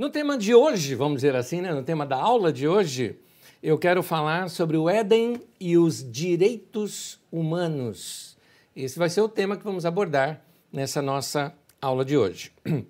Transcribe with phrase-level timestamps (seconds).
[0.00, 1.74] No tema de hoje, vamos dizer assim, né?
[1.74, 3.18] no tema da aula de hoje,
[3.62, 8.34] eu quero falar sobre o Éden e os direitos humanos.
[8.74, 10.42] Esse vai ser o tema que vamos abordar
[10.72, 12.50] nessa nossa aula de hoje.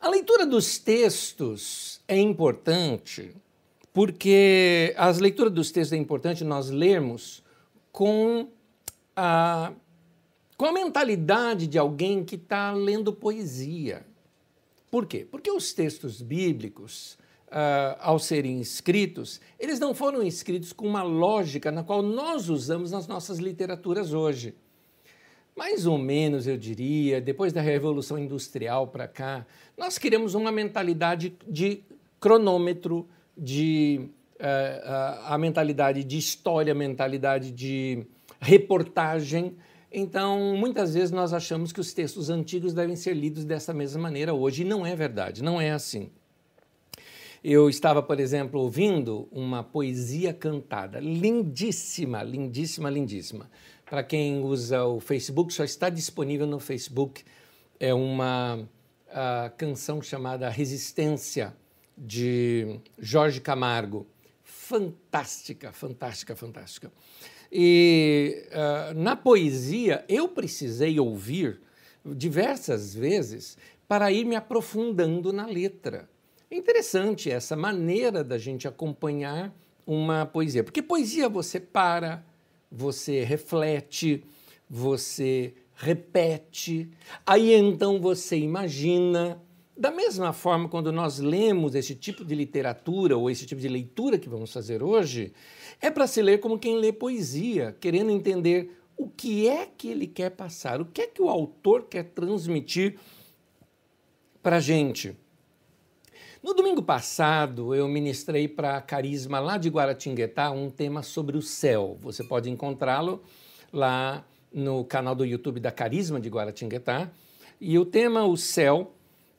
[0.00, 3.34] A leitura dos textos é importante
[3.92, 7.42] porque as leituras dos textos é importante nós lermos
[7.90, 8.46] com
[9.16, 9.72] a,
[10.56, 14.06] com a mentalidade de alguém que está lendo poesia.
[14.94, 15.26] Por quê?
[15.28, 21.72] Porque os textos bíblicos, uh, ao serem escritos, eles não foram escritos com uma lógica
[21.72, 24.54] na qual nós usamos nas nossas literaturas hoje.
[25.56, 29.44] Mais ou menos, eu diria, depois da Revolução Industrial para cá,
[29.76, 31.82] nós queremos uma mentalidade de
[32.20, 38.06] cronômetro, de uh, a mentalidade de história, a mentalidade de
[38.40, 39.56] reportagem,
[39.94, 44.34] então, muitas vezes nós achamos que os textos antigos devem ser lidos dessa mesma maneira
[44.34, 46.10] hoje, e não é verdade, não é assim.
[47.42, 53.50] Eu estava, por exemplo, ouvindo uma poesia cantada, lindíssima, lindíssima, lindíssima.
[53.84, 57.22] Para quem usa o Facebook, só está disponível no Facebook.
[57.78, 58.66] É uma
[59.56, 61.54] canção chamada Resistência,
[61.96, 64.06] de Jorge Camargo.
[64.42, 66.92] Fantástica, fantástica, fantástica.
[67.56, 71.60] E uh, na poesia eu precisei ouvir
[72.04, 76.10] diversas vezes para ir me aprofundando na letra.
[76.50, 79.54] É interessante essa maneira da gente acompanhar
[79.86, 82.24] uma poesia, porque poesia você para,
[82.72, 84.24] você reflete,
[84.68, 86.90] você repete,
[87.24, 89.40] aí então você imagina.
[89.76, 94.18] Da mesma forma, quando nós lemos esse tipo de literatura ou esse tipo de leitura
[94.18, 95.32] que vamos fazer hoje,
[95.80, 100.06] é para se ler como quem lê poesia, querendo entender o que é que ele
[100.06, 102.96] quer passar, o que é que o autor quer transmitir
[104.40, 105.16] para a gente.
[106.40, 111.42] No domingo passado, eu ministrei para a Carisma lá de Guaratinguetá um tema sobre o
[111.42, 111.96] céu.
[112.00, 113.22] Você pode encontrá-lo
[113.72, 117.10] lá no canal do YouTube da Carisma de Guaratinguetá.
[117.60, 118.93] E o tema, o céu,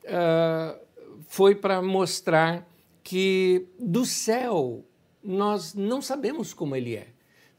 [0.06, 0.80] uh,
[1.28, 2.68] foi para mostrar
[3.04, 4.86] que do céu
[5.24, 7.08] nós não sabemos como ele é.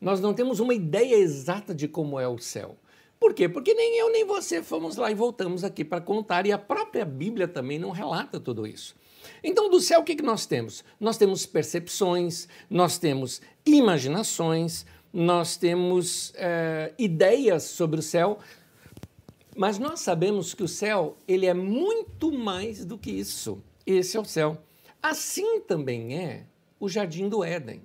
[0.00, 2.76] Nós não temos uma ideia exata de como é o céu.
[3.18, 3.48] Por quê?
[3.48, 7.04] Porque nem eu nem você fomos lá e voltamos aqui para contar, e a própria
[7.04, 8.94] Bíblia também não relata tudo isso.
[9.42, 10.84] Então, do céu, o que, que nós temos?
[11.00, 18.38] Nós temos percepções, nós temos imaginações, nós temos é, ideias sobre o céu,
[19.56, 23.62] mas nós sabemos que o céu ele é muito mais do que isso.
[23.86, 24.58] Esse é o céu.
[25.02, 26.46] Assim também é
[26.78, 27.80] o Jardim do Éden.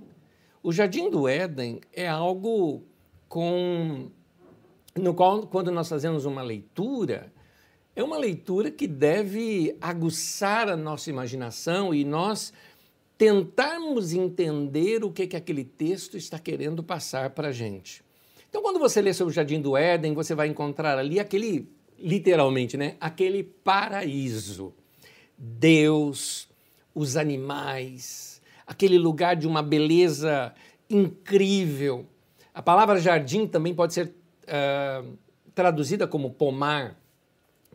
[0.61, 2.83] O Jardim do Éden é algo
[3.27, 4.09] com
[4.95, 7.31] no qual quando nós fazemos uma leitura,
[7.95, 12.51] é uma leitura que deve aguçar a nossa imaginação e nós
[13.17, 18.03] tentarmos entender o que, que aquele texto está querendo passar para a gente.
[18.51, 22.75] Então, quando você lê sobre o Jardim do Éden, você vai encontrar ali aquele, literalmente,
[22.75, 24.73] né, aquele paraíso.
[25.37, 26.49] Deus,
[26.93, 30.53] os animais, aquele lugar de uma beleza
[30.89, 32.05] incrível.
[32.53, 35.17] A palavra jardim também pode ser uh,
[35.55, 36.99] traduzida como pomar,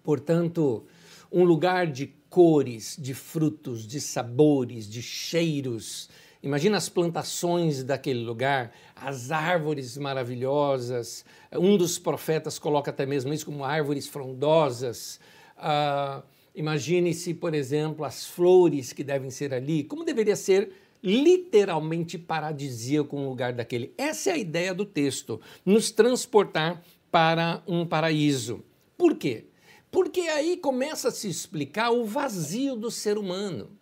[0.04, 0.84] portanto,
[1.32, 6.10] um lugar de cores, de frutos, de sabores, de cheiros.
[6.46, 11.24] Imagina as plantações daquele lugar, as árvores maravilhosas.
[11.52, 15.18] Um dos profetas coloca até mesmo isso como árvores frondosas.
[15.58, 16.22] Uh,
[16.54, 20.70] Imagine-se, por exemplo, as flores que devem ser ali, como deveria ser
[21.02, 23.92] literalmente paradisíaco um lugar daquele.
[23.98, 26.80] Essa é a ideia do texto, nos transportar
[27.10, 28.62] para um paraíso.
[28.96, 29.46] Por quê?
[29.90, 33.75] Porque aí começa a se explicar o vazio do ser humano.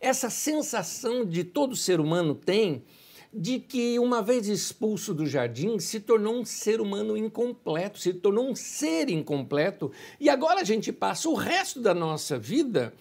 [0.00, 2.84] Essa sensação de todo ser humano tem
[3.32, 8.48] de que, uma vez expulso do jardim, se tornou um ser humano incompleto, se tornou
[8.48, 12.94] um ser incompleto, e agora a gente passa o resto da nossa vida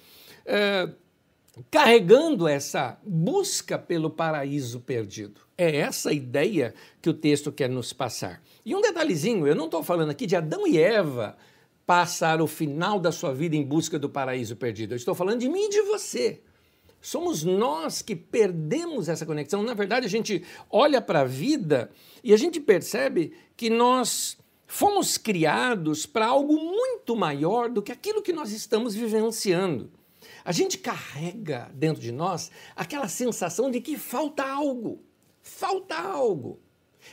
[0.45, 0.89] é,
[1.71, 5.39] carregando essa busca pelo paraíso perdido.
[5.57, 8.41] É essa a ideia que o texto quer nos passar.
[8.65, 11.37] E um detalhezinho: eu não estou falando aqui de Adão e Eva
[11.85, 15.47] passar o final da sua vida em busca do paraíso perdido, eu estou falando de
[15.47, 16.41] mim e de você.
[17.05, 19.61] Somos nós que perdemos essa conexão.
[19.61, 21.91] Na verdade, a gente olha para a vida
[22.23, 28.23] e a gente percebe que nós fomos criados para algo muito maior do que aquilo
[28.23, 29.91] que nós estamos vivenciando.
[30.43, 35.03] A gente carrega dentro de nós aquela sensação de que falta algo.
[35.43, 36.59] Falta algo.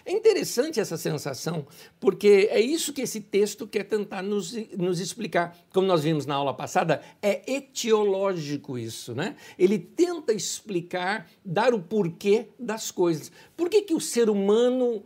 [0.04, 1.66] É interessante essa sensação,
[2.00, 5.56] porque é isso que esse texto quer tentar nos, nos explicar.
[5.72, 9.36] Como nós vimos na aula passada, é etiológico isso, né?
[9.58, 13.30] Ele tenta explicar, dar o porquê das coisas.
[13.56, 15.02] Por que, que o ser humano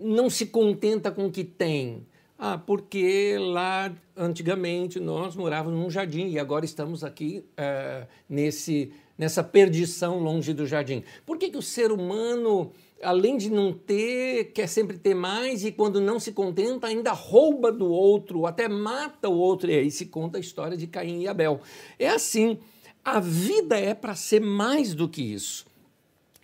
[0.00, 2.06] não se contenta com o que tem?
[2.36, 9.42] Ah, porque lá antigamente nós morávamos num jardim e agora estamos aqui uh, nesse, nessa
[9.42, 11.04] perdição longe do jardim.
[11.24, 12.72] Por que, que o ser humano
[13.02, 17.70] além de não ter, quer sempre ter mais e quando não se contenta, ainda rouba
[17.70, 19.70] do outro, até mata o outro.
[19.70, 21.60] E aí se conta a história de Caim e Abel.
[21.98, 22.58] É assim,
[23.04, 25.66] a vida é para ser mais do que isso.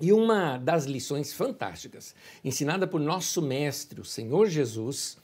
[0.00, 5.18] E uma das lições fantásticas, ensinada por nosso mestre, o Senhor Jesus,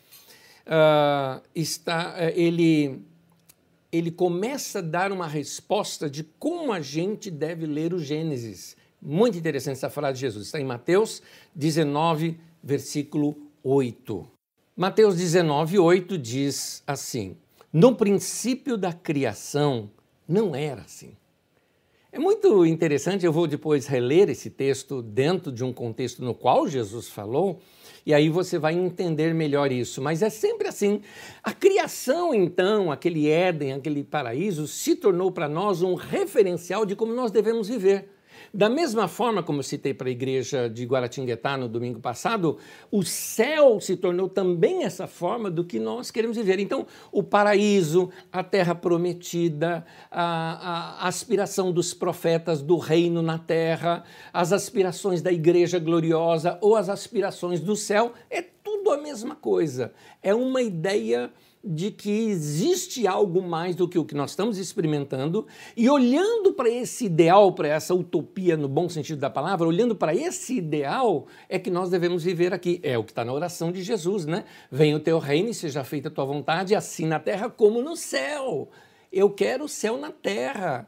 [0.66, 3.00] uh, está, uh, ele,
[3.90, 8.76] ele começa a dar uma resposta de como a gente deve ler o Gênesis
[9.08, 10.46] muito interessante essa frase de Jesus.
[10.46, 11.22] Está em Mateus
[11.54, 14.26] 19, versículo 8.
[14.76, 17.36] Mateus 19, 8 diz assim:
[17.72, 19.88] No princípio da criação
[20.26, 21.16] não era assim.
[22.10, 26.66] É muito interessante, eu vou depois reler esse texto dentro de um contexto no qual
[26.66, 27.60] Jesus falou,
[28.04, 30.02] e aí você vai entender melhor isso.
[30.02, 31.00] Mas é sempre assim.
[31.44, 37.12] A criação, então, aquele Éden, aquele paraíso, se tornou para nós um referencial de como
[37.12, 38.15] nós devemos viver.
[38.56, 42.56] Da mesma forma como eu citei para a igreja de Guaratinguetá no domingo passado,
[42.90, 46.58] o céu se tornou também essa forma do que nós queremos viver.
[46.58, 54.04] Então, o paraíso, a terra prometida, a, a aspiração dos profetas do reino na terra,
[54.32, 59.92] as aspirações da igreja gloriosa ou as aspirações do céu, é tudo a mesma coisa.
[60.22, 61.30] É uma ideia
[61.66, 65.46] de que existe algo mais do que o que nós estamos experimentando
[65.76, 70.14] e olhando para esse ideal, para essa utopia no bom sentido da palavra, olhando para
[70.14, 72.78] esse ideal é que nós devemos viver aqui.
[72.82, 74.44] É o que está na oração de Jesus, né?
[74.70, 77.96] Venha o teu reino e seja feita a tua vontade, assim na terra como no
[77.96, 78.68] céu.
[79.12, 80.86] Eu quero o céu na terra.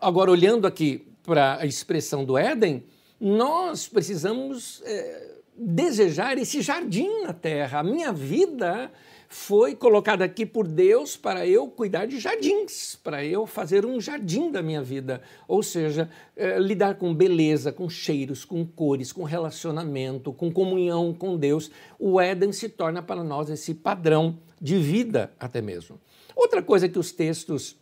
[0.00, 2.84] Agora, olhando aqui para a expressão do Éden,
[3.20, 7.80] nós precisamos é, desejar esse jardim na terra.
[7.80, 8.90] A minha vida
[9.28, 14.50] foi colocada aqui por Deus para eu cuidar de jardins, para eu fazer um jardim
[14.50, 15.20] da minha vida.
[15.46, 21.36] Ou seja, é, lidar com beleza, com cheiros, com cores, com relacionamento, com comunhão com
[21.36, 21.70] Deus.
[21.98, 26.00] O Éden se torna para nós esse padrão de vida, até mesmo.
[26.34, 27.76] Outra coisa que os textos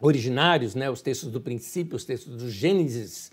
[0.00, 3.32] originários, né, os textos do princípio, os textos do Gênesis,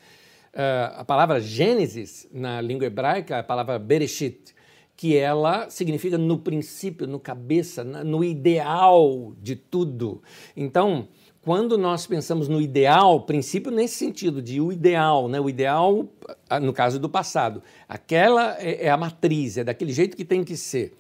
[0.53, 4.55] uh, a palavra Gênesis na língua hebraica, a palavra Bereshit,
[4.95, 10.21] que ela significa no princípio, no cabeça, no ideal de tudo.
[10.55, 11.07] Então,
[11.41, 15.39] quando nós pensamos no ideal, princípio nesse sentido de o ideal, né?
[15.41, 16.07] o ideal
[16.49, 20.43] ah, no caso do passado, aquela é, é a matriz, é daquele jeito que tem
[20.43, 20.95] que ser.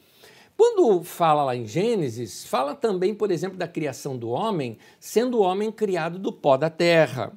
[0.57, 5.41] Quando fala lá em Gênesis, fala também, por exemplo, da criação do homem, sendo o
[5.41, 7.31] homem criado do pó da terra.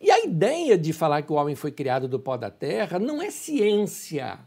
[0.00, 3.20] E a ideia de falar que o homem foi criado do pó da terra não
[3.20, 4.38] é ciência,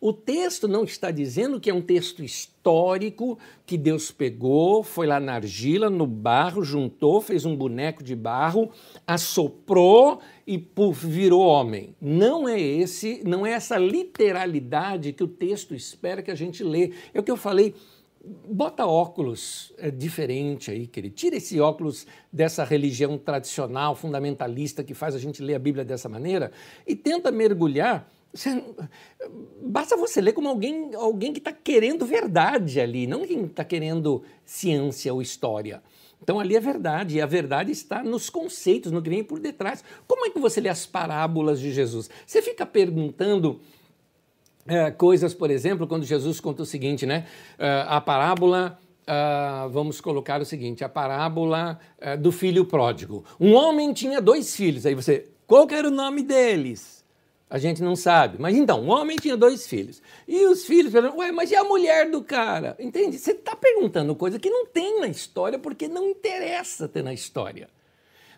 [0.00, 5.18] o texto não está dizendo que é um texto histórico que Deus pegou, foi lá
[5.18, 8.70] na argila, no barro, juntou, fez um boneco de barro,
[9.06, 11.96] assoprou e puf, virou homem.
[12.00, 16.92] Não é esse, não é essa literalidade que o texto espera que a gente lê.
[17.12, 17.74] É o que eu falei,
[18.48, 21.14] bota óculos é, diferente aí, querido.
[21.16, 26.08] Tira esse óculos dessa religião tradicional, fundamentalista, que faz a gente ler a Bíblia dessa
[26.08, 26.52] maneira
[26.86, 28.62] e tenta mergulhar você,
[29.62, 34.22] basta você ler como alguém, alguém que está querendo verdade ali, não quem está querendo
[34.44, 35.82] ciência ou história.
[36.22, 39.82] Então ali é verdade, e a verdade está nos conceitos, no que vem por detrás.
[40.06, 42.10] Como é que você lê as parábolas de Jesus?
[42.26, 43.60] Você fica perguntando
[44.66, 47.26] é, coisas, por exemplo, quando Jesus conta o seguinte, né?
[47.58, 48.78] É, a parábola.
[49.10, 53.24] Uh, vamos colocar o seguinte: a parábola uh, do filho pródigo.
[53.40, 54.84] Um homem tinha dois filhos.
[54.84, 56.97] Aí você, qual era o nome deles?
[57.50, 58.36] A gente não sabe.
[58.38, 60.02] Mas então, um homem tinha dois filhos.
[60.26, 62.76] E os filhos perguntam, ué, mas e a mulher do cara?
[62.78, 63.18] Entende?
[63.18, 67.68] Você está perguntando coisa que não tem na história porque não interessa ter na história.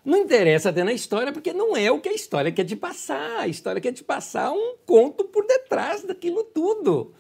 [0.05, 3.41] Não interessa ter na história porque não é o que a história quer te passar.
[3.41, 7.13] A história quer te passar um conto por detrás daquilo tudo.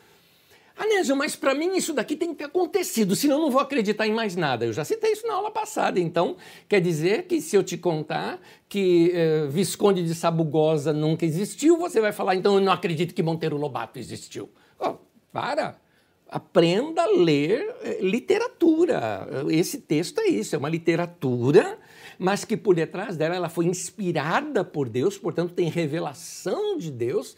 [0.80, 4.06] Anésio, mas para mim isso daqui tem que ter acontecido, senão eu não vou acreditar
[4.06, 4.64] em mais nada.
[4.64, 8.40] Eu já citei isso na aula passada, então quer dizer que se eu te contar
[8.66, 13.22] que eh, Visconde de Sabugosa nunca existiu, você vai falar, então eu não acredito que
[13.22, 14.48] Monteiro Lobato existiu.
[14.78, 14.94] Oh,
[15.30, 15.76] para!
[16.26, 19.28] Aprenda a ler eh, literatura.
[19.50, 21.78] Esse texto é isso, é uma literatura,
[22.18, 27.36] mas que por detrás dela ela foi inspirada por Deus, portanto tem revelação de Deus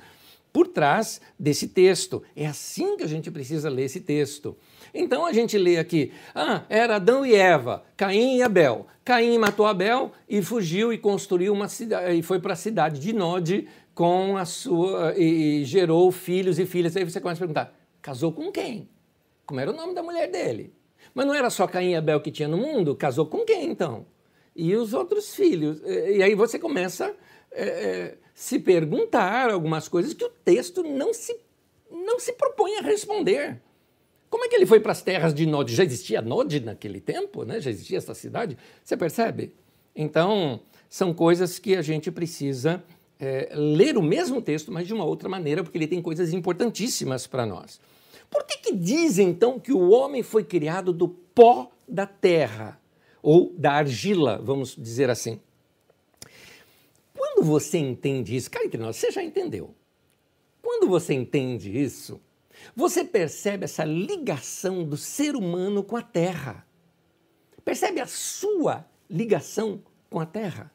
[0.53, 2.23] por trás desse texto.
[2.37, 4.57] É assim que a gente precisa ler esse texto.
[4.93, 8.87] Então a gente lê aqui: ah, era Adão e Eva, Caim e Abel.
[9.05, 13.13] Caim matou Abel e fugiu e construiu uma cidade e foi para a cidade de
[13.13, 16.97] Nod com a sua e, e gerou filhos e filhas.
[16.97, 18.89] Aí você começa a perguntar: casou com quem?
[19.47, 20.75] Como era o nome da mulher dele?
[21.15, 22.95] Mas não era só Caim e Abel que tinha no mundo?
[22.95, 24.07] Casou com quem então?
[24.55, 25.83] E os outros filhos?
[25.85, 27.15] E aí você começa
[27.55, 31.37] é, é, se perguntar algumas coisas que o texto não se,
[31.91, 33.61] não se propõe a responder.
[34.29, 35.75] Como é que ele foi para as terras de Nod?
[35.75, 37.45] Já existia Nod naquele tempo?
[37.45, 37.61] Né?
[37.61, 38.57] Já existia essa cidade?
[38.83, 39.55] Você percebe?
[39.95, 42.83] Então, são coisas que a gente precisa
[43.21, 47.27] é, ler o mesmo texto, mas de uma outra maneira, porque ele tem coisas importantíssimas
[47.27, 47.79] para nós.
[48.31, 52.81] Por que, que diz então que o homem foi criado do pó da terra?
[53.23, 55.39] Ou da argila, vamos dizer assim.
[57.43, 59.75] Quando você entende isso, cá entre nós, você já entendeu.
[60.63, 62.21] Quando você entende isso,
[62.73, 66.65] você percebe essa ligação do ser humano com a terra.
[67.65, 70.73] Percebe a sua ligação com a terra.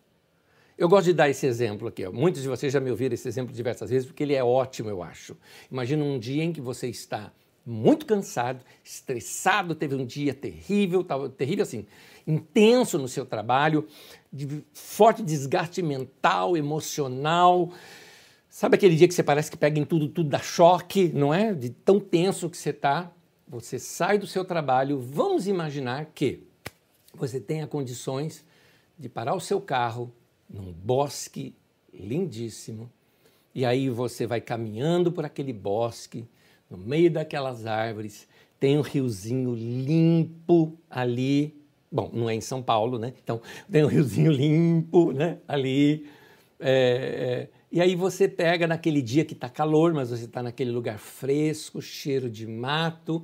[0.77, 2.05] Eu gosto de dar esse exemplo aqui.
[2.09, 5.01] Muitos de vocês já me ouviram esse exemplo diversas vezes, porque ele é ótimo, eu
[5.01, 5.37] acho.
[5.71, 7.31] Imagina um dia em que você está
[7.69, 11.05] muito cansado, estressado, teve um dia terrível,
[11.37, 11.85] terrível assim,
[12.25, 13.87] intenso no seu trabalho,
[14.31, 17.71] de forte desgaste mental, emocional,
[18.57, 21.53] Sabe aquele dia que você parece que pega em tudo, tudo dá choque, não é?
[21.53, 23.11] De tão tenso que você está.
[23.47, 26.43] Você sai do seu trabalho, vamos imaginar que
[27.13, 28.43] você tenha condições
[28.97, 30.11] de parar o seu carro
[30.49, 31.55] num bosque
[31.93, 32.91] lindíssimo,
[33.53, 36.27] e aí você vai caminhando por aquele bosque,
[36.69, 38.27] no meio daquelas árvores,
[38.59, 41.55] tem um riozinho limpo ali.
[41.91, 43.13] Bom, não é em São Paulo, né?
[43.23, 45.37] Então, tem um riozinho limpo, né?
[45.47, 46.07] Ali.
[46.59, 50.71] É, é, e aí você pega naquele dia que está calor, mas você está naquele
[50.71, 53.23] lugar fresco, cheiro de mato,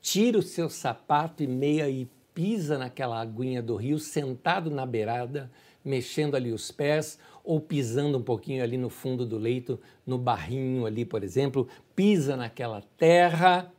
[0.00, 5.50] tira o seu sapato e meia e pisa naquela aguinha do rio, sentado na beirada,
[5.84, 10.86] mexendo ali os pés ou pisando um pouquinho ali no fundo do leito, no barrinho
[10.86, 13.72] ali, por exemplo, pisa naquela terra.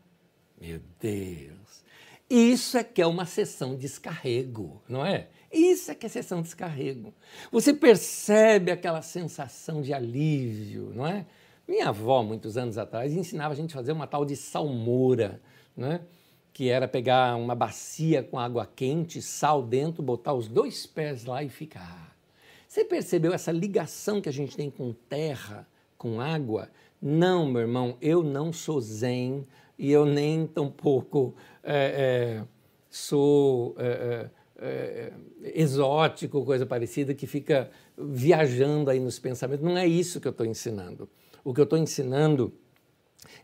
[0.59, 1.83] Meu Deus!
[2.29, 5.27] Isso é que é uma sessão de descarrego, não é?
[5.51, 7.13] Isso é que é sessão de descarrego.
[7.51, 11.25] Você percebe aquela sensação de alívio, não é?
[11.67, 15.39] Minha avó, muitos anos atrás, ensinava a gente a fazer uma tal de salmoura,
[15.77, 16.01] é?
[16.51, 21.43] que era pegar uma bacia com água quente, sal dentro, botar os dois pés lá
[21.43, 22.12] e ficar.
[22.73, 26.71] Você percebeu essa ligação que a gente tem com terra, com água?
[26.99, 29.45] Não, meu irmão, eu não sou zen
[29.77, 32.43] e eu nem tampouco é, é,
[32.89, 33.75] sou.
[33.77, 34.27] É,
[34.57, 35.13] é,
[35.53, 39.63] exótico, coisa parecida, que fica viajando aí nos pensamentos.
[39.63, 41.07] Não é isso que eu estou ensinando.
[41.43, 42.51] O que eu estou ensinando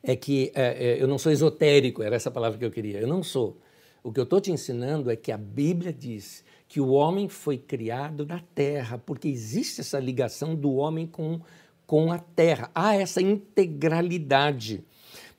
[0.01, 2.99] é que é, é, eu não sou esotérico, era essa palavra que eu queria.
[2.99, 3.59] Eu não sou.
[4.01, 7.57] O que eu estou te ensinando é que a Bíblia diz que o homem foi
[7.57, 11.41] criado da terra, porque existe essa ligação do homem com,
[11.85, 12.71] com a terra.
[12.73, 14.85] Há essa integralidade.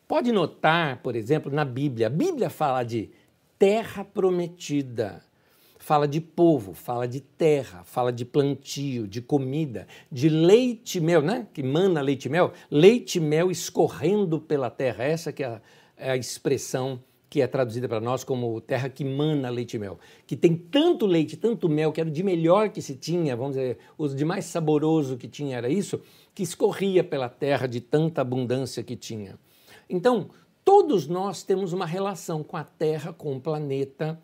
[0.07, 3.11] Pode notar, por exemplo, na Bíblia, a Bíblia fala de
[3.59, 5.23] terra prometida
[5.81, 11.23] fala de povo, fala de terra, fala de plantio, de comida, de leite e mel,
[11.23, 11.49] né?
[11.55, 15.03] Que mana leite e mel, leite e mel escorrendo pela terra.
[15.03, 15.61] Essa que é a,
[15.97, 20.01] é a expressão que é traduzida para nós como terra que mana leite e mel,
[20.27, 23.53] que tem tanto leite, tanto mel, que era o de melhor que se tinha, vamos
[23.53, 26.03] dizer, o de mais saboroso que tinha era isso,
[26.35, 29.39] que escorria pela terra de tanta abundância que tinha.
[29.89, 30.31] Então,
[30.65, 34.21] todos nós temos uma relação com a terra, com o planeta,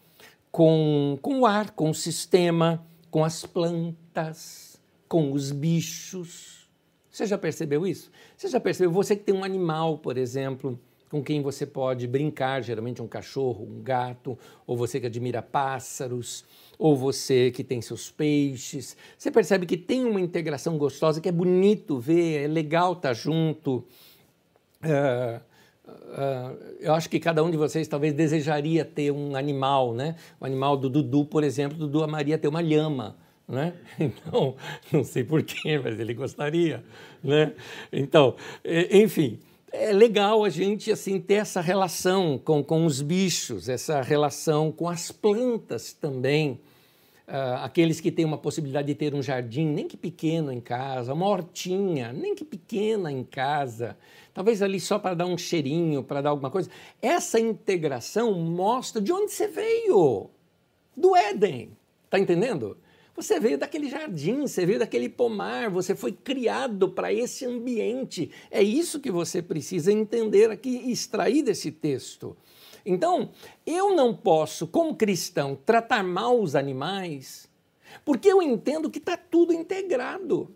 [0.51, 6.69] com, com o ar, com o sistema, com as plantas, com os bichos.
[7.09, 8.11] Você já percebeu isso?
[8.37, 8.91] Você já percebeu?
[8.91, 10.79] Você que tem um animal, por exemplo,
[11.11, 16.45] com quem você pode brincar, geralmente um cachorro, um gato, ou você que admira pássaros,
[16.79, 18.97] ou você que tem seus peixes.
[19.17, 23.85] Você percebe que tem uma integração gostosa, que é bonito ver, é legal estar junto.
[24.83, 25.41] Uh,
[25.87, 30.17] Uh, eu acho que cada um de vocês talvez desejaria ter um animal, né?
[30.41, 33.73] O animal do Dudu, por exemplo, Dudu amaria ter uma lhama, né?
[34.01, 34.57] Então,
[34.91, 36.83] não sei porquê, mas ele gostaria,
[37.23, 37.53] né?
[37.93, 38.35] Então,
[38.91, 39.39] enfim,
[39.79, 44.89] é legal a gente assim ter essa relação com, com os bichos, essa relação com
[44.89, 46.61] as plantas também.
[47.29, 51.13] Uh, aqueles que têm uma possibilidade de ter um jardim, nem que pequeno em casa,
[51.13, 53.97] uma hortinha, nem que pequena em casa,
[54.33, 56.71] talvez ali só para dar um cheirinho, para dar alguma coisa.
[57.03, 60.31] Essa integração mostra de onde você veio
[60.97, 61.71] do Éden.
[62.05, 62.79] Está entendendo?
[63.17, 68.31] Você veio daquele jardim, você veio daquele pomar, você foi criado para esse ambiente.
[68.51, 72.37] É isso que você precisa entender aqui e extrair desse texto.
[72.85, 73.31] Então,
[73.67, 77.49] eu não posso, como cristão, tratar mal os animais,
[78.05, 80.55] porque eu entendo que está tudo integrado.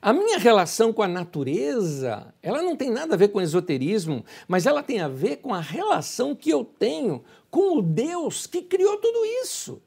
[0.00, 4.64] A minha relação com a natureza, ela não tem nada a ver com esoterismo, mas
[4.64, 8.96] ela tem a ver com a relação que eu tenho com o Deus que criou
[8.98, 9.82] tudo isso.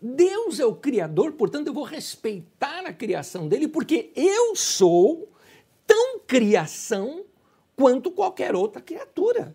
[0.00, 5.32] Deus é o Criador, portanto eu vou respeitar a criação dele, porque eu sou
[5.86, 7.24] tão criação
[7.74, 9.54] quanto qualquer outra criatura.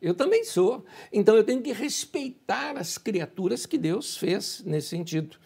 [0.00, 0.84] Eu também sou.
[1.12, 5.36] Então eu tenho que respeitar as criaturas que Deus fez nesse sentido.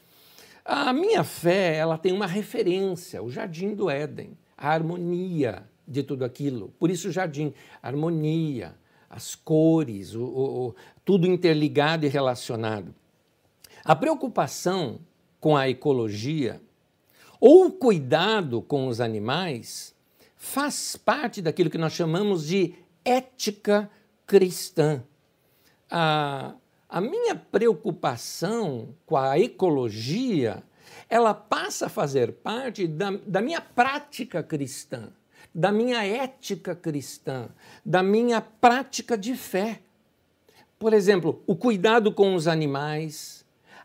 [0.65, 6.25] A minha fé, ela tem uma referência, o jardim do Éden, a harmonia de tudo
[6.25, 6.73] aquilo.
[6.79, 8.77] Por isso o jardim, harmonia,
[9.09, 12.95] as cores, o, o, tudo interligado e relacionado.
[13.85, 15.01] A preocupação
[15.41, 16.61] com a ecologia
[17.41, 19.95] ou o cuidado com os animais
[20.37, 23.91] faz parte daquilo que nós chamamos de ética
[24.27, 25.03] cristã.
[25.91, 26.55] A,
[26.89, 30.63] a minha preocupação com a ecologia,
[31.09, 35.09] ela passa a fazer parte da, da minha prática cristã,
[35.55, 37.49] da minha ética cristã,
[37.85, 39.81] da minha prática de fé.
[40.79, 43.40] Por exemplo, o cuidado com os animais,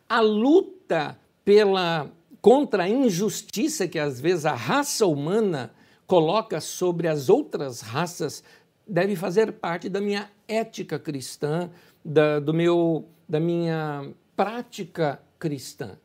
[0.08, 5.74] a luta pela contra a injustiça que às vezes a raça humana
[6.06, 8.44] coloca sobre as outras raças
[8.88, 11.72] deve fazer parte da minha ética cristã,
[12.04, 15.98] da, do meu, da minha prática cristã.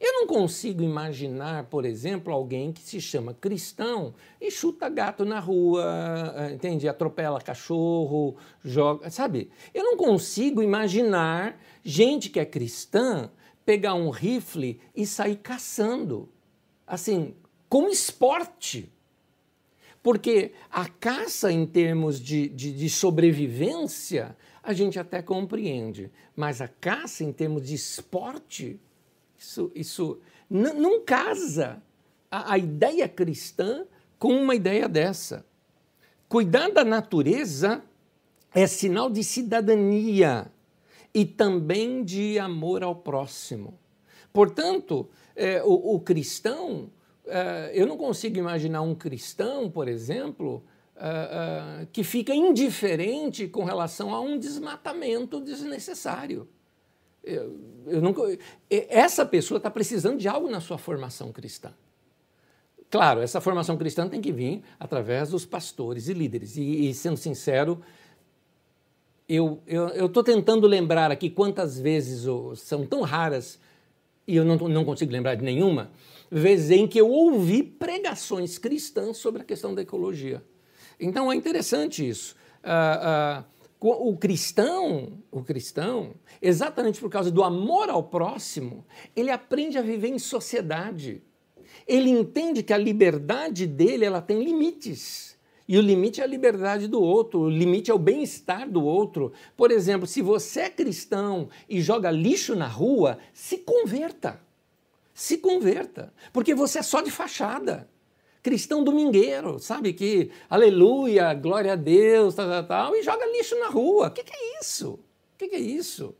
[0.00, 5.40] Eu não consigo imaginar, por exemplo, alguém que se chama cristão e chuta gato na
[5.40, 5.84] rua,
[6.36, 6.88] eh, entende?
[6.88, 9.50] Atropela cachorro, joga, sabe?
[9.74, 13.28] Eu não consigo imaginar gente que é cristã
[13.68, 16.26] pegar um rifle e sair caçando,
[16.86, 17.34] assim,
[17.68, 18.90] como esporte.
[20.02, 26.66] Porque a caça, em termos de, de, de sobrevivência, a gente até compreende, mas a
[26.66, 28.80] caça, em termos de esporte,
[29.36, 31.82] isso, isso não casa
[32.30, 33.84] a, a ideia cristã
[34.18, 35.44] com uma ideia dessa.
[36.26, 37.84] Cuidar da natureza
[38.54, 40.50] é sinal de cidadania
[41.18, 43.76] e também de amor ao próximo.
[44.32, 46.92] Portanto, é, o, o, cristão
[47.24, 50.62] uh, eu não consigo imaginar um cristão, por exemplo,
[50.94, 56.48] uh, uh, que fica indiferente com relação a um desmatamento desnecessário.
[57.24, 58.22] Eu, eu nunca,
[58.70, 61.74] essa pessoa está precisando de algo na sua formação cristã.
[62.88, 66.56] Claro, essa formação cristã tem que vir através dos pastores e líderes.
[66.56, 67.82] E, e sendo sincero,
[69.28, 72.24] eu estou tentando lembrar aqui quantas vezes
[72.56, 73.58] são tão raras,
[74.26, 75.90] e eu não, não consigo lembrar de nenhuma,
[76.30, 80.42] vezes em que eu ouvi pregações cristãs sobre a questão da ecologia.
[80.98, 82.34] Então é interessante isso.
[82.62, 83.44] Ah, ah,
[83.80, 90.08] o cristão, o cristão, exatamente por causa do amor ao próximo, ele aprende a viver
[90.08, 91.22] em sociedade.
[91.86, 95.27] Ele entende que a liberdade dele ela tem limites.
[95.68, 99.32] E o limite é a liberdade do outro, o limite é o bem-estar do outro.
[99.54, 104.40] Por exemplo, se você é cristão e joga lixo na rua, se converta
[105.18, 107.90] se converta, porque você é só de fachada.
[108.40, 109.92] Cristão domingueiro, sabe?
[109.92, 114.06] Que aleluia, glória a Deus, tal, tal, tal, e joga lixo na rua.
[114.06, 114.92] O que, que é isso?
[114.92, 115.00] O
[115.36, 116.14] que, que é isso?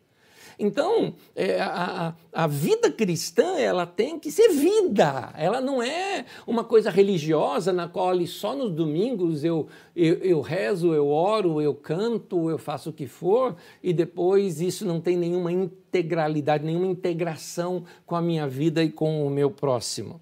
[0.58, 5.32] Então, é, a, a, vida cristã ela tem que ser vida.
[5.36, 10.92] Ela não é uma coisa religiosa na qual só nos domingos eu, eu, eu rezo,
[10.92, 15.52] eu oro, eu canto, eu faço o que for e depois isso não tem nenhuma
[15.52, 20.20] integralidade, nenhuma integração com a minha vida e com o meu próximo.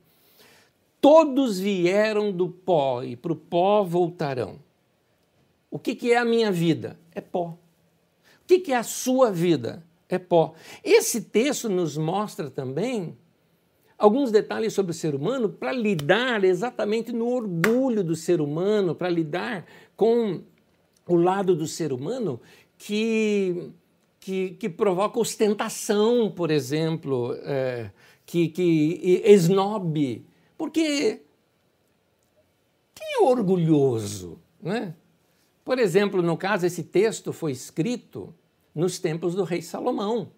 [1.01, 4.57] Todos vieram do pó e para o pó voltarão.
[5.71, 6.99] O que, que é a minha vida?
[7.15, 7.57] É pó.
[8.47, 9.83] O que, que é a sua vida?
[10.09, 10.55] É pó.
[10.85, 13.17] Esse texto nos mostra também
[13.99, 19.09] alguns detalhes sobre o ser humano para lidar exatamente no orgulho do ser humano, para
[19.09, 19.67] lidar
[19.97, 20.43] com
[21.07, 22.41] o lado do ser humano
[22.77, 23.71] que,
[24.21, 27.91] que, que provoca ostentação, por exemplo, é,
[28.25, 30.27] que, que esnobe.
[30.59, 31.23] Porque
[32.95, 34.39] quem é orgulhoso?
[34.61, 34.95] Né?
[35.65, 38.35] Por exemplo, no caso, esse texto foi escrito
[38.77, 40.31] nos tempos do rei Salomão.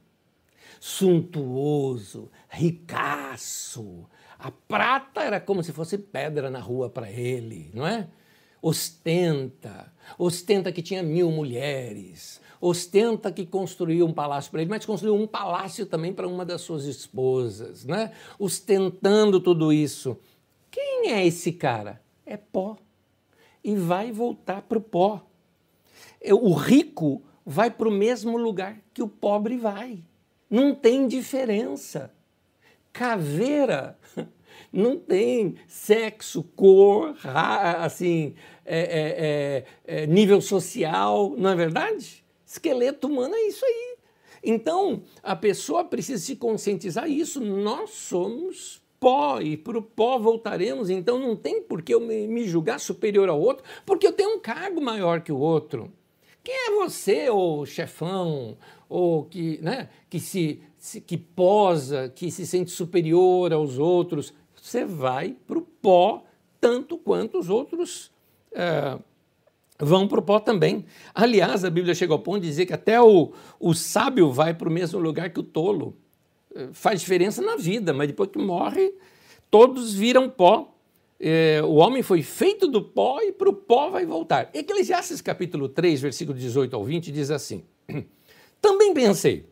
[0.80, 4.06] Suntuoso, ricaço.
[4.38, 8.08] A prata era como se fosse pedra na rua para ele, não é?
[8.60, 15.14] ostenta, ostenta que tinha mil mulheres, ostenta que construiu um palácio para ele, mas construiu
[15.14, 18.12] um palácio também para uma das suas esposas, né?
[18.38, 20.18] ostentando tudo isso.
[20.70, 22.02] Quem é esse cara?
[22.26, 22.76] É pó.
[23.62, 25.24] E vai voltar para o pó.
[26.30, 30.04] O rico vai para o mesmo lugar que o pobre vai.
[30.50, 32.12] Não tem diferença.
[32.92, 33.98] Caveira
[34.70, 38.34] não tem sexo, cor, assim,
[38.66, 42.22] é, é, é, é, nível social, não é verdade?
[42.46, 43.96] Esqueleto humano é isso aí.
[44.44, 47.40] Então, a pessoa precisa se conscientizar isso.
[47.40, 50.90] Nós somos pó e para o pó voltaremos.
[50.90, 54.36] Então, não tem por que eu me, me julgar superior ao outro, porque eu tenho
[54.36, 55.90] um cargo maior que o outro.
[56.42, 58.56] Quem é você, ou chefão,
[58.88, 64.32] ou que, né, que se, se, que posa, que se sente superior aos outros?
[64.60, 66.24] Você vai para o pó
[66.60, 68.10] tanto quanto os outros
[68.52, 68.98] é,
[69.78, 70.84] vão para o pó também.
[71.14, 74.68] Aliás, a Bíblia chega ao ponto de dizer que até o, o sábio vai para
[74.68, 75.96] o mesmo lugar que o tolo.
[76.54, 78.94] É, faz diferença na vida, mas depois que morre,
[79.50, 80.74] todos viram pó.
[81.20, 84.50] É, o homem foi feito do pó e para o pó vai voltar.
[84.54, 87.64] Eclesiastes capítulo 3, versículo 18 ao 20 diz assim:
[88.62, 89.48] Também pensei,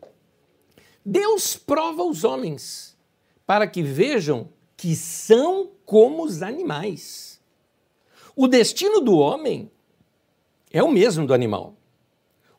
[1.05, 2.97] Deus prova os homens
[3.45, 7.41] para que vejam que são como os animais.
[8.35, 9.71] O destino do homem
[10.71, 11.75] é o mesmo do animal.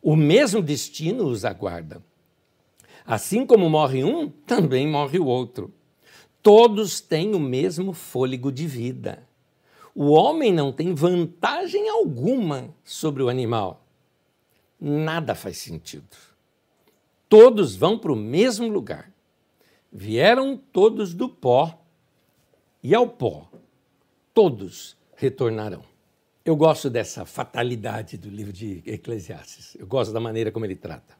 [0.03, 2.03] O mesmo destino os aguarda.
[3.07, 5.73] Assim como morre um, também morre o outro.
[6.43, 9.27] Todos têm o mesmo fôlego de vida.
[9.95, 13.85] O homem não tem vantagem alguma sobre o animal.
[14.81, 16.17] Nada faz sentido.
[17.29, 19.13] Todos vão para o mesmo lugar.
[19.93, 21.83] Vieram todos do pó,
[22.83, 23.51] e ao pó
[24.33, 25.83] todos retornarão.
[26.45, 29.77] Eu gosto dessa fatalidade do livro de Eclesiastes.
[29.79, 31.19] Eu gosto da maneira como ele trata.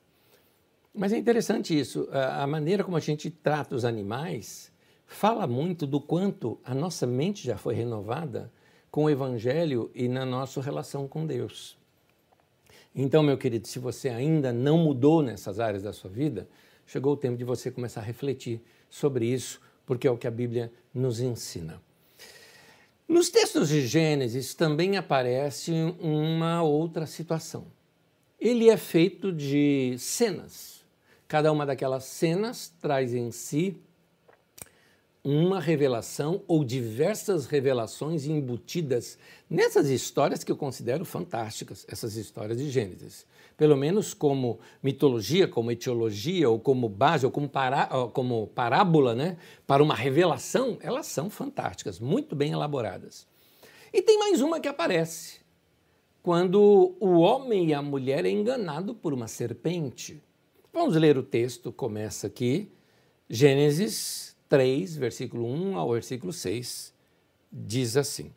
[0.95, 2.09] Mas é interessante isso.
[2.13, 4.68] A maneira como a gente trata os animais
[5.09, 8.53] fala muito do quanto a nossa mente já foi renovada
[8.91, 11.77] com o Evangelho e na nossa relação com Deus.
[12.95, 16.49] Então, meu querido, se você ainda não mudou nessas áreas da sua vida,
[16.87, 20.31] chegou o tempo de você começar a refletir sobre isso, porque é o que a
[20.31, 21.81] Bíblia nos ensina.
[23.09, 27.67] Nos textos de Gênesis também aparece uma outra situação.
[28.39, 30.85] Ele é feito de cenas.
[31.27, 33.81] Cada uma daquelas cenas traz em si
[35.25, 42.71] uma revelação ou diversas revelações embutidas nessas histórias que eu considero fantásticas, essas histórias de
[42.71, 43.27] Gênesis
[43.59, 49.37] pelo menos como mitologia, como etiologia, ou como base, ou como, pará, como parábola, né,
[49.67, 53.27] para uma revelação, elas são fantásticas, muito bem elaboradas.
[53.93, 55.41] E tem mais uma que aparece,
[56.23, 60.23] quando o homem e a mulher é enganado por uma serpente.
[60.73, 62.71] Vamos ler o texto, começa aqui,
[63.29, 66.95] Gênesis 3, versículo 1 ao versículo 6,
[67.53, 68.33] diz assim.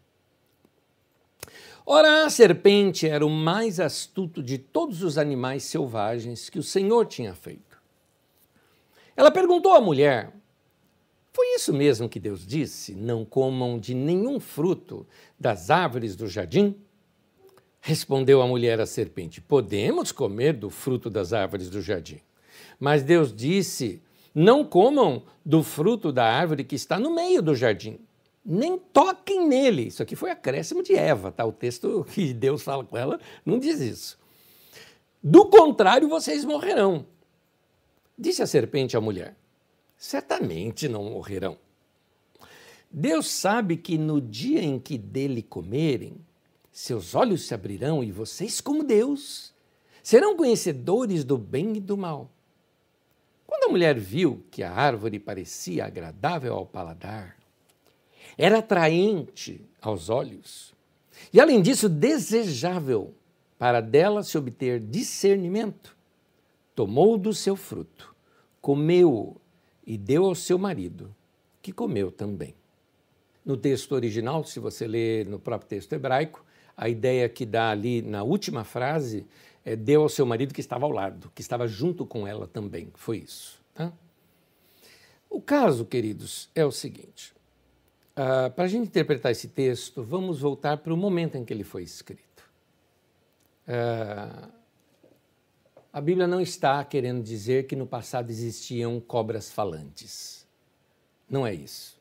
[1.86, 7.06] Ora, a serpente era o mais astuto de todos os animais selvagens que o Senhor
[7.06, 7.82] tinha feito.
[9.16, 10.32] Ela perguntou à mulher:
[11.34, 12.94] Foi isso mesmo que Deus disse?
[12.94, 15.08] Não comam de nenhum fruto
[15.40, 16.76] das árvores do jardim?
[17.82, 22.22] Respondeu a mulher à serpente: Podemos comer do fruto das árvores do jardim.
[22.80, 24.02] Mas Deus disse:
[24.34, 28.00] Não comam do fruto da árvore que está no meio do jardim
[28.44, 29.88] nem toquem nele.
[29.88, 31.46] Isso aqui foi acréscimo de Eva, tá?
[31.46, 34.20] O texto que Deus fala com ela não diz isso.
[35.24, 37.06] Do contrário, vocês morrerão.
[38.18, 39.36] Disse a serpente à mulher:
[39.98, 41.58] Certamente não morrerão.
[42.90, 46.18] Deus sabe que no dia em que dele comerem,
[46.72, 49.54] seus olhos se abrirão e vocês, como Deus,
[50.04, 52.30] serão conhecedores do bem e do mal.
[53.72, 57.38] Mulher viu que a árvore parecia agradável ao paladar,
[58.38, 60.74] era atraente aos olhos
[61.32, 63.14] e, além disso, desejável
[63.58, 65.96] para dela se obter discernimento.
[66.76, 68.14] Tomou do seu fruto,
[68.60, 69.38] comeu
[69.88, 71.16] e deu ao seu marido,
[71.62, 72.54] que comeu também.
[73.46, 76.44] No texto original, se você ler no próprio texto hebraico,
[76.76, 79.26] a ideia que dá ali na última frase
[79.64, 82.90] é deu ao seu marido que estava ao lado, que estava junto com ela também.
[82.96, 83.61] Foi isso.
[83.74, 83.92] Tá?
[85.30, 87.34] O caso, queridos, é o seguinte:
[88.12, 91.64] Uh, para a gente interpretar esse texto, vamos voltar para o momento em que ele
[91.64, 92.44] foi escrito.
[93.66, 94.52] Uh,
[95.94, 100.46] a Bíblia não está querendo dizer que no passado existiam cobras falantes.
[101.30, 102.00] Não é isso.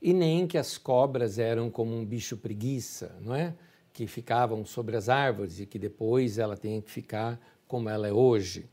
[0.00, 3.52] E nem que as cobras eram como um bicho preguiça, não é?
[3.92, 8.12] que ficavam sobre as árvores e que depois ela tem que ficar como ela é
[8.12, 8.70] hoje.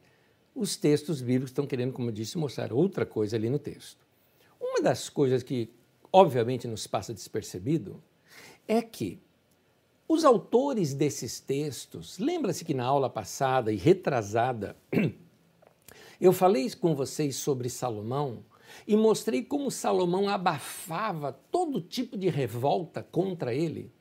[0.55, 4.07] Os textos bíblicos estão querendo, como eu disse, mostrar outra coisa ali no texto.
[4.57, 5.69] Uma das coisas que,
[6.13, 8.01] obviamente, nos passa despercebido
[8.65, 9.19] é que
[10.07, 14.77] os autores desses textos, lembra-se que na aula passada e retrasada,
[16.21, 18.43] eu falei com vocês sobre Salomão
[18.87, 23.91] e mostrei como Salomão abafava todo tipo de revolta contra ele.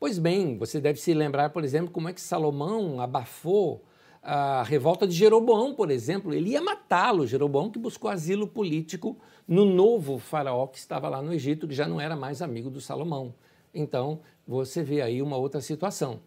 [0.00, 3.84] Pois bem, você deve se lembrar, por exemplo, como é que Salomão abafou
[4.22, 6.32] a revolta de Jeroboão, por exemplo.
[6.32, 11.32] Ele ia matá-lo, Jeroboão que buscou asilo político no novo faraó que estava lá no
[11.32, 13.34] Egito, que já não era mais amigo do Salomão.
[13.74, 16.20] Então, você vê aí uma outra situação.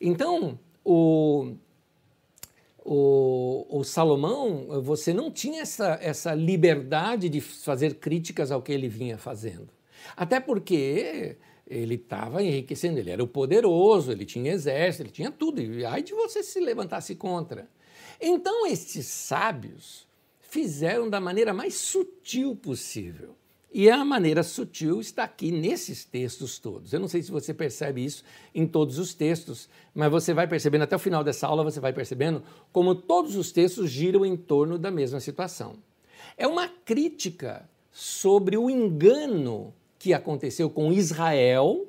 [0.00, 1.54] Então, o,
[2.84, 8.88] o, o, Salomão, você não tinha essa, essa liberdade de fazer críticas ao que ele
[8.88, 9.68] vinha fazendo.
[10.16, 11.36] Até porque
[11.72, 16.02] ele estava enriquecendo, ele era o poderoso, ele tinha exército, ele tinha tudo, e ai
[16.02, 17.68] de você se levantasse contra.
[18.20, 20.06] Então, estes sábios
[20.40, 23.34] fizeram da maneira mais sutil possível.
[23.74, 26.92] E a maneira sutil está aqui nesses textos todos.
[26.92, 28.22] Eu não sei se você percebe isso
[28.54, 31.92] em todos os textos, mas você vai percebendo, até o final dessa aula, você vai
[31.94, 35.76] percebendo como todos os textos giram em torno da mesma situação.
[36.36, 41.86] É uma crítica sobre o engano que aconteceu com Israel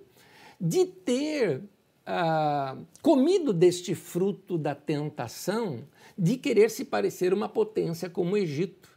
[0.62, 1.64] de ter
[2.06, 5.80] ah, comido deste fruto da tentação
[6.16, 8.88] de querer se parecer uma potência como o Egito.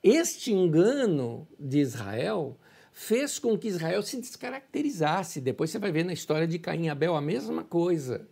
[0.00, 2.56] Este engano de Israel
[2.92, 5.40] fez com que Israel se descaracterizasse.
[5.40, 8.28] Depois você vai ver na história de Caim e Abel a mesma coisa.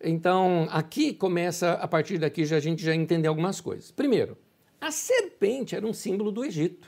[0.00, 3.90] Então, aqui começa, a partir daqui já, a gente já entender algumas coisas.
[3.90, 4.38] Primeiro,
[4.80, 6.87] a serpente era um símbolo do Egito.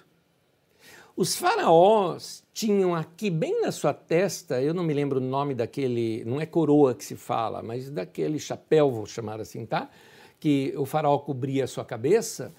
[1.16, 6.24] Os faraós tinham aqui bem na sua testa, eu não me lembro o nome daquele,
[6.24, 9.90] não é coroa que se fala, mas daquele chapéu, vou chamar assim, tá?
[10.38, 12.54] Que o faraó cobria a sua cabeça.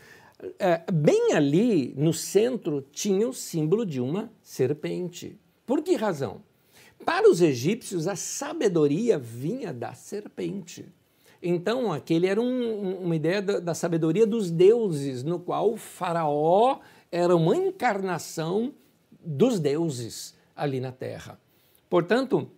[0.59, 5.39] É, bem ali no centro tinha o símbolo de uma serpente.
[5.65, 6.41] Por que razão?
[7.05, 10.85] Para os egípcios, a sabedoria vinha da serpente.
[11.41, 16.79] Então, aquele era um, uma ideia da, da sabedoria dos deuses, no qual o faraó
[17.11, 18.73] era uma encarnação
[19.23, 21.39] dos deuses ali na terra.
[21.89, 22.49] Portanto,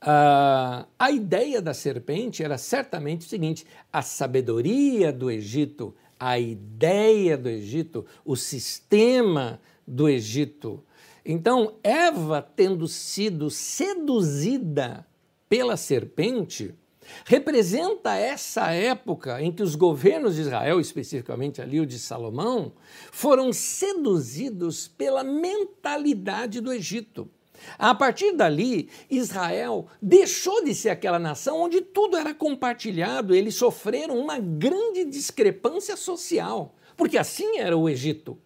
[0.00, 7.48] a, ideia da serpente era certamente o seguinte: a sabedoria do Egito, a ideia do
[7.48, 10.82] Egito, o sistema do Egito.
[11.24, 15.06] Então, Eva, tendo sido seduzida
[15.48, 16.74] pela serpente,
[17.24, 22.72] representa essa época em que os governos de Israel, especificamente ali o de Salomão,
[23.10, 27.30] foram seduzidos pela mentalidade do Egito.
[27.78, 34.18] A partir dali, Israel deixou de ser aquela nação onde tudo era compartilhado, eles sofreram
[34.18, 38.38] uma grande discrepância social, porque assim era o Egito.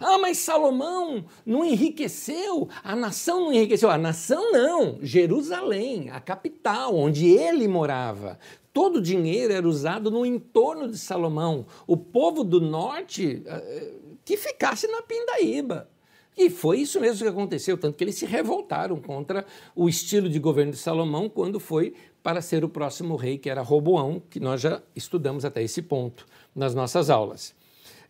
[0.00, 3.90] Ah, mas Salomão não enriqueceu, a nação não enriqueceu.
[3.90, 8.38] A nação não, Jerusalém, a capital, onde ele morava.
[8.72, 11.66] Todo o dinheiro era usado no entorno de Salomão.
[11.86, 13.92] O povo do norte eh,
[14.24, 15.88] que ficasse na pindaíba.
[16.36, 20.38] E foi isso mesmo que aconteceu, tanto que eles se revoltaram contra o estilo de
[20.38, 24.60] governo de Salomão quando foi para ser o próximo rei, que era Roboão, que nós
[24.60, 27.54] já estudamos até esse ponto nas nossas aulas.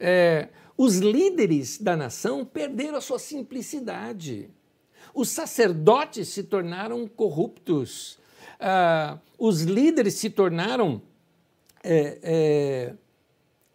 [0.01, 4.51] É, os líderes da nação perderam a sua simplicidade.
[5.15, 8.19] Os sacerdotes se tornaram corruptos.
[8.61, 11.01] Ah, os líderes se tornaram
[11.83, 12.95] é, é,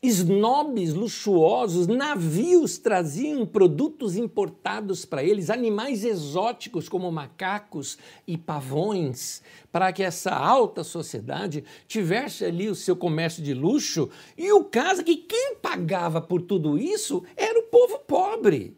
[0.03, 9.93] snobs luxuosos, navios traziam produtos importados para eles, animais exóticos como macacos e pavões, para
[9.93, 14.09] que essa alta sociedade tivesse ali o seu comércio de luxo.
[14.35, 18.75] E o caso é que quem pagava por tudo isso era o povo pobre.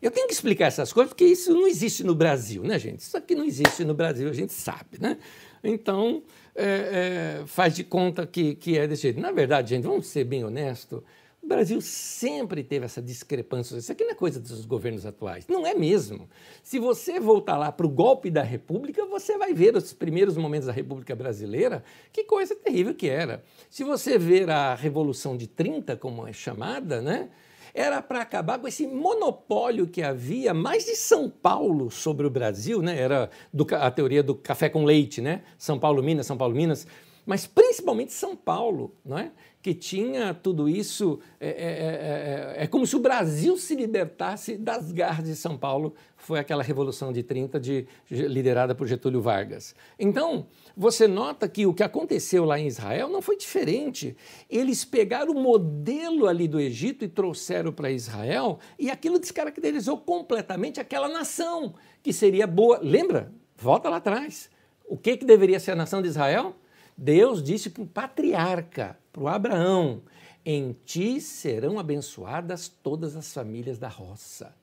[0.00, 3.00] Eu tenho que explicar essas coisas porque isso não existe no Brasil, né, gente?
[3.00, 5.18] Isso aqui não existe no Brasil, a gente sabe, né?
[5.64, 6.22] Então,
[6.56, 9.20] é, é, faz de conta que, que é desse jeito.
[9.20, 11.02] Na verdade, gente, vamos ser bem honestos,
[11.46, 13.76] o Brasil sempre teve essa discrepância.
[13.76, 15.46] Isso aqui não é coisa dos governos atuais.
[15.46, 16.28] Não é mesmo.
[16.60, 20.66] Se você voltar lá para o golpe da República, você vai ver os primeiros momentos
[20.66, 23.44] da República Brasileira, que coisa terrível que era.
[23.70, 27.28] Se você ver a Revolução de 30, como é chamada, né?
[27.76, 32.80] Era para acabar com esse monopólio que havia mais de São Paulo sobre o Brasil,
[32.80, 32.98] né?
[32.98, 35.42] Era do, a teoria do café com leite, né?
[35.58, 36.86] São Paulo, Minas, São Paulo, Minas,
[37.26, 39.30] mas principalmente São Paulo, não é?
[39.66, 41.18] Que tinha tudo isso.
[41.40, 45.92] É, é, é, é, como se o Brasil se libertasse das garras de São Paulo.
[46.16, 49.74] Foi aquela Revolução de 30, de, liderada por Getúlio Vargas.
[49.98, 54.16] Então, você nota que o que aconteceu lá em Israel não foi diferente.
[54.48, 60.78] Eles pegaram o modelo ali do Egito e trouxeram para Israel, e aquilo descaracterizou completamente
[60.78, 61.74] aquela nação,
[62.04, 62.78] que seria boa.
[62.80, 63.32] Lembra?
[63.56, 64.48] Volta lá atrás.
[64.88, 66.54] O que, que deveria ser a nação de Israel?
[66.96, 70.02] Deus disse para o patriarca, para o Abraão:
[70.44, 74.54] Em ti serão abençoadas todas as famílias da roça.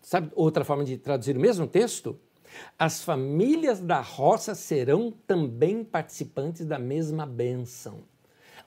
[0.00, 2.18] Sabe outra forma de traduzir o mesmo texto?
[2.78, 7.98] As famílias da roça serão também participantes da mesma bênção.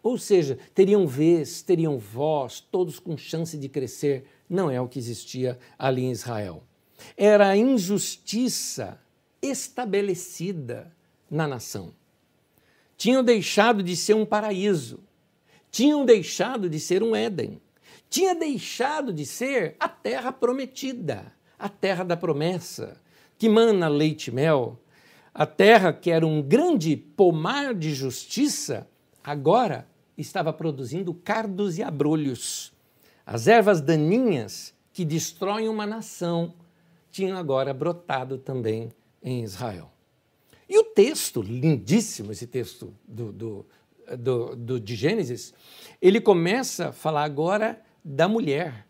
[0.03, 4.25] Ou seja, teriam vez, teriam voz, todos com chance de crescer.
[4.49, 6.63] Não é o que existia ali em Israel.
[7.15, 8.99] Era a injustiça
[9.41, 10.91] estabelecida
[11.29, 11.93] na nação.
[12.97, 14.99] Tinham deixado de ser um paraíso,
[15.71, 17.61] tinham deixado de ser um Éden,
[18.09, 22.99] tinha deixado de ser a terra prometida, a terra da promessa,
[23.37, 24.79] que mana leite e mel,
[25.33, 28.87] a terra que era um grande pomar de justiça,
[29.23, 32.73] agora estava produzindo cardos e abrolhos.
[33.25, 36.55] As ervas daninhas que destroem uma nação
[37.11, 38.89] tinham agora brotado também
[39.21, 39.91] em Israel.
[40.69, 43.65] E o texto, lindíssimo esse texto do, do,
[44.15, 45.53] do, do, de Gênesis,
[46.01, 48.85] ele começa a falar agora da mulher.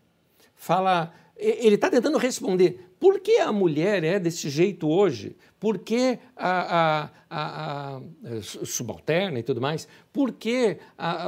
[0.54, 5.36] Fala, ele está tentando responder por que a mulher é desse jeito hoje?
[5.60, 8.00] Por que a, a, a, a
[8.42, 9.86] subalterna e tudo mais?
[10.12, 10.78] Por que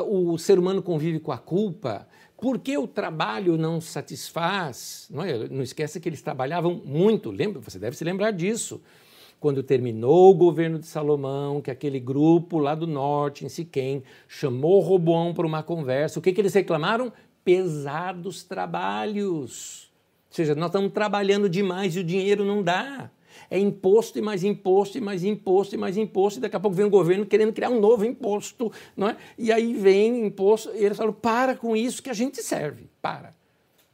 [0.07, 2.09] o ser humano convive com a culpa?
[2.37, 5.07] Por que o trabalho não satisfaz?
[5.11, 5.49] Não, é?
[5.49, 7.61] não esqueça que eles trabalhavam muito, lembra?
[7.61, 8.81] Você deve se lembrar disso
[9.41, 14.81] quando terminou o governo de Salomão, que aquele grupo lá do norte, em Siquém, chamou
[14.81, 16.19] Roboão para uma conversa.
[16.19, 17.11] O que, que eles reclamaram?
[17.43, 19.91] Pesados trabalhos.
[20.29, 23.11] Ou seja, nós estamos trabalhando demais e o dinheiro não dá.
[23.51, 26.77] É imposto e mais imposto e mais imposto e mais imposto, e daqui a pouco
[26.77, 29.17] vem o governo querendo criar um novo imposto, não é?
[29.39, 33.35] E aí vem imposto, e eles falam: para com isso que a gente serve, para.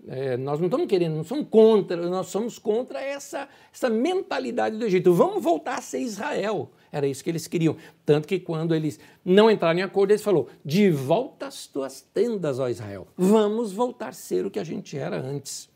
[0.09, 4.85] É, nós não estamos querendo, não somos contra, nós somos contra essa, essa mentalidade do
[4.85, 5.12] Egito.
[5.12, 6.71] Vamos voltar a ser Israel.
[6.92, 7.77] Era isso que eles queriam.
[8.05, 12.61] Tanto que quando eles não entraram em acordo, eles falou: de volta às tuas tendas,
[12.61, 13.09] ó Israel.
[13.16, 15.69] Vamos voltar a ser o que a gente era antes.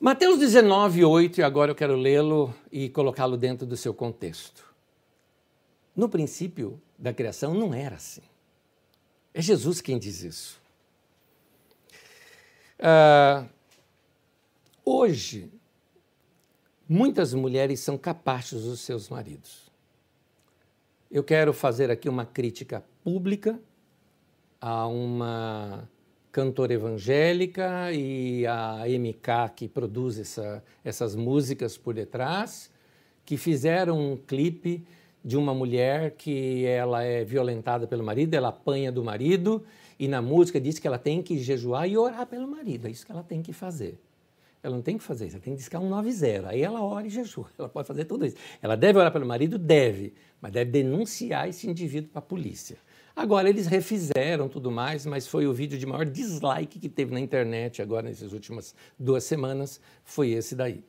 [0.00, 4.64] Mateus 19, 8, e agora eu quero lê-lo e colocá-lo dentro do seu contexto.
[5.94, 8.22] No princípio da criação não era assim.
[9.34, 10.67] É Jesus quem diz isso.
[12.78, 13.48] Uh,
[14.84, 15.50] hoje,
[16.88, 19.68] muitas mulheres são capazes dos seus maridos.
[21.10, 23.58] Eu quero fazer aqui uma crítica pública
[24.60, 25.88] a uma
[26.30, 32.70] cantora evangélica e a MK que produz essa, essas músicas por detrás,
[33.24, 34.86] que fizeram um clipe
[35.24, 39.64] de uma mulher que ela é violentada pelo marido, ela apanha do marido
[39.98, 42.86] e na música diz que ela tem que jejuar e orar pelo marido.
[42.86, 43.98] É isso que ela tem que fazer.
[44.62, 46.48] Ela não tem que fazer isso, ela tem que discar um 90.
[46.48, 47.46] Aí ela ora e jejua.
[47.58, 48.36] Ela pode fazer tudo isso.
[48.60, 49.58] Ela deve orar pelo marido?
[49.58, 50.14] Deve.
[50.40, 52.76] Mas deve denunciar esse indivíduo para a polícia.
[53.14, 57.18] Agora, eles refizeram tudo mais, mas foi o vídeo de maior dislike que teve na
[57.18, 60.84] internet agora nessas últimas duas semanas, foi esse daí.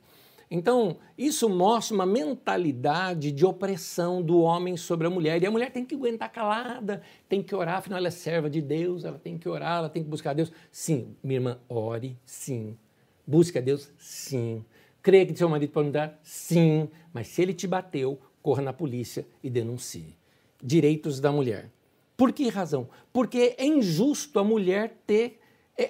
[0.50, 5.40] Então, isso mostra uma mentalidade de opressão do homem sobre a mulher.
[5.40, 8.60] E a mulher tem que aguentar calada, tem que orar, afinal ela é serva de
[8.60, 10.50] Deus, ela tem que orar, ela tem que buscar Deus.
[10.72, 12.76] Sim, minha irmã, ore, sim.
[13.24, 14.64] Busque a Deus, sim.
[15.00, 16.88] Creia que seu marido pode mudar, sim.
[17.12, 20.16] Mas se ele te bateu, corra na polícia e denuncie.
[20.60, 21.70] Direitos da mulher.
[22.16, 22.88] Por que razão?
[23.12, 25.39] Porque é injusto a mulher ter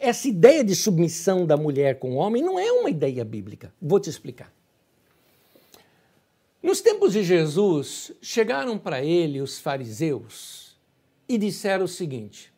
[0.00, 3.72] essa ideia de submissão da mulher com o homem não é uma ideia bíblica.
[3.80, 4.52] Vou te explicar.
[6.62, 10.76] Nos tempos de Jesus, chegaram para ele os fariseus
[11.28, 12.52] e disseram o seguinte: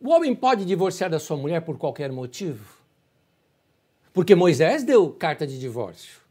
[0.00, 2.78] O homem pode divorciar da sua mulher por qualquer motivo?
[4.12, 6.22] Porque Moisés deu carta de divórcio.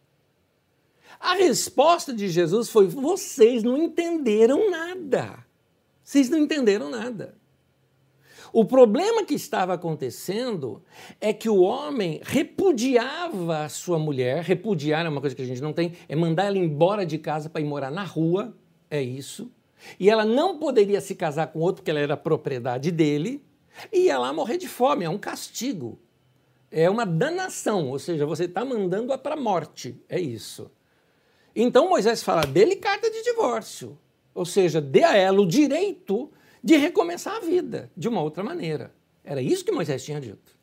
[1.19, 5.43] A resposta de Jesus foi: vocês não entenderam nada.
[6.03, 7.35] Vocês não entenderam nada.
[8.53, 10.83] O problema que estava acontecendo
[11.19, 15.59] é que o homem repudiava a sua mulher, repudiar é uma coisa que a gente
[15.59, 18.55] não tem, é mandar ela embora de casa para ir morar na rua,
[18.91, 19.51] é isso.
[19.99, 23.43] E ela não poderia se casar com outro porque ela era propriedade dele,
[23.91, 25.97] e ia lá morrer de fome, é um castigo.
[26.69, 30.69] É uma danação, ou seja, você está mandando-a para a morte, é isso.
[31.56, 33.97] Então Moisés fala, dele carta de divórcio.
[34.35, 36.31] Ou seja, dê a ela o direito
[36.63, 38.93] de recomeçar a vida de uma outra maneira.
[39.23, 40.57] Era isso que Moisés tinha dito.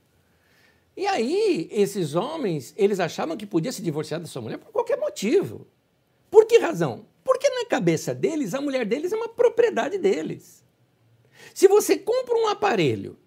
[0.96, 4.98] E aí, esses homens, eles achavam que podia se divorciar da sua mulher por qualquer
[4.98, 5.66] motivo.
[6.30, 7.07] Por que razão?
[7.22, 10.64] Porque na cabeça deles, a mulher deles é uma propriedade deles.
[11.55, 13.18] Se você compra um aparelho,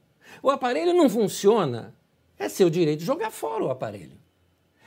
[0.41, 1.95] o aparelho não funciona,
[2.37, 4.19] é seu direito de jogar fora o aparelho.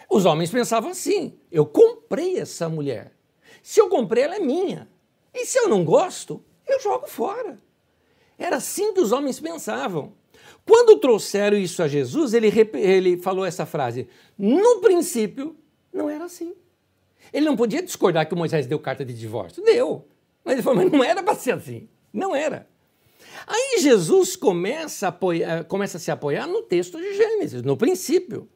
[0.08, 3.12] Os homens pensavam assim: eu comprei essa mulher.
[3.62, 4.88] Se eu comprei, ela é minha.
[5.34, 7.60] E se eu não gosto, eu jogo fora.
[8.38, 10.12] Era assim que os homens pensavam.
[10.64, 15.56] Quando trouxeram isso a Jesus, ele, ele falou essa frase: no princípio,
[15.92, 16.54] não era assim.
[17.32, 19.62] Ele não podia discordar que Moisés deu carta de divórcio.
[19.62, 20.06] Deu.
[20.44, 21.88] Mas ele falou: mas não era para ser assim.
[22.12, 22.68] Não era.
[23.46, 28.48] Aí Jesus começa a, apoiar, começa a se apoiar no texto de Gênesis, no princípio.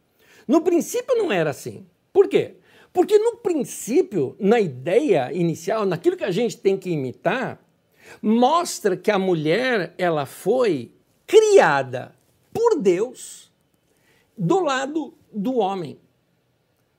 [0.48, 1.86] No princípio não era assim.
[2.12, 2.56] Por quê?
[2.92, 7.62] Porque no princípio, na ideia inicial, naquilo que a gente tem que imitar,
[8.22, 10.92] mostra que a mulher ela foi
[11.26, 12.14] criada
[12.52, 13.50] por Deus
[14.36, 15.98] do lado do homem.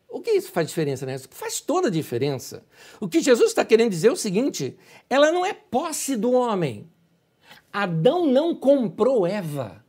[0.08, 1.18] O que isso faz diferença, né?
[1.30, 2.66] Faz toda a diferença.
[3.00, 4.78] O que Jesus está querendo dizer é o seguinte:
[5.10, 6.90] ela não é posse do homem.
[7.72, 9.84] Adão não comprou Eva.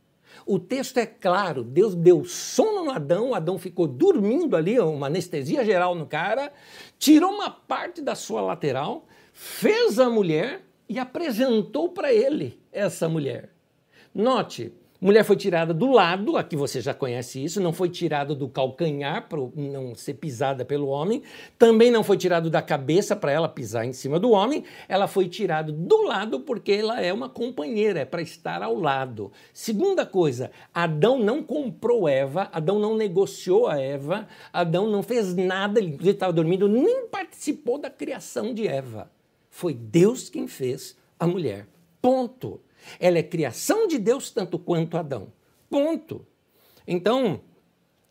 [0.45, 5.63] O texto é claro: Deus deu sono no Adão, Adão ficou dormindo ali, uma anestesia
[5.65, 6.51] geral no cara,
[6.97, 13.49] tirou uma parte da sua lateral, fez a mulher e apresentou para ele essa mulher.
[14.13, 14.71] Note,
[15.03, 19.27] mulher foi tirada do lado, aqui você já conhece isso, não foi tirada do calcanhar
[19.27, 21.21] para não ser pisada pelo homem,
[21.57, 25.27] também não foi tirada da cabeça para ela pisar em cima do homem, ela foi
[25.27, 29.29] tirada do lado porque ela é uma companheira, é para estar ao lado.
[29.53, 35.81] Segunda coisa, Adão não comprou Eva, Adão não negociou a Eva, Adão não fez nada,
[35.81, 39.11] ele estava dormindo, nem participou da criação de Eva.
[39.53, 41.67] Foi Deus quem fez a mulher.
[42.01, 42.59] Ponto.
[42.99, 45.31] Ela é criação de Deus tanto quanto Adão.
[45.69, 46.25] Ponto.
[46.87, 47.39] Então,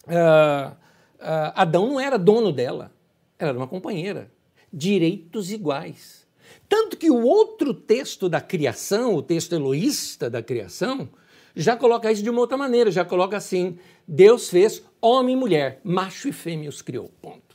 [0.06, 2.92] uh, uh, Adão não era dono dela,
[3.40, 4.30] ela era uma companheira.
[4.72, 6.28] Direitos iguais.
[6.68, 11.08] Tanto que o outro texto da criação, o texto eloísta da criação,
[11.56, 15.80] já coloca isso de uma outra maneira, já coloca assim: Deus fez homem e mulher,
[15.82, 17.10] macho e fêmea os criou.
[17.20, 17.51] Ponto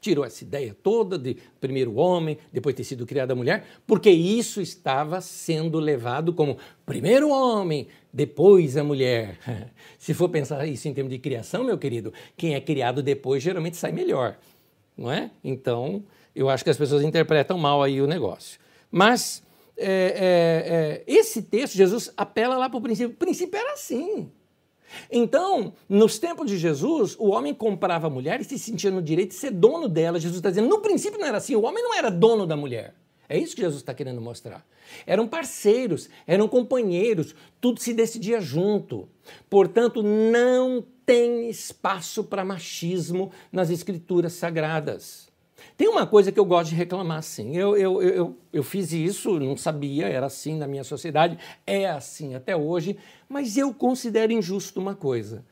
[0.00, 5.20] tirou essa ideia toda de primeiro homem, depois ter sido criada mulher, porque isso estava
[5.20, 9.38] sendo levado como primeiro homem, depois a mulher.
[9.98, 13.76] Se for pensar isso em termos de criação, meu querido, quem é criado depois geralmente
[13.76, 14.38] sai melhor,
[14.96, 15.30] não é?
[15.42, 18.60] Então, eu acho que as pessoas interpretam mal aí o negócio.
[18.90, 19.42] Mas
[19.76, 23.12] é, é, é, esse texto, Jesus apela lá para o princípio.
[23.12, 24.30] O princípio era assim.
[25.10, 29.30] Então, nos tempos de Jesus, o homem comprava a mulher e se sentia no direito
[29.30, 30.20] de ser dono dela.
[30.20, 32.94] Jesus está dizendo, no princípio não era assim, o homem não era dono da mulher.
[33.28, 34.66] É isso que Jesus está querendo mostrar.
[35.06, 39.06] Eram parceiros, eram companheiros, tudo se decidia junto.
[39.50, 45.27] Portanto, não tem espaço para machismo nas escrituras sagradas.
[45.78, 47.56] Tem uma coisa que eu gosto de reclamar, assim.
[47.56, 52.34] Eu, eu, eu, eu fiz isso, não sabia, era assim na minha sociedade, é assim
[52.34, 52.98] até hoje,
[53.28, 55.46] mas eu considero injusto uma coisa.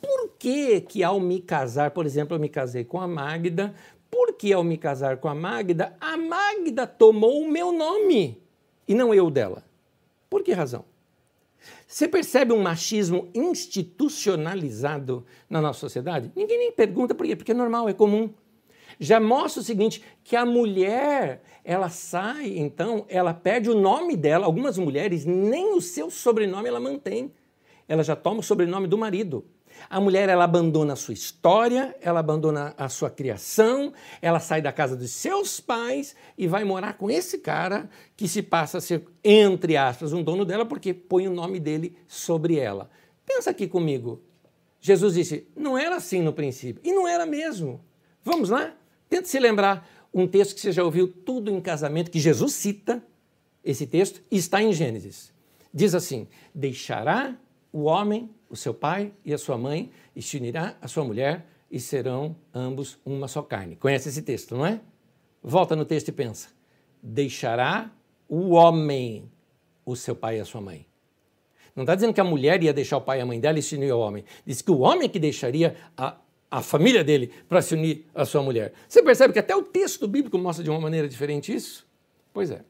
[0.00, 3.74] Por que, que ao me casar, por exemplo, eu me casei com a Magda,
[4.08, 8.40] por que ao me casar com a Magda, a Magda tomou o meu nome
[8.86, 9.64] e não eu dela?
[10.30, 10.84] Por que razão?
[11.88, 16.30] Você percebe um machismo institucionalizado na nossa sociedade?
[16.36, 18.32] Ninguém nem pergunta por quê, porque é normal, é comum
[18.98, 24.46] já mostra o seguinte, que a mulher, ela sai, então, ela perde o nome dela.
[24.46, 27.32] Algumas mulheres, nem o seu sobrenome ela mantém.
[27.88, 29.44] Ela já toma o sobrenome do marido.
[29.88, 34.72] A mulher, ela abandona a sua história, ela abandona a sua criação, ela sai da
[34.72, 39.04] casa dos seus pais e vai morar com esse cara que se passa a ser,
[39.24, 42.90] entre aspas, um dono dela porque põe o nome dele sobre ela.
[43.26, 44.22] Pensa aqui comigo.
[44.80, 46.82] Jesus disse, não era assim no princípio.
[46.84, 47.80] E não era mesmo.
[48.24, 48.74] Vamos lá?
[49.12, 53.04] Tente se lembrar um texto que você já ouviu tudo em casamento, que Jesus cita
[53.62, 55.34] esse texto, e está em Gênesis.
[55.72, 57.36] Diz assim: Deixará
[57.70, 61.46] o homem, o seu pai e a sua mãe, e se unirá a sua mulher,
[61.70, 63.76] e serão ambos uma só carne.
[63.76, 64.80] Conhece esse texto, não é?
[65.42, 66.48] Volta no texto e pensa:
[67.02, 67.92] Deixará
[68.26, 69.30] o homem,
[69.84, 70.86] o seu pai e a sua mãe.
[71.76, 73.62] Não está dizendo que a mulher ia deixar o pai e a mãe dela e
[73.62, 74.24] se unir ao homem.
[74.46, 76.16] Diz que o homem é que deixaria a,
[76.52, 78.74] a família dele para se unir à sua mulher.
[78.86, 81.86] Você percebe que até o texto bíblico mostra de uma maneira diferente isso?
[82.30, 82.62] Pois é.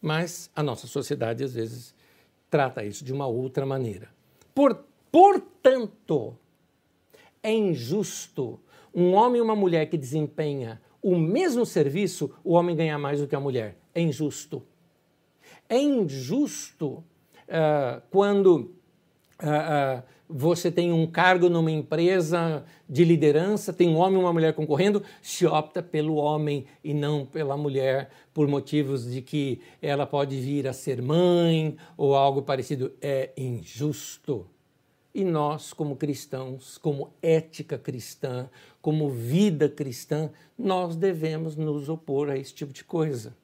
[0.00, 1.94] Mas a nossa sociedade, às vezes,
[2.48, 4.08] trata isso de uma outra maneira.
[4.54, 6.34] Por, portanto,
[7.42, 8.58] é injusto
[8.94, 13.28] um homem e uma mulher que desempenha o mesmo serviço o homem ganhar mais do
[13.28, 13.76] que a mulher.
[13.94, 14.62] É injusto.
[15.68, 17.04] É injusto
[17.48, 18.70] uh, quando uh,
[19.44, 20.02] uh,
[20.32, 25.02] você tem um cargo numa empresa de liderança, tem um homem e uma mulher concorrendo,
[25.20, 30.68] se opta pelo homem e não pela mulher, por motivos de que ela pode vir
[30.68, 32.92] a ser mãe ou algo parecido.
[33.00, 34.46] É injusto.
[35.12, 38.48] E nós, como cristãos, como ética cristã,
[38.80, 43.36] como vida cristã, nós devemos nos opor a esse tipo de coisa.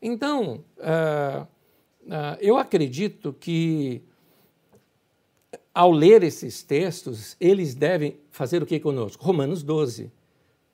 [0.00, 1.42] Então, uh,
[2.02, 4.02] uh, eu acredito que,
[5.74, 9.24] ao ler esses textos, eles devem fazer o que conosco?
[9.24, 10.10] Romanos 12.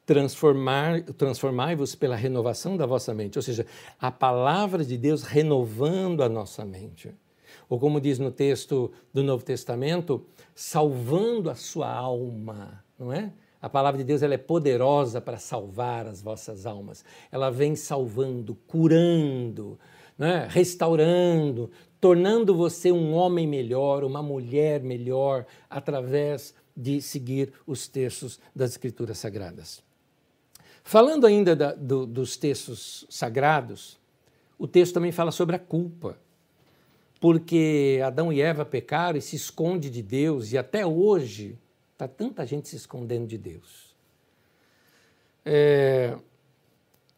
[0.04, 3.66] Transformar, transformai-vos pela renovação da vossa mente, ou seja,
[4.00, 7.14] a palavra de Deus renovando a nossa mente
[7.68, 10.24] ou como diz no texto do Novo Testamento,
[10.54, 13.32] salvando a sua alma, não é?
[13.60, 17.04] A palavra de Deus ela é poderosa para salvar as vossas almas.
[17.30, 19.78] Ela vem salvando, curando,
[20.18, 20.48] né?
[20.50, 28.72] restaurando, tornando você um homem melhor, uma mulher melhor, através de seguir os textos das
[28.72, 29.82] Escrituras Sagradas.
[30.82, 33.98] Falando ainda da, do, dos textos sagrados,
[34.58, 36.18] o texto também fala sobre a culpa
[37.20, 41.58] porque Adão e Eva pecaram e se esconde de Deus, e até hoje
[41.92, 43.96] está tanta gente se escondendo de Deus.
[45.44, 46.16] É,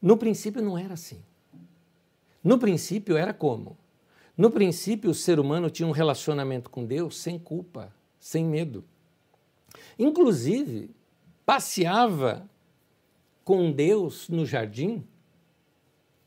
[0.00, 1.22] no princípio não era assim.
[2.42, 3.76] No princípio era como?
[4.36, 8.84] No princípio o ser humano tinha um relacionamento com Deus sem culpa, sem medo.
[9.98, 10.90] Inclusive,
[11.44, 12.48] passeava
[13.44, 15.04] com Deus no jardim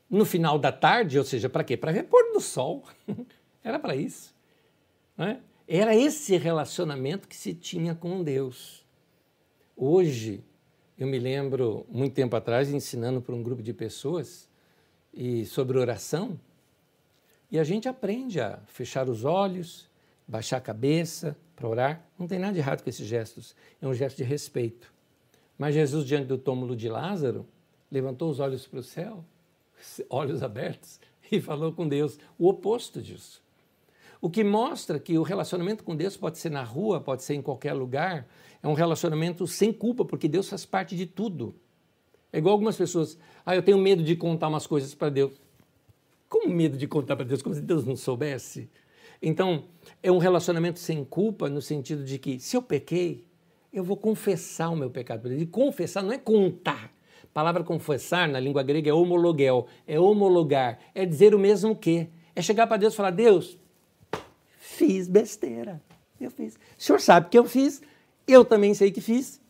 [0.08, 1.76] no final da tarde, ou seja, para quê?
[1.76, 2.84] Para ver pôr do sol.
[3.64, 4.32] Era para isso.
[5.16, 5.40] Né?
[5.66, 8.86] Era esse relacionamento que se tinha com Deus.
[9.76, 10.44] Hoje,
[10.96, 14.48] eu me lembro, muito tempo atrás, ensinando para um grupo de pessoas
[15.16, 16.38] e sobre oração,
[17.50, 19.88] e a gente aprende a fechar os olhos,
[20.26, 22.04] baixar a cabeça para orar.
[22.18, 24.92] Não tem nada de errado com esses gestos, é um gesto de respeito.
[25.56, 27.46] Mas Jesus, diante do túmulo de Lázaro,
[27.90, 29.24] levantou os olhos para o céu,
[30.10, 30.98] olhos abertos,
[31.30, 33.42] e falou com Deus, o oposto disso.
[34.20, 37.42] O que mostra que o relacionamento com Deus pode ser na rua, pode ser em
[37.42, 38.26] qualquer lugar,
[38.62, 41.54] é um relacionamento sem culpa, porque Deus faz parte de tudo.
[42.34, 43.16] É igual algumas pessoas,
[43.46, 45.30] ah, eu tenho medo de contar umas coisas para Deus.
[46.28, 47.40] Como medo de contar para Deus?
[47.40, 48.68] Como se Deus não soubesse?
[49.22, 49.66] Então,
[50.02, 53.24] é um relacionamento sem culpa no sentido de que se eu pequei,
[53.72, 55.42] eu vou confessar o meu pecado para Deus.
[55.42, 56.92] E confessar não é contar.
[57.22, 62.08] A palavra confessar na língua grega é homologel, é homologar, é dizer o mesmo que.
[62.34, 63.56] É chegar para Deus e falar: Deus,
[64.58, 65.80] Fiz besteira.
[66.20, 66.54] Eu fiz.
[66.56, 67.80] O senhor sabe que eu fiz,
[68.26, 69.40] eu também sei que fiz.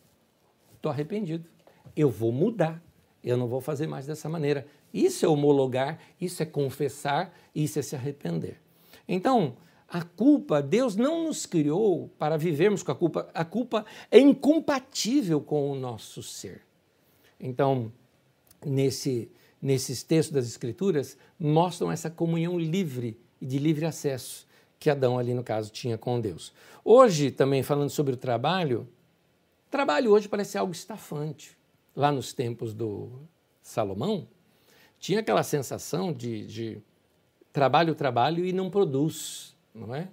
[0.75, 1.54] Estou arrependido.
[1.95, 2.81] Eu vou mudar.
[3.23, 4.67] Eu não vou fazer mais dessa maneira.
[4.93, 8.61] Isso é homologar, isso é confessar, isso é se arrepender.
[9.07, 13.29] Então, a culpa, Deus não nos criou para vivermos com a culpa.
[13.33, 16.61] A culpa é incompatível com o nosso ser.
[17.39, 17.91] Então,
[18.65, 19.31] nesse,
[19.61, 24.45] nesses textos das Escrituras, mostram essa comunhão livre e de livre acesso
[24.79, 26.53] que Adão ali no caso tinha com Deus.
[26.83, 28.87] Hoje, também falando sobre o trabalho,
[29.69, 31.57] trabalho hoje parece algo estafante.
[31.95, 33.09] Lá nos tempos do
[33.61, 34.27] Salomão,
[34.99, 36.81] tinha aquela sensação de, de
[37.53, 40.09] trabalho, trabalho e não produz, não é?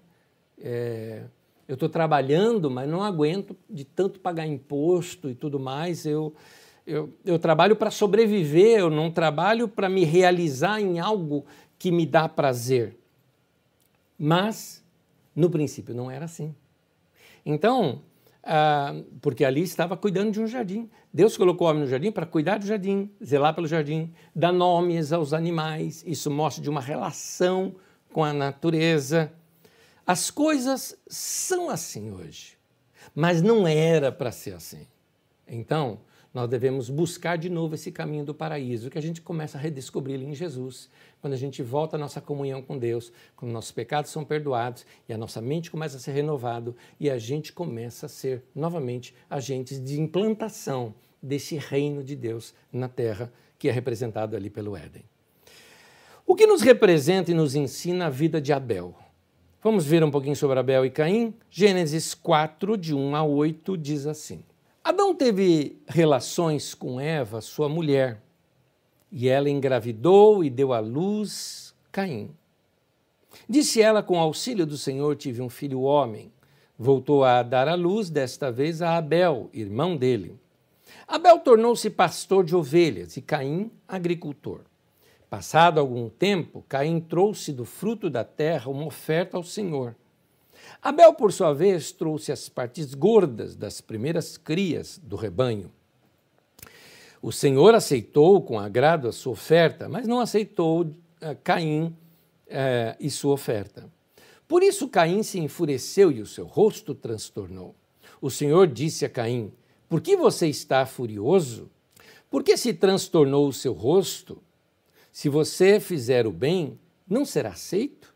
[0.58, 1.24] é
[1.66, 6.04] eu estou trabalhando, mas não aguento de tanto pagar imposto e tudo mais.
[6.04, 6.34] Eu,
[6.86, 11.46] eu, eu trabalho para sobreviver, eu não trabalho para me realizar em algo
[11.78, 12.96] que me dá prazer.
[14.18, 14.84] Mas,
[15.34, 16.54] no princípio, não era assim.
[17.46, 18.02] Então,
[18.42, 20.90] ah, porque ali estava cuidando de um jardim.
[21.12, 25.12] Deus colocou o homem no jardim para cuidar do jardim, zelar pelo jardim, dar nomes
[25.12, 26.02] aos animais.
[26.06, 27.74] Isso mostra de uma relação
[28.12, 29.32] com a natureza.
[30.06, 32.58] As coisas são assim hoje,
[33.14, 34.86] mas não era para ser assim.
[35.46, 36.00] Então,
[36.34, 40.22] nós devemos buscar de novo esse caminho do paraíso, que a gente começa a redescobri-lo
[40.22, 40.88] em Jesus,
[41.20, 45.12] quando a gente volta à nossa comunhão com Deus, quando nossos pecados são perdoados e
[45.12, 49.82] a nossa mente começa a ser renovada e a gente começa a ser novamente agentes
[49.82, 55.04] de implantação desse reino de Deus na terra, que é representado ali pelo Éden.
[56.26, 58.94] O que nos representa e nos ensina a vida de Abel?
[59.62, 61.34] Vamos ver um pouquinho sobre Abel e Caim?
[61.50, 64.42] Gênesis 4, de 1 a 8, diz assim.
[64.84, 68.20] Adão teve relações com Eva, sua mulher,
[69.12, 72.34] e ela engravidou e deu à luz Caim.
[73.48, 76.32] Disse ela: Com auxílio do Senhor tive um filho homem.
[76.76, 80.36] Voltou a dar à luz, desta vez a Abel, irmão dele.
[81.06, 84.62] Abel tornou-se pastor de ovelhas e Caim, agricultor.
[85.30, 89.94] Passado algum tempo, Caim trouxe do fruto da terra uma oferta ao Senhor.
[90.82, 95.70] Abel, por sua vez, trouxe as partes gordas das primeiras crias do rebanho.
[97.22, 100.96] O Senhor aceitou com agrado a sua oferta, mas não aceitou uh,
[101.44, 101.94] Caim uh,
[102.98, 103.88] e sua oferta.
[104.48, 107.76] Por isso Caim se enfureceu e o seu rosto transtornou.
[108.20, 109.52] O Senhor disse a Caim:
[109.88, 111.70] Por que você está furioso?
[112.28, 114.42] Por que se transtornou o seu rosto?
[115.12, 116.76] Se você fizer o bem,
[117.08, 118.12] não será aceito.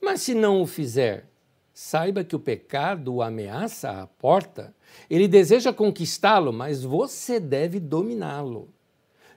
[0.00, 1.26] Mas se não o fizer,
[1.72, 4.74] saiba que o pecado o ameaça à porta.
[5.08, 8.68] Ele deseja conquistá-lo, mas você deve dominá-lo.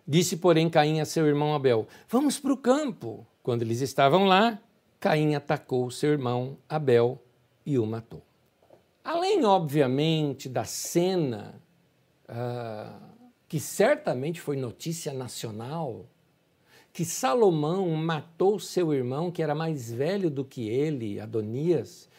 [0.08, 3.26] Disse, porém, Caim a seu irmão Abel: Vamos para o campo.
[3.42, 4.60] Quando eles estavam lá,
[5.00, 7.22] Caim atacou seu irmão Abel
[7.66, 8.22] e o matou.
[9.04, 11.62] Além, obviamente, da cena,
[12.28, 13.16] uh,
[13.48, 16.08] que certamente foi notícia nacional,
[16.92, 22.10] que Salomão matou seu irmão, que era mais velho do que ele, Adonias,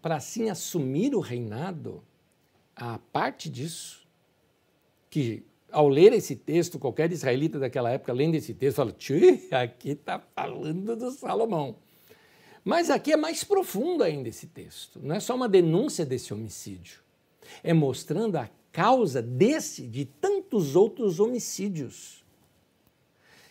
[0.00, 2.02] para assim assumir o reinado,
[2.74, 4.06] a parte disso,
[5.10, 8.94] que ao ler esse texto, qualquer israelita daquela época lendo esse texto fala:
[9.62, 11.76] aqui está falando do Salomão.
[12.64, 14.98] Mas aqui é mais profundo ainda esse texto.
[15.02, 17.00] Não é só uma denúncia desse homicídio.
[17.62, 22.24] É mostrando a causa desse, de tantos outros homicídios.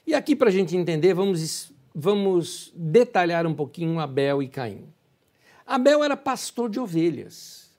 [0.05, 4.85] E aqui, para a gente entender, vamos, vamos detalhar um pouquinho Abel e Caim.
[5.65, 7.71] Abel era pastor de ovelhas,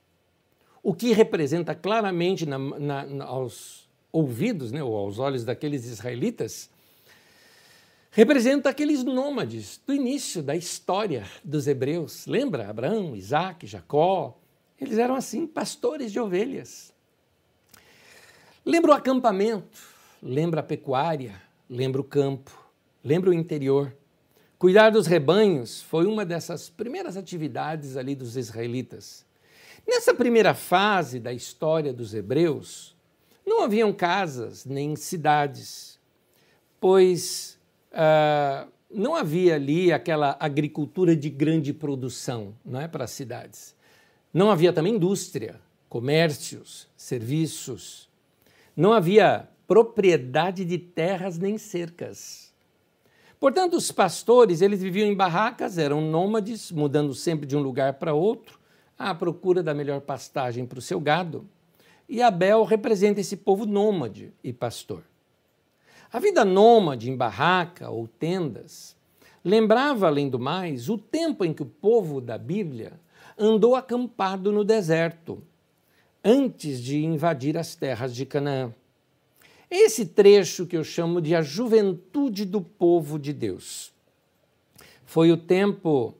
[0.83, 6.71] o que representa claramente na, na, na, aos ouvidos, né, ou aos olhos daqueles israelitas,
[8.11, 12.27] representa aqueles nômades do início da história dos hebreus.
[12.27, 12.71] Lembra?
[12.71, 14.39] Abraão, Isaac, Jacó.
[14.81, 16.93] Eles eram assim, pastores de ovelhas.
[18.65, 19.83] Lembra o acampamento,
[20.23, 22.57] lembra a pecuária, lembra o campo,
[23.03, 23.95] lembra o interior.
[24.65, 29.23] Cuidar dos rebanhos foi uma dessas primeiras atividades ali dos israelitas.
[29.87, 32.97] Nessa primeira fase da história dos hebreus,
[33.47, 36.01] não haviam casas nem cidades,
[36.81, 37.59] pois
[37.93, 43.77] uh, não havia ali aquela agricultura de grande produção não é, para as cidades.
[44.33, 45.61] Não havia também indústria,
[45.91, 48.09] comércios, serviços.
[48.75, 52.44] Não havia propriedade de terras nem cercas.
[53.45, 58.15] Portanto, os pastores, eles viviam em barracas, eram nômades, mudando sempre de um lugar para
[58.15, 58.59] outro,
[58.99, 61.47] à procura da melhor pastagem para o seu gado.
[62.09, 65.03] E Abel representa esse povo nômade e pastor.
[66.11, 68.97] A vida nômade em barraca ou tendas
[69.45, 72.95] lembrava, além do mais, o tempo em que o povo da Bíblia
[73.39, 75.43] andou acampado no deserto,
[76.25, 78.73] antes de invadir as terras de Canaã.
[79.77, 83.93] Esse trecho que eu chamo de a juventude do povo de Deus.
[85.05, 86.15] Foi o tempo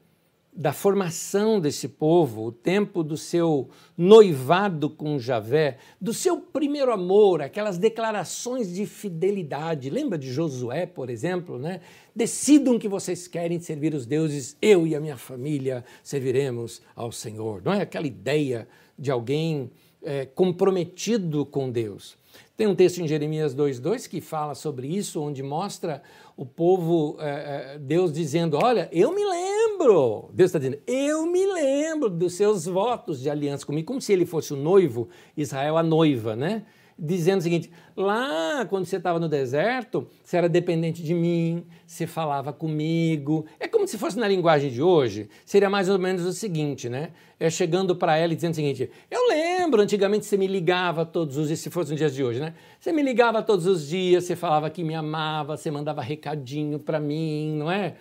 [0.53, 7.43] da formação desse povo, o tempo do seu noivado com Javé, do seu primeiro amor,
[7.43, 9.89] aquelas declarações de fidelidade.
[9.89, 11.81] Lembra de Josué, por exemplo, né?
[12.13, 17.63] Decidam que vocês querem servir os deuses, eu e a minha família serviremos ao Senhor.
[17.65, 18.67] Não é aquela ideia
[18.99, 19.71] de alguém
[20.03, 22.24] é, comprometido com Deus.
[22.57, 26.03] Tem um texto em Jeremias 2,2 que fala sobre isso, onde mostra
[26.37, 32.09] o povo, é, Deus dizendo: Olha, eu me lembro, Deus está dizendo, eu me lembro
[32.09, 36.37] dos seus votos de aliança comigo, como se ele fosse o noivo, Israel a noiva,
[36.37, 36.65] né?
[36.99, 42.07] Dizendo o seguinte: lá, quando você estava no deserto, você era dependente de mim, você
[42.07, 43.47] falava comigo.
[43.59, 47.11] É como se fosse na linguagem de hoje, seria mais ou menos o seguinte, né?
[47.39, 51.37] É chegando para ela e dizendo o seguinte: eu lembro, antigamente você me ligava todos
[51.37, 52.55] os dias, se fosse nos dias de hoje, né?
[52.79, 57.01] Você me ligava todos os dias, você falava que me amava, você mandava recadinho para
[57.01, 57.95] mim, não é?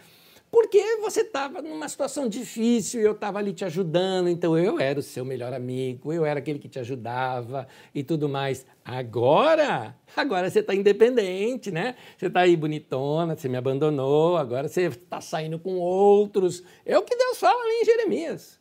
[0.54, 5.00] Porque você estava numa situação difícil e eu estava ali te ajudando, então eu era
[5.00, 8.64] o seu melhor amigo, eu era aquele que te ajudava e tudo mais.
[8.86, 11.96] Agora, agora você está independente, né?
[12.16, 16.62] Você está aí bonitona, você me abandonou, agora você está saindo com outros.
[16.86, 18.60] É o que Deus fala ali em Jeremias,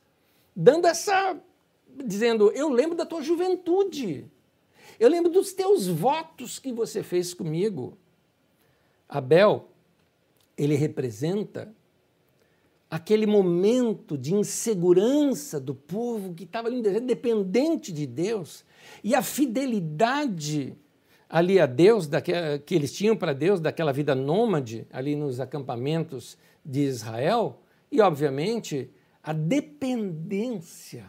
[0.57, 1.39] dando essa,
[2.07, 4.25] dizendo, eu lembro da tua juventude,
[4.99, 7.99] eu lembro dos teus votos que você fez comigo.
[9.07, 9.69] Abel,
[10.57, 11.71] ele representa
[12.93, 16.71] aquele momento de insegurança do povo que estava
[17.01, 18.67] dependente de Deus
[19.03, 20.77] e a fidelidade
[21.27, 22.07] ali a Deus
[22.63, 28.91] que eles tinham para Deus daquela vida nômade ali nos acampamentos de Israel e obviamente
[29.23, 31.07] a dependência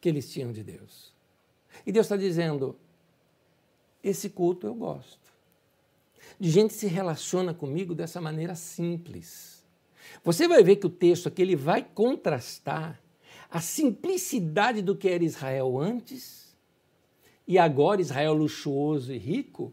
[0.00, 1.14] que eles tinham de Deus.
[1.84, 2.78] E Deus está dizendo:
[4.02, 5.30] esse culto eu gosto.
[6.40, 9.55] De gente se relaciona comigo dessa maneira simples.
[10.26, 13.00] Você vai ver que o texto aqui ele vai contrastar
[13.48, 16.52] a simplicidade do que era Israel antes
[17.46, 19.72] e agora Israel luxuoso e rico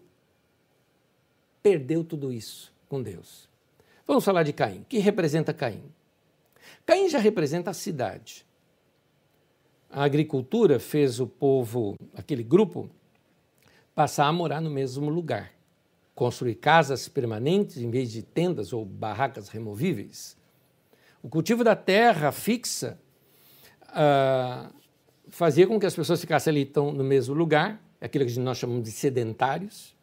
[1.63, 3.49] perdeu tudo isso com Deus.
[4.05, 4.81] Vamos falar de Caim.
[4.81, 5.91] O que representa Caim?
[6.85, 8.45] Caim já representa a cidade.
[9.89, 12.91] A agricultura fez o povo, aquele grupo,
[13.95, 15.51] passar a morar no mesmo lugar,
[16.13, 20.42] construir casas permanentes em vez de tendas ou barracas removíveis.
[21.23, 22.99] O cultivo da terra fixa
[23.89, 24.69] uh,
[25.29, 28.83] fazia com que as pessoas ficassem ali tão, no mesmo lugar, aquilo que nós chamamos
[28.83, 29.95] de sedentários,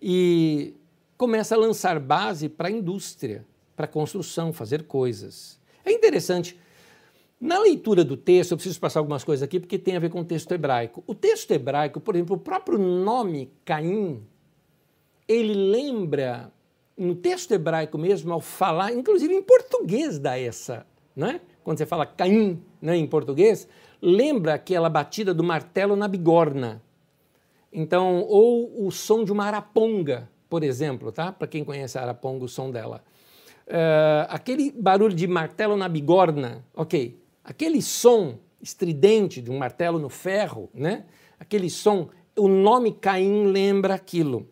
[0.00, 0.74] e
[1.18, 3.44] começa a lançar base para a indústria,
[3.74, 5.58] para a construção, fazer coisas.
[5.84, 6.56] É interessante.
[7.40, 10.20] Na leitura do texto, eu preciso passar algumas coisas aqui porque tem a ver com
[10.20, 11.02] o texto hebraico.
[11.04, 14.22] O texto hebraico, por exemplo, o próprio nome Caim,
[15.26, 16.52] ele lembra,
[16.96, 21.40] no texto hebraico mesmo, ao falar, inclusive em português dá essa, né?
[21.66, 23.66] quando você fala Caim né, em português,
[24.00, 26.80] lembra aquela batida do martelo na bigorna.
[27.72, 31.32] Então, ou o som de uma araponga, por exemplo, tá?
[31.32, 33.02] Para quem conhece a araponga, o som dela.
[33.66, 37.20] Uh, aquele barulho de martelo na bigorna, ok.
[37.42, 41.04] Aquele som estridente de um martelo no ferro, né?
[41.36, 44.48] Aquele som, o nome Caim lembra aquilo.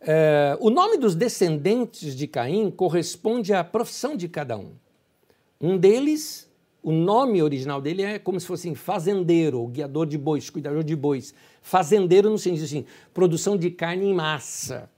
[0.00, 4.72] Uh, o nome dos descendentes de Caim corresponde à profissão de cada um.
[5.60, 6.48] Um deles,
[6.82, 11.34] o nome original dele é como se fosse fazendeiro, guiador de bois, cuidador de bois.
[11.60, 14.88] Fazendeiro no sentido assim, produção de carne em massa.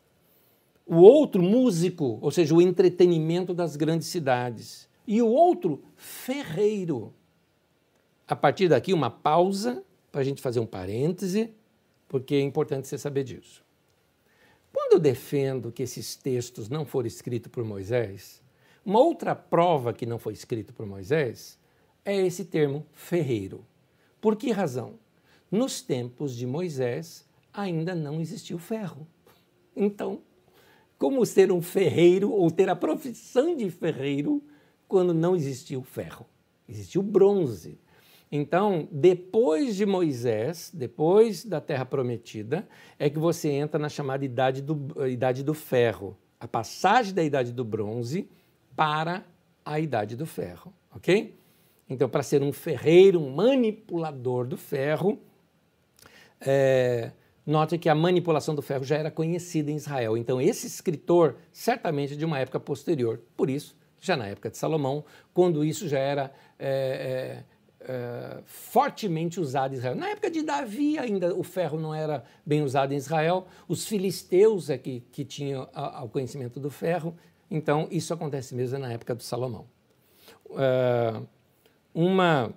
[0.86, 4.88] O outro, músico, ou seja, o entretenimento das grandes cidades.
[5.06, 7.14] E o outro, ferreiro.
[8.28, 9.82] A partir daqui, uma pausa
[10.12, 11.54] para a gente fazer um parêntese,
[12.06, 13.64] porque é importante você saber disso.
[14.72, 18.42] Quando eu defendo que esses textos não foram escritos por Moisés,
[18.84, 21.58] uma outra prova que não foi escrito por Moisés
[22.04, 23.64] é esse termo ferreiro.
[24.20, 24.98] Por que razão?
[25.50, 29.06] Nos tempos de Moisés ainda não existiu ferro.
[29.74, 30.20] Então,
[30.98, 34.42] como ser um ferreiro ou ter a profissão de ferreiro
[34.86, 36.26] quando não existiu ferro?
[36.68, 37.78] Existiu bronze.
[38.32, 42.68] Então, depois de Moisés, depois da Terra Prometida,
[42.98, 46.16] é que você entra na chamada Idade do, idade do Ferro.
[46.38, 48.28] A passagem da Idade do Bronze
[48.76, 49.24] para
[49.64, 51.34] a Idade do Ferro, ok?
[51.88, 55.18] Então, para ser um ferreiro, um manipulador do ferro,
[56.40, 57.10] é,
[57.44, 60.16] note que a manipulação do ferro já era conhecida em Israel.
[60.16, 65.04] Então, esse escritor, certamente de uma época posterior, por isso, já na época de Salomão,
[65.34, 67.44] quando isso já era é, é,
[67.82, 69.94] é, fortemente usado em Israel.
[69.94, 74.68] Na época de Davi, ainda o ferro não era bem usado em Israel, os filisteus
[74.68, 75.68] é que, que tinham
[76.02, 77.16] o conhecimento do ferro,
[77.50, 79.66] então isso acontece mesmo na época do Salomão.
[80.46, 81.26] Uh,
[81.94, 82.52] uma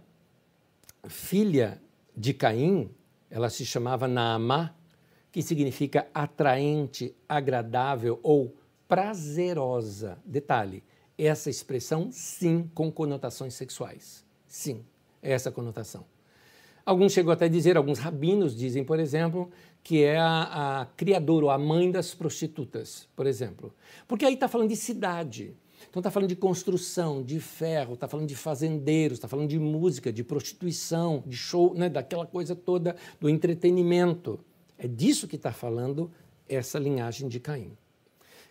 [1.08, 1.82] filha
[2.16, 2.92] de Caim,
[3.30, 4.76] ela se chamava Naamá,
[5.32, 8.56] que significa atraente, agradável ou
[8.88, 10.20] prazerosa.
[10.24, 10.84] Detalhe,
[11.18, 14.24] essa expressão sim com conotações sexuais.
[14.48, 14.86] Sim,
[15.32, 16.06] essa conotação.
[16.86, 19.50] Alguns chegam até a dizer, alguns rabinos dizem, por exemplo,
[19.82, 23.74] que é a, a criadora ou a mãe das prostitutas, por exemplo.
[24.06, 25.56] Porque aí está falando de cidade.
[25.90, 30.12] Então está falando de construção, de ferro, está falando de fazendeiros, está falando de música,
[30.12, 34.40] de prostituição, de show, né, daquela coisa toda do entretenimento.
[34.78, 36.12] É disso que está falando
[36.48, 37.78] essa linhagem de Caim.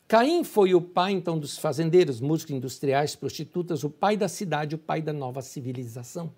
[0.08, 4.78] Caim foi o pai, então, dos fazendeiros, músicos industriais, prostitutas, o pai da cidade, o
[4.78, 6.32] pai da nova civilização.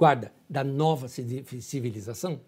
[0.00, 2.40] Guarda, da nova civilização.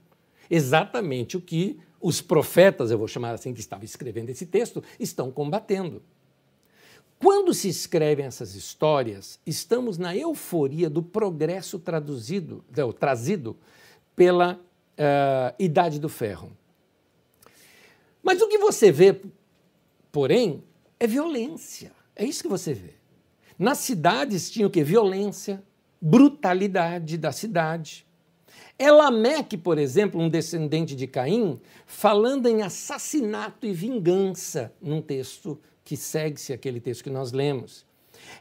[0.48, 5.30] Exatamente o que os profetas, eu vou chamar assim, que estavam escrevendo esse texto, estão
[5.30, 6.02] combatendo.
[7.18, 13.54] Quando se escrevem essas histórias, estamos na euforia do progresso traduzido, não, trazido
[14.16, 16.56] pela uh, Idade do Ferro.
[18.22, 19.20] Mas o que você vê,
[20.10, 20.64] porém,
[20.98, 21.92] é violência.
[22.16, 22.94] É isso que você vê.
[23.58, 24.82] Nas cidades tinha o que?
[24.82, 25.62] Violência,
[26.02, 28.04] brutalidade da cidade.
[28.76, 35.96] Elameque, por exemplo, um descendente de Caim, falando em assassinato e vingança num texto que
[35.96, 37.86] segue-se aquele texto que nós lemos.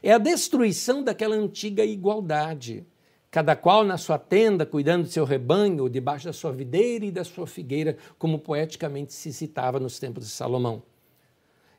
[0.02, 2.84] É a destruição daquela antiga igualdade,
[3.30, 7.22] cada qual na sua tenda, cuidando do seu rebanho, debaixo da sua videira e da
[7.22, 10.82] sua figueira, como poeticamente se citava nos tempos de Salomão.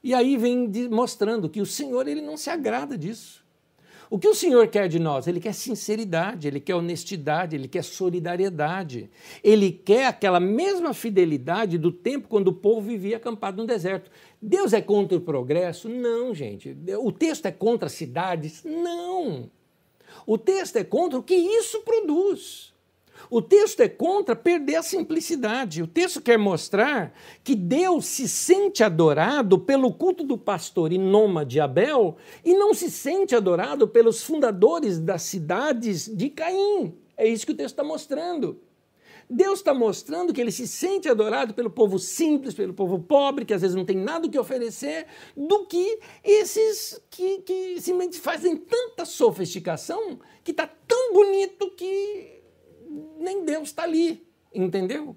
[0.02, 3.43] E aí vem mostrando que o Senhor ele não se agrada disso.
[4.14, 5.26] O que o Senhor quer de nós?
[5.26, 9.10] Ele quer sinceridade, ele quer honestidade, ele quer solidariedade.
[9.44, 14.12] Ele quer aquela mesma fidelidade do tempo quando o povo vivia acampado no deserto.
[14.40, 15.90] Deus é contra o progresso?
[15.90, 16.78] Não, gente.
[17.00, 18.64] O texto é contra as cidades?
[18.64, 19.50] Não.
[20.28, 22.72] O texto é contra o que isso produz.
[23.36, 25.82] O texto é contra perder a simplicidade.
[25.82, 27.12] O texto quer mostrar
[27.44, 32.16] que Deus se sente adorado pelo culto do pastor e nômade Abel
[32.46, 36.96] e não se sente adorado pelos fundadores das cidades de Caim.
[37.18, 38.62] É isso que o texto está mostrando.
[39.28, 43.54] Deus está mostrando que ele se sente adorado pelo povo simples, pelo povo pobre, que
[43.56, 48.56] às vezes não tem nada o que oferecer, do que esses que, que simplesmente fazem
[48.58, 52.43] tanta sofisticação que está tão bonito que
[53.20, 55.16] nem Deus está ali, entendeu?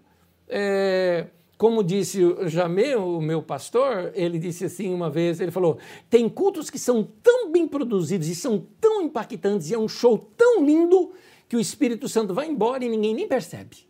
[0.48, 1.26] É,
[1.58, 5.78] como disse o Jamé, o meu pastor, ele disse assim uma vez, ele falou,
[6.10, 10.18] tem cultos que são tão bem produzidos e são tão impactantes e é um show
[10.36, 11.12] tão lindo
[11.48, 13.86] que o Espírito Santo vai embora e ninguém nem percebe.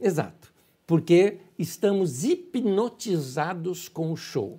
[0.00, 0.52] Exato,
[0.86, 4.58] porque estamos hipnotizados com o show.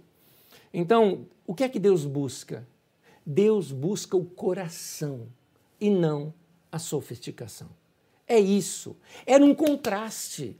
[0.71, 2.67] Então, o que é que Deus busca?
[3.26, 5.28] Deus busca o coração
[5.80, 6.34] e não
[6.71, 7.69] a sofisticação.
[8.28, 8.97] É isso.
[9.26, 10.59] Era um contraste.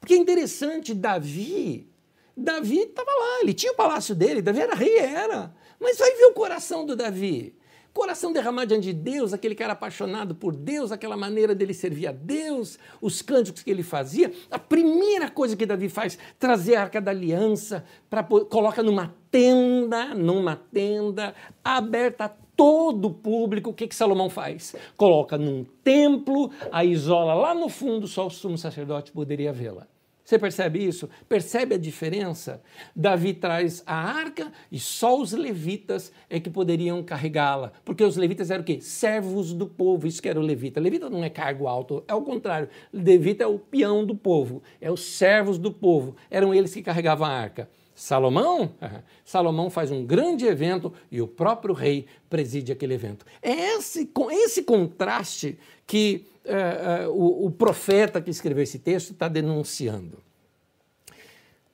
[0.00, 1.88] Porque é interessante, Davi,
[2.36, 5.54] Davi estava lá, ele tinha o palácio dele, Davi era rei, era.
[5.80, 7.56] Mas vai ver o coração do Davi.
[7.92, 12.12] Coração derramado diante de Deus, aquele cara apaixonado por Deus, aquela maneira dele servir a
[12.12, 14.32] Deus, os cânticos que ele fazia.
[14.50, 20.14] A primeira coisa que Davi faz, trazer a arca da aliança, para coloca numa tenda,
[20.14, 21.34] numa tenda
[21.64, 24.74] aberta todo o público, o que, que Salomão faz?
[24.96, 29.86] Coloca num templo, a isola lá no fundo, só o sumo sacerdote poderia vê-la.
[30.24, 31.08] Você percebe isso?
[31.28, 32.60] Percebe a diferença?
[32.94, 37.72] Davi traz a arca e só os levitas é que poderiam carregá-la.
[37.84, 38.80] Porque os levitas eram o quê?
[38.80, 40.80] Servos do povo, isso que era o levita.
[40.80, 42.68] Levita não é cargo alto, é o contrário.
[42.92, 46.16] Levita é o peão do povo, é os servos do povo.
[46.28, 47.70] Eram eles que carregavam a arca.
[47.98, 48.74] Salomão?
[49.24, 53.26] Salomão faz um grande evento e o próprio rei preside aquele evento.
[53.42, 59.26] É esse, esse contraste que é, é, o, o, profeta que escreveu esse texto está
[59.26, 60.18] denunciando.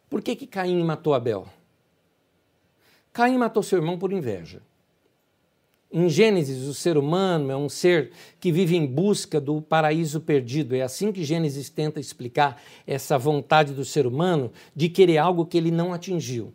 [0.08, 1.46] Por que, que Caim matou Abel?
[3.12, 4.62] Caim matou seu irmão por inveja.
[5.96, 10.74] Em Gênesis, o ser humano é um ser que vive em busca do paraíso perdido.
[10.74, 15.56] É assim que Gênesis tenta explicar essa vontade do ser humano de querer algo que
[15.56, 16.52] ele não atingiu.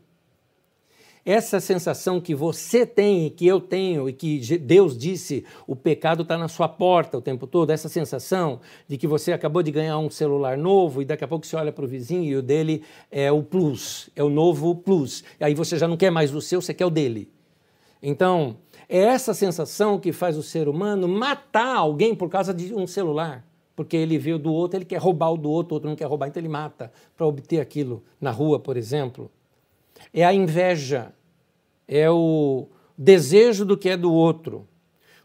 [1.25, 6.23] Essa sensação que você tem e que eu tenho e que Deus disse, o pecado
[6.23, 8.59] está na sua porta o tempo todo, essa sensação
[8.89, 11.71] de que você acabou de ganhar um celular novo e daqui a pouco você olha
[11.71, 15.23] para o vizinho e o dele é o Plus, é o novo Plus.
[15.39, 17.31] Aí você já não quer mais o seu, você quer o dele.
[18.01, 18.57] Então,
[18.89, 23.45] é essa sensação que faz o ser humano matar alguém por causa de um celular.
[23.75, 26.05] Porque ele viu do outro, ele quer roubar o do outro, o outro não quer
[26.05, 29.31] roubar, então ele mata para obter aquilo na rua, por exemplo.
[30.11, 31.13] É a inveja,
[31.87, 32.67] é o
[32.97, 34.67] desejo do que é do outro.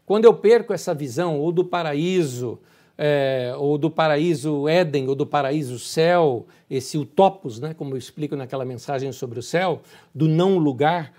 [0.05, 2.59] Quando eu perco essa visão, ou do paraíso,
[2.97, 8.35] é, ou do paraíso Éden, ou do paraíso céu, esse utopos, né, como eu explico
[8.35, 9.81] naquela mensagem sobre o céu,
[10.13, 11.11] do não lugar,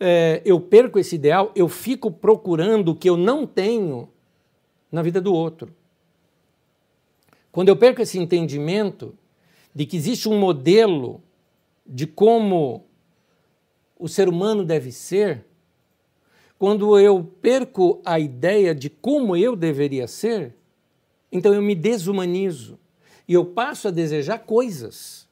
[0.00, 4.08] é, eu perco esse ideal, eu fico procurando o que eu não tenho
[4.90, 5.74] na vida do outro.
[7.50, 9.14] Quando eu perco esse entendimento
[9.74, 11.22] de que existe um modelo
[11.86, 12.84] de como
[13.98, 15.44] o ser humano deve ser,
[16.58, 20.54] quando eu perco a ideia de como eu deveria ser,
[21.30, 22.78] então eu me desumanizo
[23.26, 25.26] e eu passo a desejar coisas.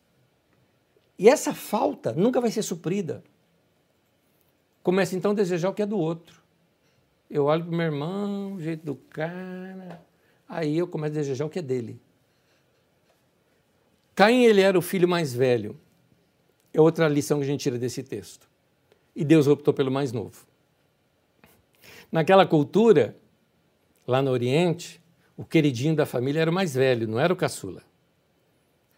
[1.19, 3.25] E essa falta nunca vai ser suprida.
[4.87, 6.41] Começa então a desejar o que é do outro.
[7.29, 10.01] Eu olho para o meu irmão, o jeito do cara,
[10.49, 12.01] aí eu começo a desejar o que é dele.
[14.15, 15.77] Caim, ele era o filho mais velho.
[16.73, 18.49] É outra lição que a gente tira desse texto.
[19.17, 20.47] E Deus optou pelo mais novo.
[22.13, 23.17] Naquela cultura,
[24.07, 25.03] lá no Oriente,
[25.37, 27.83] o queridinho da família era o mais velho, não era o caçula.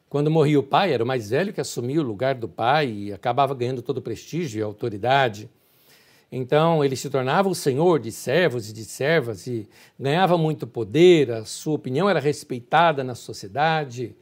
[0.07, 3.11] Quando morria o pai, era o mais velho que assumia o lugar do pai e
[3.11, 5.49] acabava ganhando todo o prestígio e autoridade.
[6.31, 9.69] Então ele se tornava o senhor de servos e de servas e
[9.99, 14.15] ganhava muito poder, a sua opinião era respeitada na sociedade.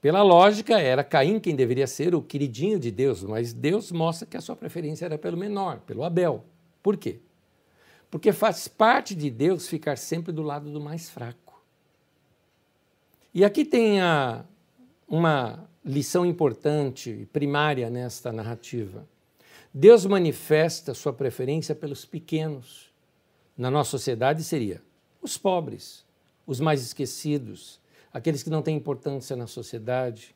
[0.00, 4.36] Pela lógica, era Caim quem deveria ser o queridinho de Deus, mas Deus mostra que
[4.36, 6.44] a sua preferência era pelo menor, pelo Abel.
[6.82, 7.20] Por quê?
[8.10, 11.60] Porque faz parte de Deus ficar sempre do lado do mais fraco.
[13.34, 14.44] E aqui tem a,
[15.08, 19.06] uma lição importante, primária nesta narrativa.
[19.78, 22.90] Deus manifesta sua preferência pelos pequenos.
[23.58, 24.82] na nossa sociedade seria
[25.20, 26.02] os pobres,
[26.46, 27.78] os mais esquecidos,
[28.10, 30.34] aqueles que não têm importância na sociedade.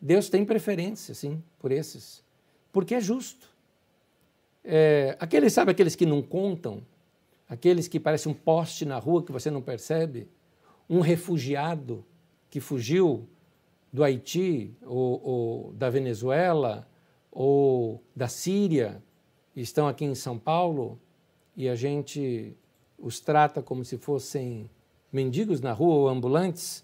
[0.00, 2.24] Deus tem preferência, sim, por esses,
[2.72, 3.48] porque é justo.
[4.64, 6.82] É, aqueles, sabe, aqueles que não contam,
[7.48, 10.28] aqueles que parecem um poste na rua que você não percebe,
[10.90, 12.04] um refugiado
[12.50, 13.28] que fugiu
[13.92, 16.84] do Haiti ou, ou da Venezuela
[17.38, 19.02] ou da Síria
[19.54, 20.98] estão aqui em São Paulo
[21.54, 22.56] e a gente
[22.98, 24.70] os trata como se fossem
[25.12, 26.82] mendigos na rua ou ambulantes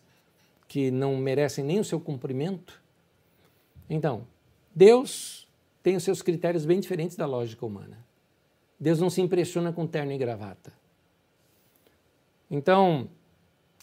[0.68, 2.82] que não merecem nem o seu cumprimento.
[3.88, 4.26] Então,
[4.74, 5.48] Deus
[5.82, 8.04] tem os seus critérios bem diferentes da lógica humana.
[8.78, 10.70] Deus não se impressiona com terno e gravata.
[12.50, 13.08] Então,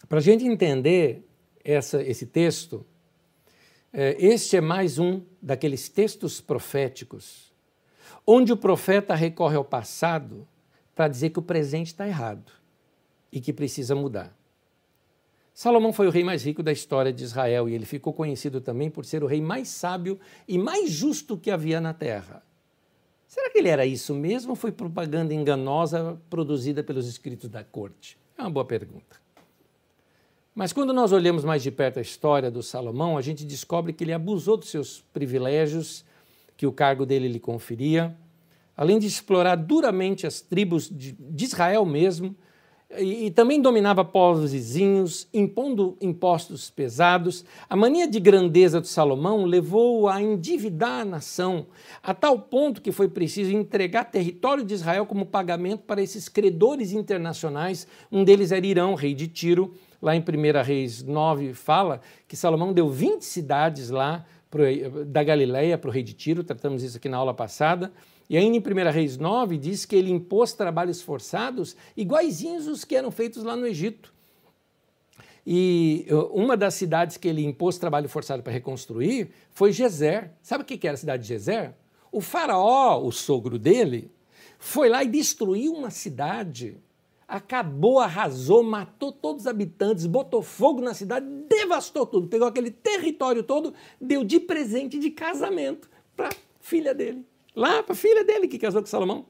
[0.08, 1.26] para a gente entender
[1.64, 2.86] essa, esse texto,
[3.92, 7.50] este é mais um daqueles textos proféticos
[8.26, 10.46] onde o profeta recorre ao passado
[10.94, 12.52] para dizer que o presente está errado
[13.32, 14.36] e que precisa mudar.
[15.52, 18.90] Salomão foi o rei mais rico da história de Israel e ele ficou conhecido também
[18.90, 20.18] por ser o rei mais sábio
[20.48, 22.42] e mais justo que havia na terra.
[23.26, 28.18] Será que ele era isso mesmo ou foi propaganda enganosa produzida pelos escritos da corte?
[28.38, 29.19] É uma boa pergunta.
[30.60, 34.04] Mas quando nós olhamos mais de perto a história do Salomão, a gente descobre que
[34.04, 36.04] ele abusou dos seus privilégios
[36.54, 38.14] que o cargo dele lhe conferia,
[38.76, 42.36] além de explorar duramente as tribos de, Israel mesmo,
[42.98, 47.42] e, e, também dominava povos vizinhos, impondo impostos pesados.
[47.66, 51.68] A mania de grandeza de Salomão levou-o a endividar a nação,
[52.02, 56.92] a tal ponto que foi preciso entregar território de Israel como pagamento para esses credores
[56.92, 57.86] internacionais.
[58.12, 62.72] Um deles era Irão, rei de Tiro, lá em 1 Reis 9, fala que Salomão
[62.72, 64.64] deu 20 cidades lá pro,
[65.06, 67.92] da Galileia para o rei de Tiro, tratamos isso aqui na aula passada.
[68.28, 72.94] E ainda em 1 Reis 9 diz que ele impôs trabalhos forçados iguaizinhos os que
[72.94, 74.14] eram feitos lá no Egito.
[75.44, 80.30] E uh, uma das cidades que ele impôs trabalho forçado para reconstruir foi Gezer.
[80.42, 81.74] Sabe o que era a cidade de Gezer?
[82.12, 84.10] O faraó, o sogro dele,
[84.58, 86.76] foi lá e destruiu uma cidade
[87.30, 93.44] acabou, arrasou, matou todos os habitantes, botou fogo na cidade, devastou tudo, pegou aquele território
[93.44, 97.24] todo, deu de presente de casamento para filha dele.
[97.54, 99.26] Lá para filha dele que casou com Salomão.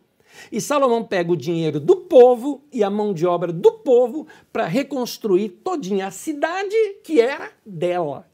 [0.50, 4.64] E Salomão pega o dinheiro do povo e a mão de obra do povo para
[4.64, 8.26] reconstruir todinha a cidade que era dela.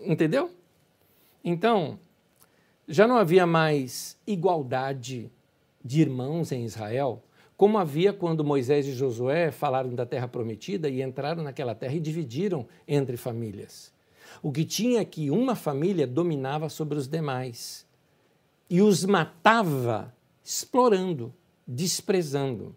[0.00, 0.50] Entendeu?
[1.44, 1.98] Então,
[2.88, 5.30] já não havia mais igualdade
[5.84, 7.22] de irmãos em Israel,
[7.58, 12.00] como havia quando Moisés e Josué falaram da terra prometida e entraram naquela terra e
[12.00, 13.92] dividiram entre famílias.
[14.40, 17.84] O que tinha é que uma família dominava sobre os demais
[18.70, 21.34] e os matava explorando,
[21.66, 22.76] desprezando.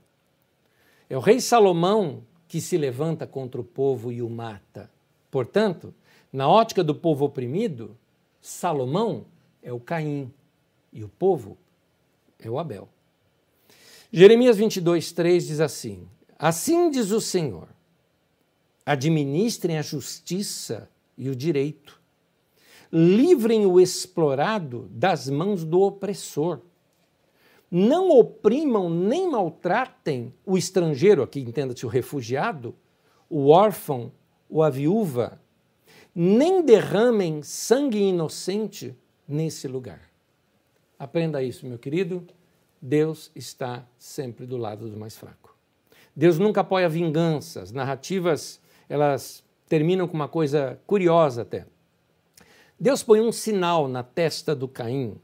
[1.08, 4.90] É o rei Salomão que se levanta contra o povo e o mata.
[5.30, 5.94] Portanto,
[6.34, 7.96] na ótica do povo oprimido,
[8.42, 9.26] Salomão
[9.62, 10.34] é o Caim
[10.92, 11.56] e o povo
[12.40, 12.90] é o Abel.
[14.14, 16.06] Jeremias 22, 3 diz assim:
[16.38, 17.70] Assim diz o Senhor:
[18.86, 22.02] administrem a justiça e o direito,
[22.92, 26.60] livrem o explorado das mãos do opressor.
[27.70, 32.76] Não oprimam nem maltratem o estrangeiro, aqui entenda-se o refugiado,
[33.30, 34.12] o órfão
[34.50, 35.42] ou a viúva,
[36.14, 38.94] nem derramem sangue inocente
[39.26, 40.02] nesse lugar.
[41.00, 42.28] Aprenda isso, meu querido
[42.82, 45.56] Deus está sempre do lado do mais fraco.
[46.16, 47.72] Deus nunca apoia vinganças.
[47.72, 48.60] Narrativas,
[48.90, 51.66] elas terminam com uma coisa curiosa até.
[52.80, 55.16] Deus põe um sinal na testa do Caim.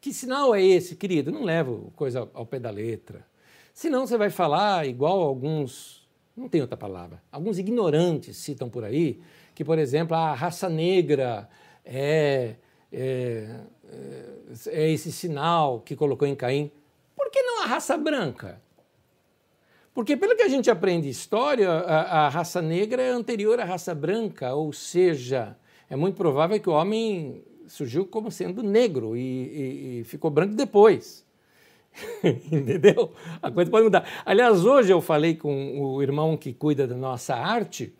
[0.00, 1.30] Que sinal é esse, querido?
[1.30, 3.26] Não leva coisa ao pé da letra.
[3.74, 9.20] Senão você vai falar igual alguns, não tem outra palavra, alguns ignorantes citam por aí,
[9.54, 11.48] que, por exemplo, a raça negra
[11.84, 12.56] é,
[12.92, 14.24] é, é,
[14.68, 16.70] é esse sinal que colocou em Caim.
[17.20, 18.62] Por que não a raça branca?
[19.92, 23.94] Porque, pelo que a gente aprende história, a, a, raça negra é anterior à raça
[23.94, 25.54] branca, ou seja,
[25.90, 30.54] é muito provável que o homem surgiu como sendo negro e, e, e ficou branco
[30.54, 31.26] depois.
[32.24, 33.12] Entendeu?
[33.42, 34.08] A coisa pode mudar.
[34.24, 37.94] Aliás, hoje eu falei com o irmão que cuida da nossa arte.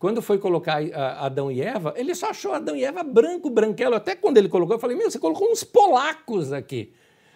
[0.00, 0.82] Quando foi colocar
[1.20, 3.94] Adão e Eva, ele só achou Adão e Eva branco, branquelo.
[3.94, 6.92] Até quando ele colocou, eu falei: Meu, você colocou uns polacos aqui.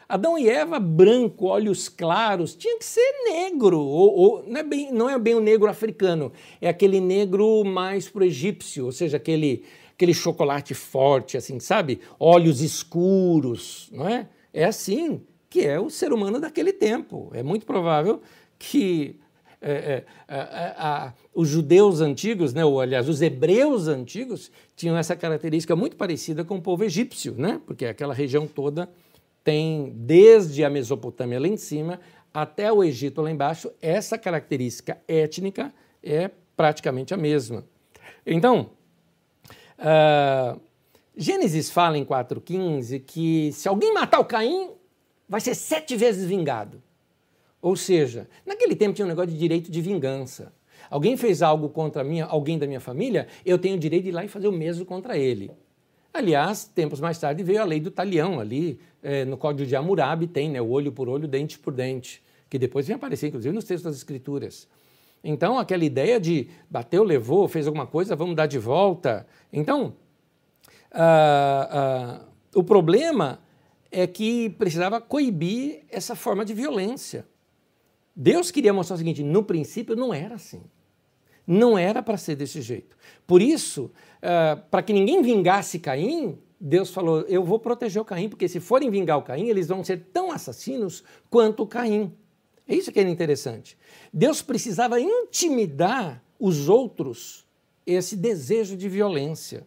[0.09, 4.91] Adão e Eva branco, olhos claros, tinha que ser negro, ou, ou, não, é bem,
[4.91, 6.33] não é bem o negro africano,
[6.63, 12.01] é aquele negro mais pro egípcio, ou seja, aquele, aquele chocolate forte, assim, sabe?
[12.19, 14.27] Olhos escuros, não é?
[14.51, 17.31] É assim que é o ser humano daquele tempo.
[17.35, 18.21] É muito provável
[18.59, 19.17] que
[19.61, 25.97] é, é, os judeus antigos, né, ou aliás, os hebreus antigos, tinham essa característica muito
[25.97, 28.89] parecida com o povo egípcio, né, porque aquela região toda
[29.49, 31.99] tem, desde a Mesopotâmia lá em cima
[32.34, 35.72] até o Egito lá embaixo, essa característica étnica
[36.03, 37.64] é praticamente a mesma.
[38.26, 38.68] Então,
[39.78, 40.61] uh,
[41.16, 44.72] Gênesis fala em 4,15 que se alguém matar o Caim,
[45.26, 46.82] vai ser sete vezes vingado.
[47.62, 50.53] Ou seja, naquele tempo tinha um negócio de direito de vingança.
[50.90, 54.12] Alguém fez algo contra minha, alguém da minha família, eu tenho o direito de ir
[54.12, 55.51] lá e fazer o mesmo contra ele.
[56.13, 60.27] Aliás, tempos mais tarde veio a lei do talião ali, é, no Código de Hammurabi
[60.27, 63.65] tem, né, o olho por olho, dente por dente, que depois vem aparecer, inclusive, nos
[63.65, 64.67] textos das Escrituras.
[65.23, 69.27] Então, aquela ideia de bateu, levou, fez alguma coisa, vamos dar de volta.
[69.53, 69.95] Então,
[70.93, 73.41] uh, uh, o problema
[73.91, 77.27] é que precisava coibir essa forma de violência.
[78.15, 80.63] Deus queria mostrar o seguinte: no princípio não era assim.
[81.47, 82.97] Não era para ser desse jeito.
[83.27, 83.91] Por isso,
[84.23, 88.61] uh, para que ninguém vingasse Caim, Deus falou: Eu vou proteger o Caim, porque se
[88.61, 92.12] forem vingar o Caim, eles vão ser tão assassinos quanto o Caim.
[92.66, 93.79] É isso que era interessante.
[94.12, 97.47] Deus precisava intimidar os outros
[97.87, 99.66] esse desejo de violência.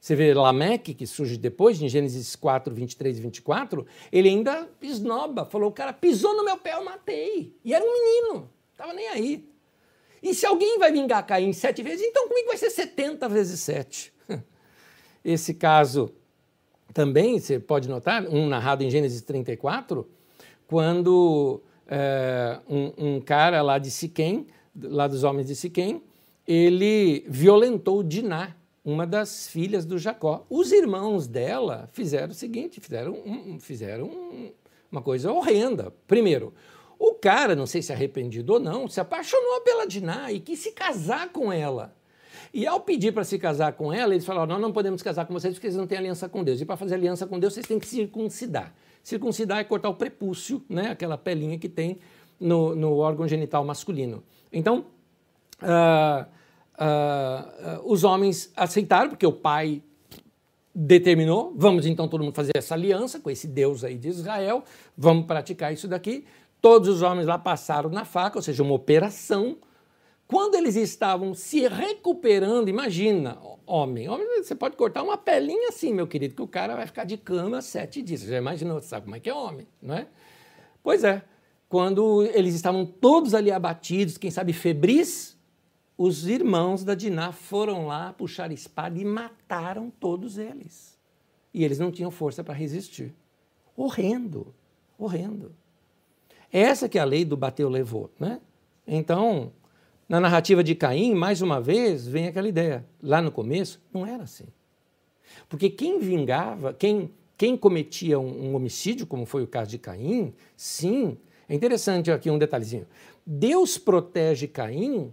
[0.00, 5.44] Você vê Lameque, que surge depois, em Gênesis 4, 23 e 24, ele ainda esnoba,
[5.44, 7.56] falou: o cara pisou no meu pé, eu matei.
[7.64, 9.48] E era um menino, estava nem aí.
[10.22, 14.12] E se alguém vai vingar Caim sete vezes, então que vai ser 70 vezes sete?
[15.24, 16.12] Esse caso
[16.92, 20.08] também, você pode notar, um narrado em Gênesis 34,
[20.66, 24.46] quando é, um, um, cara lá de Siquém,
[24.80, 26.02] lá dos homens de Siquém,
[26.46, 30.46] ele violentou Diná, uma das filhas do Jacó.
[30.48, 34.50] Os irmãos dela fizeram o seguinte, fizeram, um, fizeram um,
[34.90, 35.92] uma coisa horrenda.
[36.06, 36.54] Primeiro,
[36.98, 40.72] o cara, não sei se arrependido ou não, se apaixonou pela Diná e quis se
[40.72, 41.94] casar com ela.
[42.52, 45.32] E ao pedir para se casar com ela, eles falaram: nós não podemos casar com
[45.32, 46.60] vocês porque vocês não têm aliança com Deus.
[46.60, 48.74] E para fazer aliança com Deus, vocês têm que circuncidar.
[49.02, 50.90] Circuncidar é cortar o prepúcio, né?
[50.90, 51.98] aquela pelinha que tem
[52.40, 54.22] no, no órgão genital masculino.
[54.52, 54.86] Então,
[55.62, 56.24] uh,
[56.78, 59.82] uh, uh, os homens aceitaram, porque o pai
[60.74, 64.64] determinou: vamos então todo mundo fazer essa aliança com esse Deus aí de Israel,
[64.96, 66.24] vamos praticar isso daqui.
[66.60, 69.58] Todos os homens lá passaram na faca, ou seja, uma operação
[70.28, 76.06] quando eles estavam se recuperando, imagina, homem, homem, você pode cortar uma pelinha assim, meu
[76.06, 78.20] querido, que o cara vai ficar de cama sete dias.
[78.20, 80.06] Você já imaginou, sabe como é que é homem, não é?
[80.82, 81.24] Pois é,
[81.66, 85.34] quando eles estavam todos ali abatidos, quem sabe febris,
[85.96, 90.98] os irmãos da Diná foram lá puxar espada e mataram todos eles.
[91.54, 93.14] E eles não tinham força para resistir.
[93.74, 94.54] Horrendo,
[94.98, 95.56] horrendo.
[96.52, 98.40] Essa que é a lei do bateu levou, né?
[98.86, 99.52] Então,
[100.08, 102.84] na narrativa de Caim, mais uma vez, vem aquela ideia.
[103.02, 104.46] Lá no começo, não era assim.
[105.48, 110.32] Porque quem vingava, quem, quem cometia um, um homicídio, como foi o caso de Caim,
[110.56, 111.18] sim.
[111.48, 112.86] É interessante aqui um detalhezinho.
[113.26, 115.12] Deus protege Caim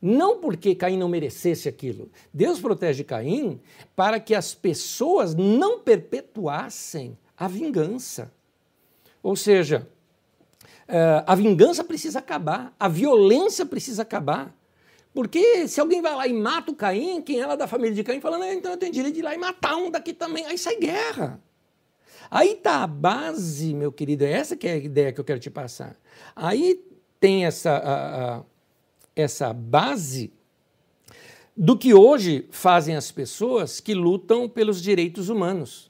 [0.00, 2.08] não porque Caim não merecesse aquilo.
[2.32, 3.60] Deus protege Caim
[3.96, 8.32] para que as pessoas não perpetuassem a vingança.
[9.22, 9.88] Ou seja,
[10.88, 14.56] Uh, a vingança precisa acabar, a violência precisa acabar.
[15.12, 18.02] Porque se alguém vai lá e mata o Caim, quem é lá da família de
[18.02, 20.56] Caim, falando, então eu tenho direito de ir lá e matar um daqui também, aí
[20.56, 21.42] sai guerra.
[22.30, 25.40] Aí está a base, meu querido, é essa que é a ideia que eu quero
[25.40, 25.96] te passar.
[26.34, 26.82] Aí
[27.20, 28.42] tem essa, a, a,
[29.14, 30.32] essa base
[31.56, 35.87] do que hoje fazem as pessoas que lutam pelos direitos humanos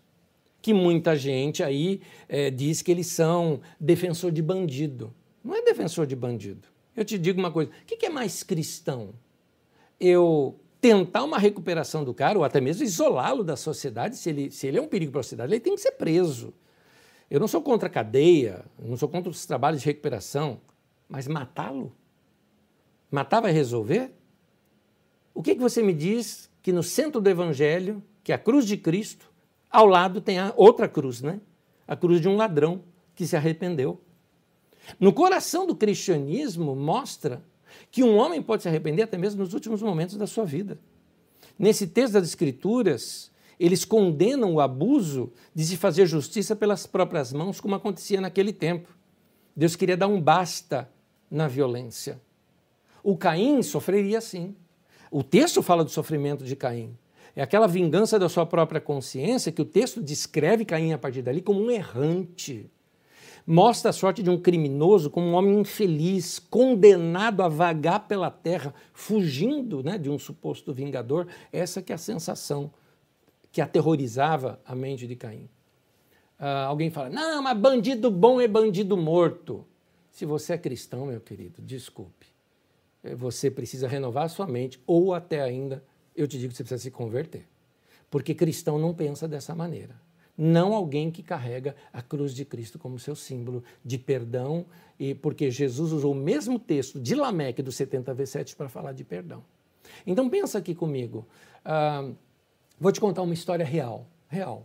[0.60, 5.14] que muita gente aí é, diz que eles são defensor de bandido.
[5.42, 6.68] Não é defensor de bandido.
[6.96, 9.10] Eu te digo uma coisa: o que é mais cristão?
[10.00, 14.66] Eu tentar uma recuperação do cara, ou até mesmo isolá-lo da sociedade, se ele, se
[14.66, 16.54] ele é um perigo para a sociedade, ele tem que ser preso.
[17.30, 20.60] Eu não sou contra a cadeia, não sou contra os trabalhos de recuperação,
[21.08, 21.92] mas matá-lo?
[23.10, 24.12] Matar vai resolver?
[25.34, 28.66] O que, que você me diz que no centro do Evangelho, que é a cruz
[28.66, 29.27] de Cristo,
[29.70, 31.40] ao lado tem a outra cruz, né?
[31.86, 32.82] A cruz de um ladrão
[33.14, 34.00] que se arrependeu.
[34.98, 37.42] No coração do cristianismo mostra
[37.90, 40.78] que um homem pode se arrepender até mesmo nos últimos momentos da sua vida.
[41.58, 47.60] Nesse texto das Escrituras, eles condenam o abuso de se fazer justiça pelas próprias mãos,
[47.60, 48.88] como acontecia naquele tempo.
[49.54, 50.88] Deus queria dar um basta
[51.30, 52.20] na violência.
[53.02, 54.54] O Caim sofreria assim.
[55.10, 56.96] O texto fala do sofrimento de Caim.
[57.38, 61.40] É aquela vingança da sua própria consciência que o texto descreve Caim a partir dali
[61.40, 62.68] como um errante.
[63.46, 68.74] mostra a sorte de um criminoso como um homem infeliz, condenado a vagar pela terra,
[68.92, 71.28] fugindo né, de um suposto vingador.
[71.52, 72.72] Essa que é a sensação
[73.52, 75.48] que aterrorizava a mente de Caim.
[76.40, 79.64] Uh, alguém fala, não, mas bandido bom é bandido morto.
[80.10, 82.26] Se você é cristão, meu querido, desculpe.
[83.04, 85.84] Eh, você precisa renovar sua mente, ou até ainda,
[86.20, 87.46] eu te digo que você precisa se converter.
[88.10, 90.08] Porque cristão não pensa dessa maneira
[90.38, 94.64] não alguém que carrega a cruz de Cristo como seu símbolo de perdão,
[94.96, 99.02] e porque Jesus usou o mesmo texto de Lameque do 70 V7 para falar de
[99.02, 99.42] perdão.
[100.06, 101.26] Então pensa aqui comigo.
[101.66, 102.14] Uh,
[102.78, 104.64] vou te contar uma história real, real.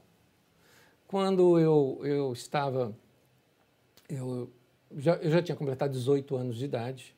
[1.08, 2.96] Quando eu, eu estava,
[4.08, 4.52] eu
[4.96, 7.16] já, eu já tinha completado 18 anos de idade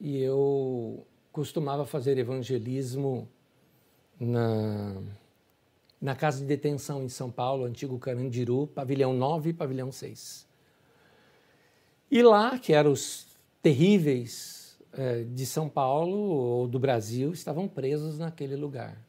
[0.00, 3.28] e eu costumava fazer evangelismo
[4.20, 5.02] na
[6.02, 10.44] na casa de detenção em São Paulo, antigo Carandiru, pavilhão 9 e pavilhão 6.
[12.10, 13.28] E lá, que eram os
[13.62, 19.00] terríveis eh, de São Paulo ou do Brasil, estavam presos naquele lugar.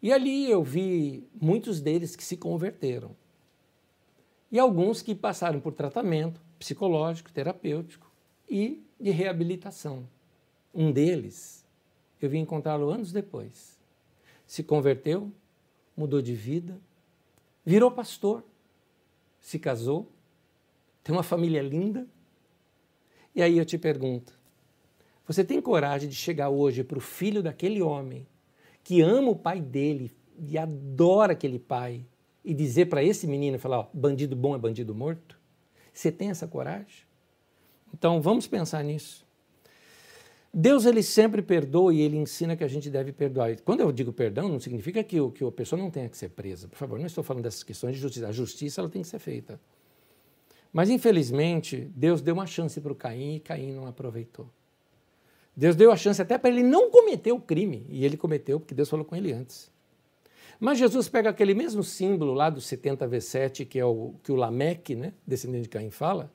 [0.00, 3.10] E ali eu vi muitos deles que se converteram.
[4.52, 8.08] E alguns que passaram por tratamento psicológico, terapêutico
[8.48, 10.06] e de reabilitação.
[10.74, 11.64] Um deles,
[12.20, 13.78] eu vim encontrá-lo anos depois.
[14.46, 15.30] Se converteu,
[15.96, 16.80] mudou de vida,
[17.64, 18.44] virou pastor,
[19.40, 20.10] se casou,
[21.02, 22.06] tem uma família linda.
[23.34, 24.38] E aí eu te pergunto:
[25.26, 28.26] você tem coragem de chegar hoje para o filho daquele homem
[28.82, 32.04] que ama o pai dele e adora aquele pai
[32.44, 35.38] e dizer para esse menino, falar, ó, bandido bom é bandido morto?
[35.92, 37.04] Você tem essa coragem?
[37.92, 39.23] Então vamos pensar nisso.
[40.56, 43.60] Deus ele sempre perdoa e ele ensina que a gente deve perdoar.
[43.62, 46.28] Quando eu digo perdão, não significa que, o, que a pessoa não tenha que ser
[46.28, 46.68] presa.
[46.68, 48.28] Por favor, não estou falando dessas questões de justiça.
[48.28, 49.60] A justiça ela tem que ser feita.
[50.72, 54.48] Mas infelizmente, Deus deu uma chance para o Caim e Caim não aproveitou.
[55.56, 58.74] Deus deu a chance até para ele não cometer o crime, e ele cometeu porque
[58.74, 59.72] Deus falou com ele antes.
[60.60, 64.36] Mas Jesus pega aquele mesmo símbolo lá do 70 V7, que é o que o
[64.36, 66.32] Lameque, né, descendente de Caim, fala,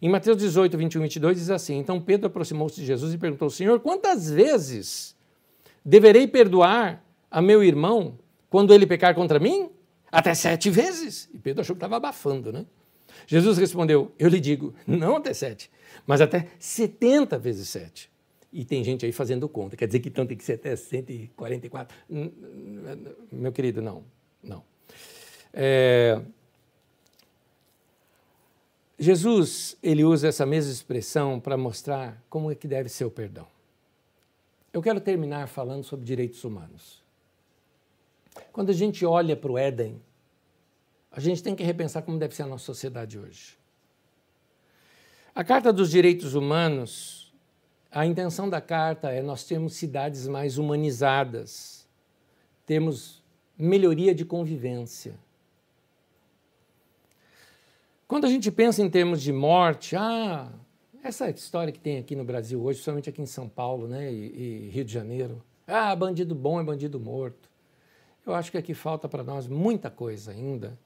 [0.00, 3.50] em Mateus 18, 21 e 22 diz assim: Então Pedro aproximou-se de Jesus e perguntou:
[3.50, 5.16] Senhor, quantas vezes
[5.84, 8.18] deverei perdoar a meu irmão
[8.48, 9.70] quando ele pecar contra mim?
[10.10, 11.28] Até sete vezes.
[11.34, 12.64] E Pedro achou que estava abafando, né?
[13.26, 15.70] Jesus respondeu: Eu lhe digo, não até sete,
[16.06, 18.10] mas até setenta vezes sete.
[18.52, 21.94] E tem gente aí fazendo conta, quer dizer que então tem que ser até 144.
[23.30, 24.04] Meu querido, não,
[24.42, 24.64] não.
[25.52, 26.18] É,
[28.98, 33.46] Jesus, ele usa essa mesma expressão para mostrar como é que deve ser o perdão.
[34.72, 37.00] Eu quero terminar falando sobre direitos humanos.
[38.52, 40.02] Quando a gente olha para o Éden,
[41.12, 43.56] a gente tem que repensar como deve ser a nossa sociedade hoje.
[45.32, 47.32] A Carta dos Direitos Humanos,
[47.92, 51.88] a intenção da carta é nós termos cidades mais humanizadas,
[52.66, 53.22] temos
[53.56, 55.14] melhoria de convivência
[58.08, 60.50] quando a gente pensa em termos de morte, ah,
[61.04, 64.66] essa história que tem aqui no Brasil hoje, principalmente aqui em São Paulo né, e,
[64.66, 67.50] e Rio de Janeiro, ah, bandido bom é bandido morto.
[68.26, 70.78] Eu acho que aqui falta para nós muita coisa ainda.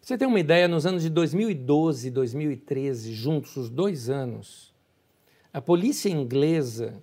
[0.00, 4.74] Você tem uma ideia, nos anos de 2012 e 2013, juntos os dois anos,
[5.52, 7.02] a polícia inglesa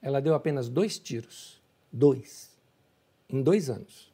[0.00, 1.60] ela deu apenas dois tiros.
[1.92, 2.50] Dois.
[3.28, 4.09] Em dois anos.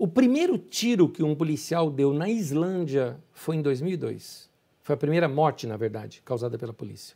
[0.00, 4.48] O primeiro tiro que um policial deu na Islândia foi em 2002.
[4.80, 7.14] Foi a primeira morte, na verdade, causada pela polícia.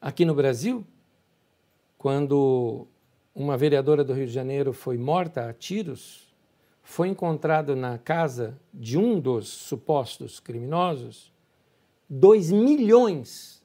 [0.00, 0.82] Aqui no Brasil,
[1.98, 2.86] quando
[3.34, 6.34] uma vereadora do Rio de Janeiro foi morta a tiros,
[6.82, 11.34] foi encontrado na casa de um dos supostos criminosos
[12.08, 13.62] 2 milhões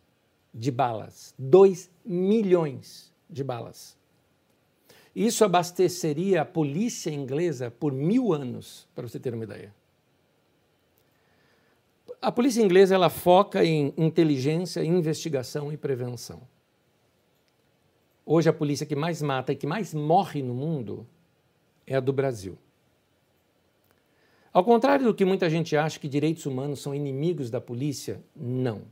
[0.53, 1.33] de balas.
[1.39, 4.00] 2 milhões de balas.
[5.15, 9.73] Isso abasteceria a polícia inglesa por mil anos, para você ter uma ideia.
[12.21, 16.41] A polícia inglesa ela foca em inteligência, investigação e prevenção.
[18.25, 21.05] Hoje a polícia que mais mata e que mais morre no mundo
[21.85, 22.57] é a do Brasil.
[24.53, 28.83] Ao contrário do que muita gente acha que direitos humanos são inimigos da polícia, não.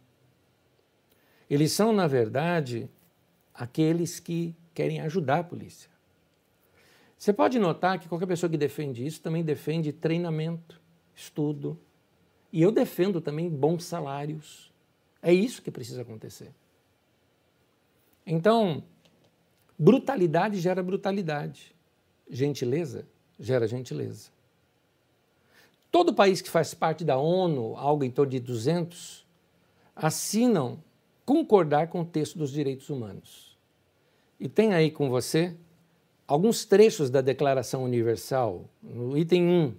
[1.50, 2.90] Eles são, na verdade,
[3.54, 5.90] aqueles que querem ajudar a polícia.
[7.20, 10.82] Você pode notar que qualquer pessoa que defende isso também defende treinamento,
[11.14, 11.78] estudo.
[12.50, 14.72] E eu defendo também bons salários.
[15.22, 16.50] É isso que precisa acontecer.
[18.26, 18.82] Então,
[19.78, 21.76] brutalidade gera brutalidade.
[22.30, 23.06] Gentileza
[23.38, 24.30] gera gentileza.
[25.92, 29.28] Todo país que faz parte da ONU, algo em torno de 200,
[29.94, 30.82] assinam
[31.26, 33.58] concordar com o texto dos direitos humanos.
[34.40, 35.58] E tem aí com você
[36.30, 39.76] alguns trechos da Declaração Universal, no item 1.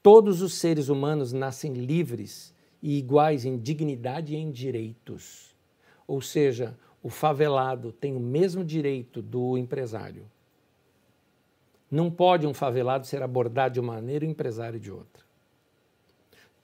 [0.00, 5.56] Todos os seres humanos nascem livres e iguais em dignidade e em direitos.
[6.06, 10.30] Ou seja, o favelado tem o mesmo direito do empresário.
[11.90, 15.24] Não pode um favelado ser abordado de uma maneira e o empresário de outra.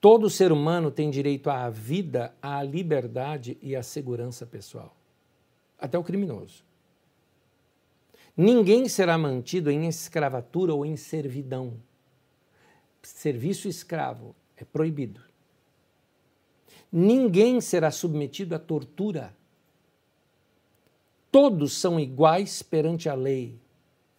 [0.01, 4.95] Todo ser humano tem direito à vida, à liberdade e à segurança pessoal.
[5.77, 6.63] Até o criminoso.
[8.37, 11.75] Ninguém será mantido em escravatura ou em servidão.
[13.03, 15.21] Serviço escravo é proibido.
[16.91, 19.35] Ninguém será submetido à tortura.
[21.31, 23.59] Todos são iguais perante a lei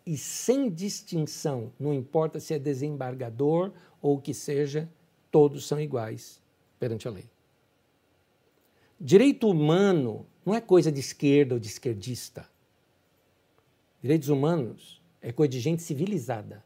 [0.05, 3.71] e sem distinção, não importa se é desembargador
[4.01, 4.87] ou o que seja,
[5.31, 6.39] todos são iguais
[6.79, 7.25] perante a lei.
[8.99, 12.47] Direito humano não é coisa de esquerda ou de esquerdista.
[14.05, 16.63] Direitos humanos é coisa de gente civilizada.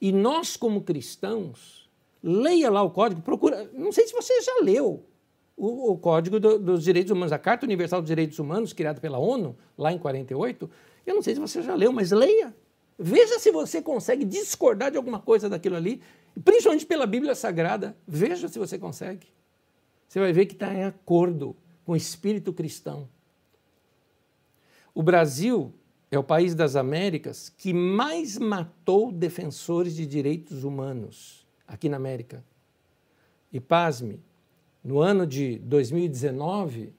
[0.00, 1.88] E nós, como cristãos,
[2.20, 3.70] leia lá o código, procura.
[3.72, 5.04] Não sei se você já leu
[5.56, 9.18] o, o Código do, dos Direitos Humanos, a Carta Universal dos Direitos Humanos, criada pela
[9.18, 10.68] ONU, lá em 48.
[11.06, 12.52] Eu não sei se você já leu, mas leia.
[12.98, 16.02] Veja se você consegue discordar de alguma coisa daquilo ali,
[16.44, 17.96] principalmente pela Bíblia Sagrada.
[18.08, 19.28] Veja se você consegue.
[20.08, 21.54] Você vai ver que está em acordo
[21.84, 23.08] com o espírito cristão.
[24.96, 25.74] O Brasil
[26.10, 32.42] é o país das Américas que mais matou defensores de direitos humanos aqui na América.
[33.52, 34.18] E pasme,
[34.82, 36.94] no ano de 2019,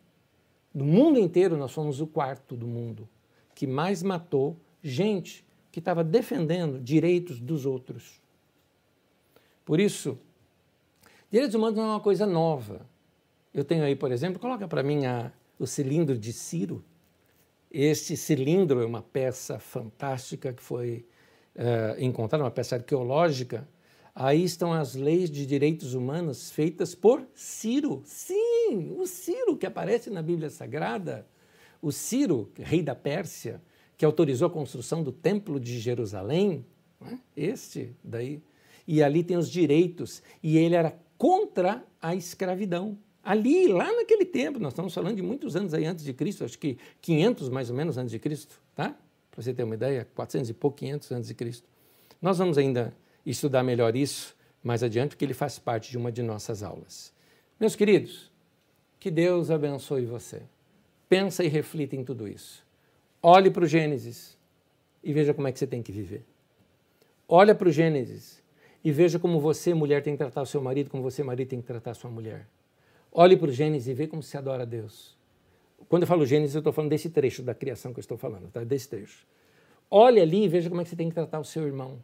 [0.71, 3.09] no mundo inteiro nós fomos o quarto do mundo
[3.55, 8.21] que mais matou gente que estava defendendo direitos dos outros.
[9.65, 10.19] Por isso,
[11.31, 12.85] direitos humanos não é uma coisa nova.
[13.51, 16.85] Eu tenho aí, por exemplo, coloca para mim a, o cilindro de Ciro.
[17.69, 21.05] Este cilindro é uma peça fantástica que foi
[21.55, 23.67] uh, encontrada, uma peça arqueológica.
[24.15, 28.01] Aí estão as leis de direitos humanos feitas por Ciro.
[28.05, 31.27] Sim, o Ciro que aparece na Bíblia Sagrada.
[31.81, 33.61] O Ciro, rei da Pérsia,
[33.97, 36.65] que autorizou a construção do Templo de Jerusalém,
[36.99, 37.19] né?
[37.35, 38.41] este daí,
[38.87, 42.97] e ali tem os direitos, e ele era contra a escravidão.
[43.27, 46.57] Ali, lá naquele tempo, nós estamos falando de muitos anos aí antes de Cristo, acho
[46.57, 48.95] que 500 mais ou menos antes de Cristo, tá?
[49.29, 51.67] Para você ter uma ideia, 400 e pouco, 500 antes de Cristo.
[52.21, 52.95] Nós vamos ainda
[53.25, 54.33] estudar melhor isso
[54.63, 57.11] mais adiante, porque ele faz parte de uma de nossas aulas.
[57.59, 58.31] Meus queridos,
[58.97, 60.43] que Deus abençoe você.
[61.09, 62.65] Pensa e reflita em tudo isso.
[63.21, 64.37] Olhe para o Gênesis
[65.03, 66.23] e veja como é que você tem que viver.
[67.27, 68.41] Olha para o Gênesis
[68.85, 71.59] e veja como você, mulher, tem que tratar o seu marido, como você, marido, tem
[71.59, 72.47] que tratar a sua mulher.
[73.11, 75.17] Olhe para o Gênesis e veja como se adora a Deus.
[75.89, 78.49] Quando eu falo Gênesis, eu estou falando desse trecho da criação que eu estou falando,
[78.49, 78.63] tá?
[78.63, 79.25] desse trecho.
[79.89, 81.99] Olhe ali e veja como é que você tem que tratar o seu irmão.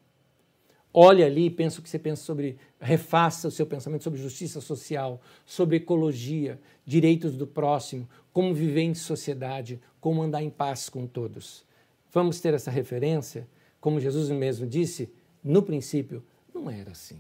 [0.93, 4.61] Olhe ali e pensa o que você pensa sobre, refaça o seu pensamento sobre justiça
[4.61, 11.07] social, sobre ecologia, direitos do próximo, como viver em sociedade, como andar em paz com
[11.07, 11.65] todos.
[12.11, 13.47] Vamos ter essa referência,
[13.81, 15.11] como Jesus mesmo disse,
[15.43, 16.23] no princípio
[16.53, 17.19] não era assim.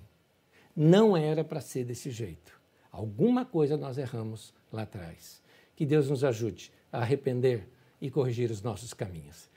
[0.75, 2.62] Não era para ser desse jeito.
[2.93, 5.41] Alguma coisa nós erramos lá atrás.
[5.75, 7.67] Que Deus nos ajude a arrepender
[7.99, 9.49] e corrigir os nossos caminhos.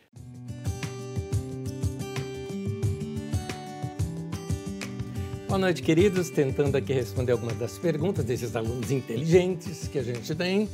[5.46, 6.30] Boa noite, queridos.
[6.30, 10.66] Tentando aqui responder algumas das perguntas desses alunos inteligentes que a gente tem,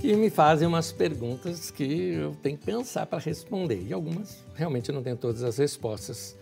[0.00, 3.86] que me fazem umas perguntas que eu tenho que pensar para responder.
[3.86, 6.34] E algumas realmente eu não tenho todas as respostas,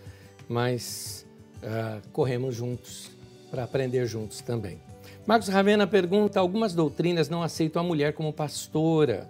[0.47, 1.25] mas
[1.57, 3.11] uh, corremos juntos
[3.51, 4.88] para aprender juntos também.
[5.29, 9.29] Marcos Ravena pergunta: algumas doutrinas não aceitam a mulher como pastora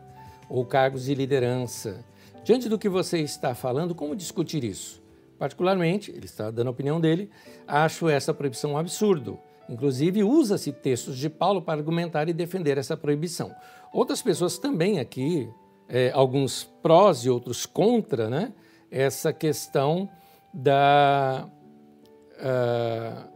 [0.49, 2.05] ou cargos de liderança.
[2.41, 5.03] Diante do que você está falando, como discutir isso?
[5.37, 7.29] Particularmente, ele está dando a opinião dele,
[7.67, 9.37] acho essa proibição um absurdo.
[9.67, 13.53] Inclusive, usa-se textos de Paulo para argumentar e defender essa proibição.
[13.91, 15.49] Outras pessoas também aqui,
[15.89, 18.53] é, alguns prós e outros contra, né?
[18.89, 20.09] essa questão
[20.53, 21.45] da.
[22.37, 23.28] Uh,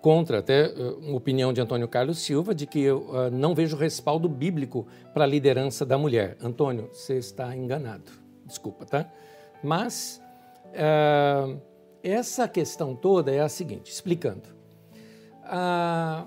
[0.00, 3.76] contra até uh, uma opinião de Antônio Carlos Silva de que eu uh, não vejo
[3.76, 6.36] respaldo bíblico para a liderança da mulher.
[6.42, 8.10] Antônio, você está enganado.
[8.46, 9.10] Desculpa, tá?
[9.62, 10.22] Mas
[10.72, 11.60] Uh,
[12.02, 14.42] essa questão toda é a seguinte, explicando.
[15.44, 16.26] Uh,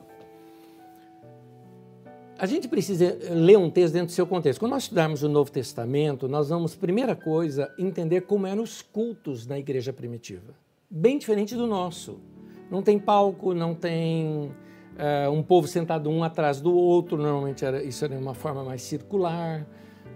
[2.38, 4.60] a gente precisa ler um texto dentro do seu contexto.
[4.60, 9.48] Quando nós estudarmos o Novo Testamento, nós vamos, primeira coisa, entender como eram os cultos
[9.48, 10.54] na igreja primitiva.
[10.90, 12.20] Bem diferente do nosso.
[12.70, 14.52] Não tem palco, não tem
[14.96, 18.82] uh, um povo sentado um atrás do outro, normalmente era, isso era uma forma mais
[18.82, 19.66] circular.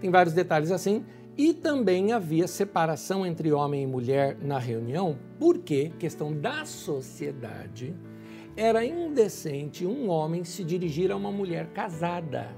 [0.00, 1.04] Tem vários detalhes assim.
[1.36, 7.94] E também havia separação entre homem e mulher na reunião, porque, questão da sociedade,
[8.56, 12.48] era indecente um homem se dirigir a uma mulher casada.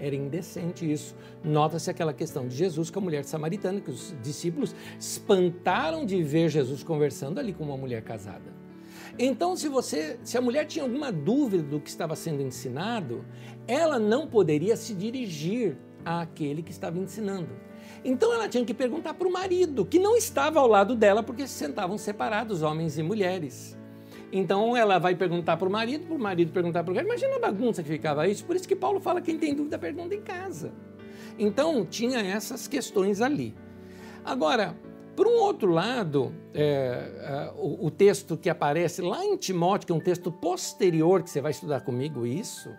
[0.00, 1.14] Era indecente isso.
[1.44, 6.48] Nota-se aquela questão de Jesus com a mulher samaritana, que os discípulos espantaram de ver
[6.48, 8.63] Jesus conversando ali com uma mulher casada.
[9.18, 13.24] Então, se você, se a mulher tinha alguma dúvida do que estava sendo ensinado,
[13.66, 17.50] ela não poderia se dirigir àquele que estava ensinando.
[18.04, 21.46] Então ela tinha que perguntar para o marido, que não estava ao lado dela porque
[21.46, 23.78] se sentavam separados, homens e mulheres.
[24.30, 27.06] Então ela vai perguntar para o marido, para o marido perguntar para o cara.
[27.06, 28.44] Imagina a bagunça que ficava isso.
[28.44, 30.72] Por isso que Paulo fala: quem tem dúvida, pergunta em casa.
[31.38, 33.54] Então tinha essas questões ali.
[34.24, 34.76] Agora,
[35.16, 39.92] por um outro lado, é, é, o, o, texto que aparece lá em Timóteo, que
[39.92, 42.70] é um texto posterior, que você vai estudar comigo isso,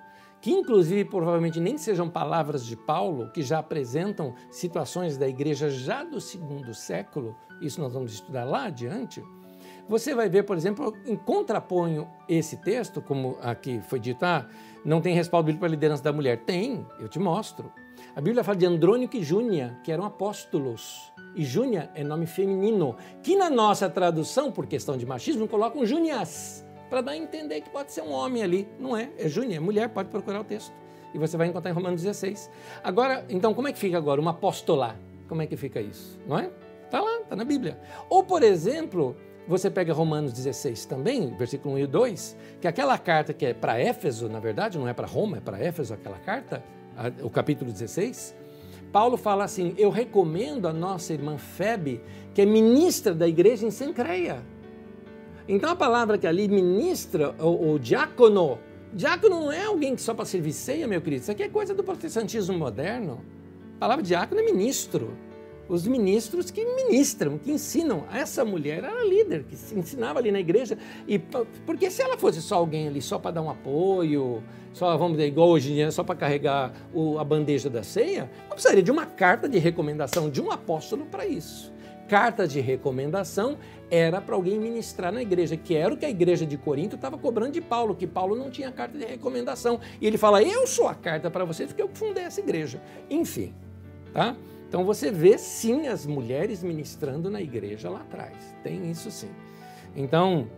[0.42, 6.04] que inclusive provavelmente nem sejam palavras de Paulo, que já apresentam situações da igreja já
[6.04, 9.24] do segundo século, isso nós vamos estudar lá adiante.
[9.88, 14.48] Você vai ver, por exemplo, em contraponho esse texto, como aqui foi dito, ah,
[14.84, 16.44] não tem respaldo bíblico para a liderança da mulher.
[16.44, 17.72] Tem, eu te mostro.
[18.16, 21.12] A Bíblia fala de Andrônico e Júnia, que eram apóstolos.
[21.36, 26.66] E Júnia é nome feminino, que na nossa tradução, por questão de machismo, colocam Júnias,
[26.90, 28.68] para dar a entender que pode ser um homem ali.
[28.80, 30.74] Não é, é Júnia, é mulher, pode procurar o texto.
[31.14, 32.50] E você vai encontrar em Romanos 16.
[32.84, 34.20] Agora, então, como é que fica agora?
[34.20, 34.96] Uma apóstola.
[35.28, 36.20] Como é que fica isso?
[36.26, 36.50] Não é?
[36.86, 37.80] Está lá, está na Bíblia.
[38.10, 39.16] Ou, por exemplo,
[39.48, 43.80] você pega Romanos 16 também, versículo 1 e 2, que aquela carta que é para
[43.80, 46.64] Éfeso, na verdade, não é para Roma, é para Éfeso aquela carta,
[47.22, 48.36] o capítulo 16.
[48.96, 52.00] Paulo fala assim: Eu recomendo a nossa irmã Febe,
[52.34, 54.42] que é ministra da igreja em Sencreia.
[55.50, 58.58] Então a palavra que ali ministra, o, diácono,
[58.94, 61.74] diácono não é alguém que só para servir ceia, meu querido, isso aqui é coisa
[61.74, 63.20] do protestantismo moderno.
[63.76, 65.12] A palavra diácono é ministro
[65.68, 68.06] os ministros que ministram, que ensinam.
[68.14, 70.78] Essa mulher era líder, que ensinava ali na igreja.
[71.08, 71.20] E
[71.66, 74.44] porque se ela fosse só alguém ali só para dar um apoio,
[74.74, 78.30] só vamos dizer igual hoje em dia, só para carregar o, a bandeja da ceia,
[78.44, 81.74] não precisaria de uma carta de recomendação de um apóstolo para isso.
[82.08, 83.58] Carta de recomendação
[83.90, 87.18] era para alguém ministrar na igreja, que era o que a igreja de Corinto estava
[87.18, 89.80] cobrando de Paulo, que Paulo não tinha carta de recomendação.
[90.00, 92.80] E ele fala: Eu sou a carta para vocês, porque eu fundei essa igreja.
[93.10, 93.56] Enfim,
[94.14, 94.36] tá?
[94.76, 99.30] Então você vê sim as mulheres ministrando na igreja lá atrás, tem isso sim.
[99.96, 100.50] Então,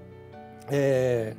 [0.72, 1.36] é,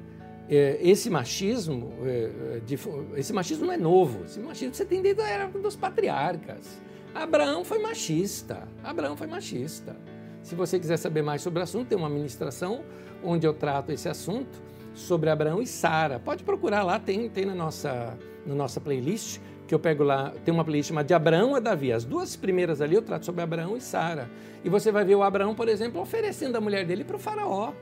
[0.48, 2.78] é, esse machismo, é, de,
[3.16, 6.80] esse machismo não é novo, esse machismo você tem desde a era dos patriarcas.
[7.12, 9.96] Abraão foi machista, Abraão foi machista.
[10.40, 12.84] Se você quiser saber mais sobre o assunto, tem uma ministração
[13.24, 14.62] onde eu trato esse assunto
[14.94, 16.20] sobre Abraão e Sara.
[16.20, 20.52] Pode procurar lá, tem, tem na, nossa, na nossa playlist que eu pego lá, tem
[20.52, 21.92] uma playlist chamada de Abraão a Davi.
[21.92, 24.30] As duas primeiras ali eu trato sobre Abraão e Sara.
[24.64, 27.72] E você vai ver o Abraão, por exemplo, oferecendo a mulher dele para o faraó,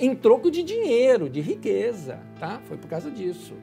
[0.00, 2.60] em troco de dinheiro, de riqueza, tá?
[2.66, 3.54] Foi por causa disso.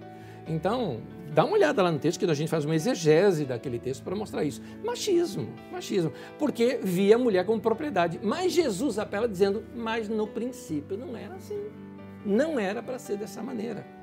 [0.47, 1.01] Então,
[1.33, 4.15] dá uma olhada lá no texto, que a gente faz uma exegese daquele texto para
[4.15, 4.61] mostrar isso.
[4.83, 6.13] Machismo, machismo.
[6.39, 8.21] Porque via a mulher como propriedade.
[8.23, 11.59] Mas Jesus apela dizendo, mas no princípio não era assim.
[12.25, 13.94] Não era para ser dessa maneira.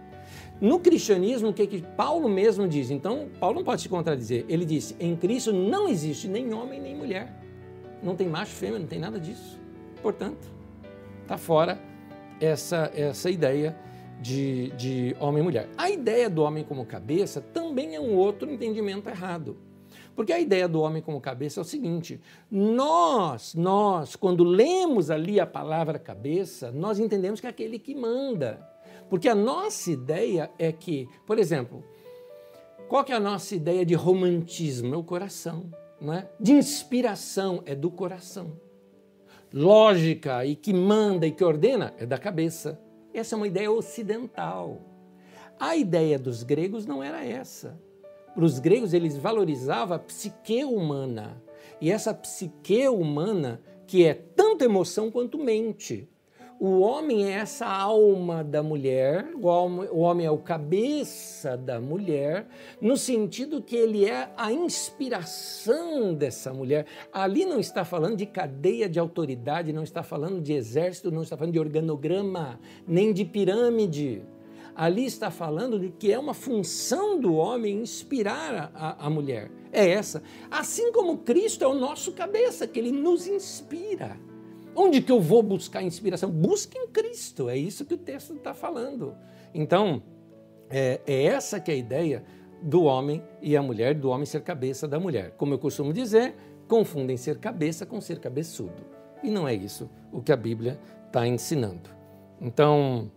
[0.62, 2.88] No cristianismo, o que, que Paulo mesmo diz?
[2.88, 4.44] Então, Paulo não pode se contradizer.
[4.48, 7.36] Ele disse: em Cristo não existe nem homem nem mulher.
[8.00, 9.58] Não tem macho, fêmea, não tem nada disso.
[10.00, 10.48] Portanto,
[11.22, 11.80] está fora
[12.40, 13.76] essa, essa ideia
[14.20, 15.68] de, de homem e mulher.
[15.76, 19.56] A ideia do homem como cabeça também é um outro entendimento errado.
[20.14, 25.40] Porque a ideia do homem como cabeça é o seguinte: nós, nós, quando lemos ali
[25.40, 28.71] a palavra cabeça, nós entendemos que é aquele que manda.
[29.12, 31.84] Porque a nossa ideia é que, por exemplo,
[32.88, 34.94] qual que é a nossa ideia de romantismo?
[34.94, 35.70] É o coração,
[36.00, 36.30] não é?
[36.40, 38.58] De inspiração é do coração.
[39.52, 42.80] Lógica e que manda e que ordena é da cabeça.
[43.12, 44.80] Essa é uma ideia ocidental.
[45.60, 47.78] A ideia dos gregos não era essa.
[48.34, 51.42] Para os gregos, eles valorizavam a psique humana.
[51.82, 56.08] E essa psique humana, que é tanto emoção quanto mente.
[56.64, 62.46] O homem é essa alma da mulher, o homem, é o cabeça da mulher,
[62.80, 66.86] no sentido que ele é a inspiração dessa mulher.
[67.12, 71.36] Ali não está falando de cadeia de autoridade, não está falando de exército, não está
[71.36, 74.22] falando de organograma, nem de pirâmide.
[74.72, 79.50] Ali está falando de que é uma função do homem inspirar a, a mulher.
[79.72, 80.22] É essa.
[80.48, 84.16] Assim como Cristo é o nosso cabeça, que ele nos inspira.
[84.74, 86.30] Onde que eu vou buscar inspiração?
[86.30, 89.14] Busque em Cristo, é isso que o texto está falando.
[89.54, 90.02] Então,
[90.70, 92.24] é, é essa que é a ideia
[92.62, 95.32] do homem e a mulher, do homem ser cabeça da mulher.
[95.36, 96.34] Como eu costumo dizer,
[96.66, 98.82] confundem ser cabeça com ser cabeçudo.
[99.22, 101.90] E não é isso o que a Bíblia está ensinando.
[102.40, 103.10] Então,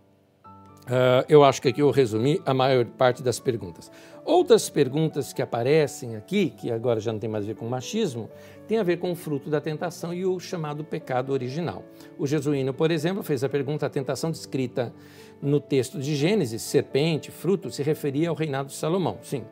[0.86, 3.90] uh, eu acho que aqui eu resumi a maior parte das perguntas.
[4.24, 8.28] Outras perguntas que aparecem aqui, que agora já não tem mais a ver com machismo,
[8.66, 11.84] tem a ver com o fruto da tentação e o chamado pecado original.
[12.18, 14.92] O jesuíno, por exemplo, fez a pergunta: a tentação descrita
[15.40, 19.18] no texto de Gênesis, serpente, fruto, se referia ao reinado de Salomão.
[19.22, 19.44] Sim.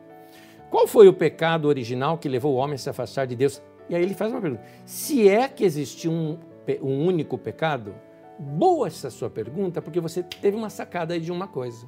[0.69, 3.61] Qual foi o pecado original que levou o homem a se afastar de Deus?
[3.89, 6.37] E aí ele faz uma pergunta: se é que existiu um,
[6.81, 7.95] um único pecado,
[8.39, 11.87] boa essa sua pergunta, porque você teve uma sacada aí de uma coisa.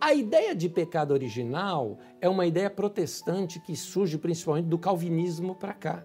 [0.00, 5.72] A ideia de pecado original é uma ideia protestante que surge principalmente do calvinismo para
[5.72, 6.04] cá.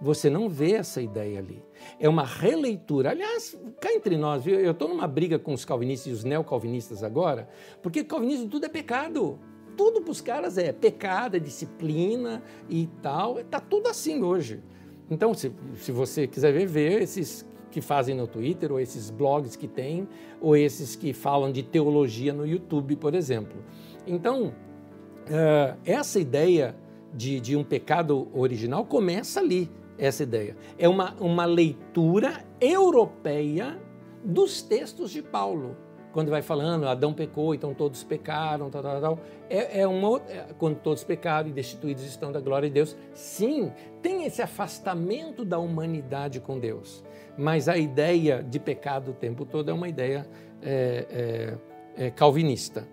[0.00, 1.62] Você não vê essa ideia ali.
[1.98, 3.10] É uma releitura.
[3.10, 7.46] Aliás, cá entre nós, eu estou numa briga com os calvinistas e os neocalvinistas agora,
[7.82, 9.38] porque calvinismo tudo é pecado.
[9.76, 13.38] Tudo para os caras é pecado, é disciplina e tal.
[13.38, 14.62] Está tudo assim hoje.
[15.10, 19.56] Então, se, se você quiser ver, ver esses que fazem no Twitter, ou esses blogs
[19.56, 20.08] que tem,
[20.40, 23.62] ou esses que falam de teologia no YouTube, por exemplo.
[24.06, 26.74] Então, uh, essa ideia
[27.14, 30.56] de, de um pecado original começa ali essa ideia.
[30.78, 33.78] É uma, uma leitura europeia
[34.24, 35.76] dos textos de Paulo.
[36.12, 39.18] Quando vai falando, Adão pecou, então todos pecaram, tal, tal, tal.
[39.48, 42.96] É, é uma é, quando todos pecaram e destituídos estão da glória de Deus.
[43.14, 43.70] Sim,
[44.02, 47.04] tem esse afastamento da humanidade com Deus.
[47.36, 50.26] Mas a ideia de pecado o tempo todo é uma ideia
[50.62, 51.56] é,
[51.96, 52.86] é, é calvinista.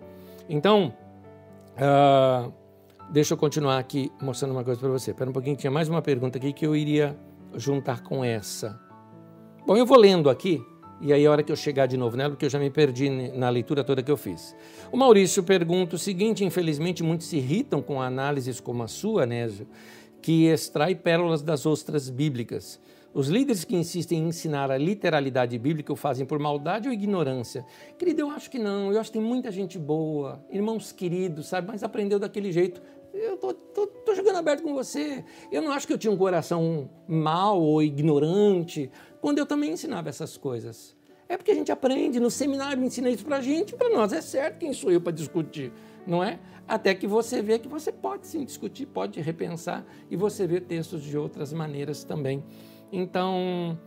[0.49, 0.93] Então,
[1.76, 2.51] uh,
[3.09, 5.11] Deixa eu continuar aqui mostrando uma coisa para você.
[5.11, 7.18] Espera um pouquinho, tinha mais uma pergunta aqui que eu iria
[7.55, 8.77] juntar com essa.
[9.65, 10.61] Bom, eu vou lendo aqui,
[10.99, 13.09] e aí a hora que eu chegar de novo nela, porque eu já me perdi
[13.09, 14.53] na leitura toda que eu fiz.
[14.91, 19.68] O Maurício pergunta o seguinte: infelizmente, muitos se irritam com análises como a sua, Nésio,
[20.22, 22.77] que extrai pérolas das ostras bíblicas.
[23.14, 27.66] Os líderes que insistem em ensinar a literalidade bíblica o fazem por maldade ou ignorância?
[27.98, 28.92] Querido, eu acho que não.
[28.92, 32.82] Eu acho que tem muita gente boa, irmãos queridos, sabe, mas aprendeu daquele jeito
[33.14, 35.24] eu tô, tô, tô, jogando aberto com você.
[35.52, 40.10] Eu não acho que eu tinha um coração mau ou ignorante quando eu também ensinava
[40.10, 40.96] essas coisas.
[41.30, 44.60] É porque a gente aprende, no seminário ensina isso pra gente, para nós é certo
[44.60, 45.74] quem sou eu para discutir,
[46.06, 46.40] não é?
[46.66, 51.04] Até que você vê que você pode sim discutir, pode repensar e você vê textos
[51.04, 52.44] de outras maneiras também.
[52.91, 53.77] Então,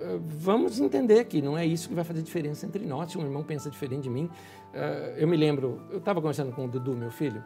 [0.00, 3.10] eh, vamos entender que não é isso que vai fazer diferença entre nós.
[3.10, 4.30] Se um irmão pensa diferente de mim,
[4.72, 7.44] eh, eu me lembro, eu estava conversando com o Dudu, meu filho,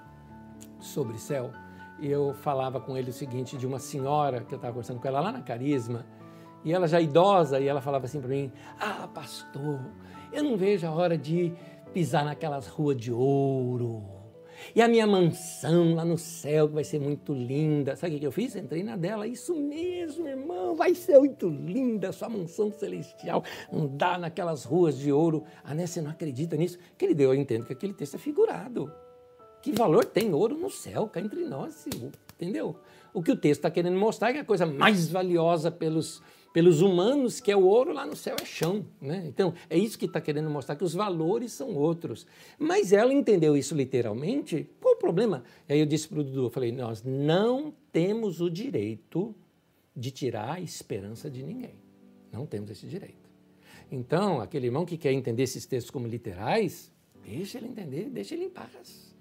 [0.78, 1.50] sobre céu.
[2.00, 5.08] E eu falava com ele o seguinte de uma senhora que eu estava conversando com
[5.08, 6.04] ela lá na Carisma,
[6.64, 9.80] e ela já idosa, e ela falava assim para mim: Ah, pastor,
[10.32, 11.52] eu não vejo a hora de
[11.92, 14.14] pisar naquelas ruas de ouro.
[14.74, 17.97] E a minha mansão lá no céu, que vai ser muito linda.
[17.97, 18.55] Sabe o que eu fiz?
[18.55, 19.27] Entrei na dela.
[19.27, 23.43] Isso mesmo, irmão, vai ser muito linda sua mansão celestial.
[23.73, 25.45] Andar naquelas ruas de ouro.
[25.65, 25.86] Ah, né?
[25.86, 26.78] Você não acredita nisso?
[26.97, 28.93] Que ele deu, eu entendo que aquele texto é figurado.
[29.62, 31.86] Que valor tem ouro no céu, cá entre nós,
[32.36, 32.77] entendeu?
[33.15, 36.23] O que o texto está querendo mostrar é que a coisa mais valiosa pelos,
[36.55, 38.86] pelos humanos, que é o ouro, lá no céu é chão.
[39.01, 39.24] Né?
[39.26, 42.28] Então, é isso que está querendo mostrar, que os valores são outros.
[42.56, 45.43] Mas ela entendeu isso literalmente, qual o problema?
[45.68, 49.35] E aí eu disse para o Dudu, eu falei, nós não temos o direito
[49.97, 51.74] de tirar a esperança de ninguém.
[52.32, 53.28] Não temos esse direito.
[53.90, 56.93] Então, aquele irmão que quer entender esses textos como literais,
[57.24, 59.12] deixa ele entender, deixa ele em paz.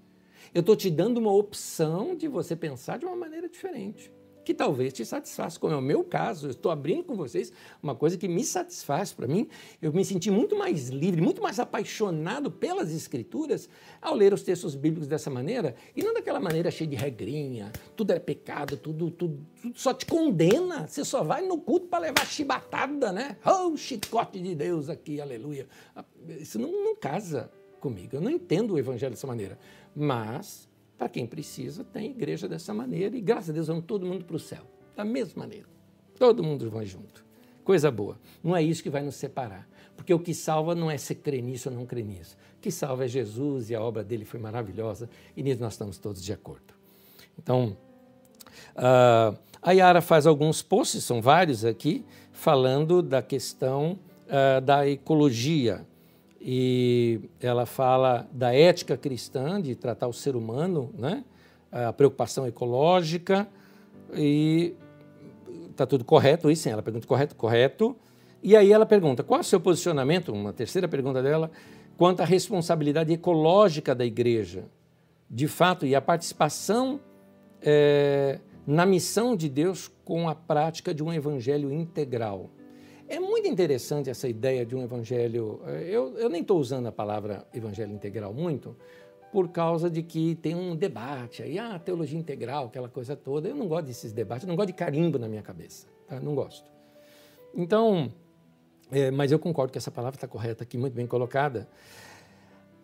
[0.54, 4.12] Eu estou te dando uma opção de você pensar de uma maneira diferente,
[4.44, 6.46] que talvez te satisfaça, como é o meu caso.
[6.46, 7.52] Eu estou abrindo com vocês
[7.82, 9.48] uma coisa que me satisfaz para mim.
[9.80, 13.68] Eu me senti muito mais livre, muito mais apaixonado pelas Escrituras
[14.00, 18.12] ao ler os textos bíblicos dessa maneira, e não daquela maneira cheia de regrinha, tudo
[18.12, 20.86] é pecado, tudo, tudo, tudo só te condena.
[20.86, 23.36] Você só vai no culto para levar chibatada, né?
[23.44, 25.66] Oh, chicote de Deus aqui, aleluia.
[26.38, 27.50] Isso não, não casa
[27.80, 28.16] comigo.
[28.16, 29.58] Eu não entendo o evangelho dessa maneira.
[29.94, 34.24] Mas, para quem precisa, tem igreja dessa maneira e, graças a Deus, vamos todo mundo
[34.24, 34.62] para o céu.
[34.96, 35.66] Da mesma maneira.
[36.18, 37.24] Todo mundo vai junto.
[37.64, 38.18] Coisa boa.
[38.42, 39.68] Não é isso que vai nos separar.
[39.96, 42.36] Porque o que salva não é ser crer nisso ou não crer nisso.
[42.58, 45.98] O que salva é Jesus e a obra dele foi maravilhosa e nisso nós estamos
[45.98, 46.74] todos de acordo.
[47.38, 47.76] Então,
[48.76, 55.86] uh, a Yara faz alguns posts, são vários aqui, falando da questão uh, da ecologia
[56.46, 61.24] e ela fala da ética cristã, de tratar o ser humano, né?
[61.72, 63.48] a preocupação ecológica,
[64.12, 64.74] e
[65.70, 67.96] está tudo correto, isso sim, ela pergunta correto, correto,
[68.42, 70.32] E aí ela pergunta: qual é o seu posicionamento?
[70.32, 71.50] Uma terceira pergunta dela,
[71.96, 74.66] quanto à responsabilidade ecológica da igreja,
[75.30, 77.00] de fato, e a participação
[77.62, 82.50] é, na missão de Deus com a prática de um evangelho integral.
[83.08, 85.60] É muito interessante essa ideia de um evangelho.
[85.66, 88.76] Eh, eu, eu nem estou usando a palavra evangelho integral muito,
[89.30, 93.48] por causa de que tem um debate aí, ah, teologia integral, aquela coisa toda.
[93.48, 96.18] Eu não gosto desses debates, eu não gosto de carimbo na minha cabeça, tá?
[96.20, 96.70] não gosto.
[97.54, 98.12] Então,
[98.90, 101.68] é, mas eu concordo que essa palavra está correta aqui, muito bem colocada.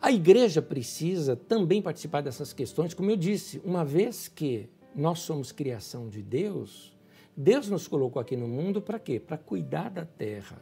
[0.02, 5.52] A igreja precisa também participar dessas questões, como eu disse, uma vez que nós somos
[5.52, 6.89] criação de Deus,
[7.36, 9.18] Deus nos colocou aqui no mundo para quê?
[9.20, 10.60] Para cuidar da terra.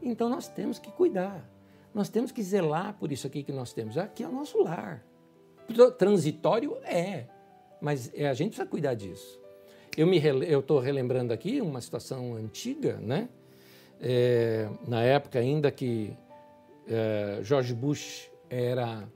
[0.00, 1.48] Então nós temos que cuidar.
[1.94, 3.96] Nós temos que zelar por isso aqui que nós temos.
[3.96, 5.04] Aqui é o nosso lar.
[5.98, 7.26] Transitório é,
[7.80, 9.40] mas é, a gente precisa cuidar disso.
[9.96, 13.28] Eu estou relembrando aqui uma situação antiga, né?
[13.98, 16.14] É, na época ainda que
[16.86, 19.08] é, George Bush era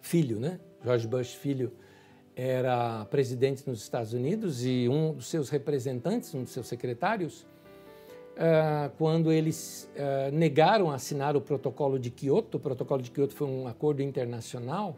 [0.00, 0.58] filho, né?
[0.82, 1.72] George Bush filho
[2.36, 7.46] era presidente nos Estados Unidos e um dos seus representantes, um dos seus secretários,
[8.36, 13.48] uh, quando eles uh, negaram assinar o protocolo de Kyoto, o protocolo de Kyoto foi
[13.48, 14.94] um acordo internacional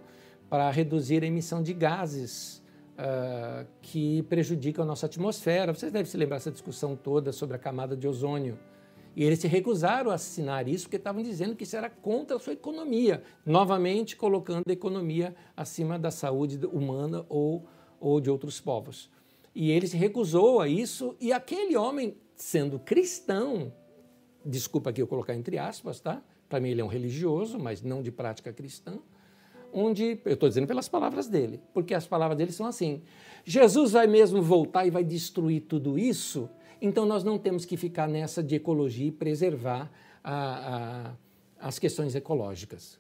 [0.51, 2.61] para reduzir a emissão de gases
[2.99, 5.73] uh, que prejudicam a nossa atmosfera.
[5.73, 8.59] Vocês devem se lembrar dessa discussão toda sobre a camada de ozônio.
[9.19, 12.39] E eles se recusaram a assinar isso porque estavam dizendo que isso era contra a
[12.39, 17.67] sua economia, novamente colocando a economia acima da saúde humana ou,
[17.99, 19.11] ou de outros povos.
[19.53, 23.73] E ele se recusou a isso, e aquele homem, sendo cristão,
[24.47, 26.23] desculpa aqui eu colocar entre aspas, tá?
[26.49, 29.01] Para mim ele é um religioso, mas não de prática cristã,
[29.73, 33.03] onde, eu estou dizendo pelas palavras dele, porque as palavras dele são assim:
[33.45, 36.49] Jesus vai mesmo voltar e vai destruir tudo isso?
[36.81, 39.91] Então, nós não temos que ficar nessa de ecologia e preservar
[40.23, 41.15] a,
[41.61, 42.99] a, as questões ecológicas.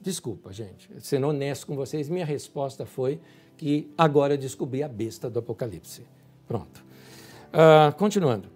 [0.00, 3.20] Desculpa, gente, sendo honesto com vocês, minha resposta foi
[3.56, 6.02] que agora descobri a besta do Apocalipse.
[6.46, 6.84] Pronto.
[7.52, 8.48] Uh, continuando.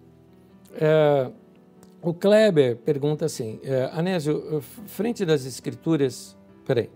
[0.73, 1.33] Uh,
[2.01, 6.37] o Kleber pergunta assim: uh, Anésio, frente das Escrituras.
[6.65, 6.89] Peraí.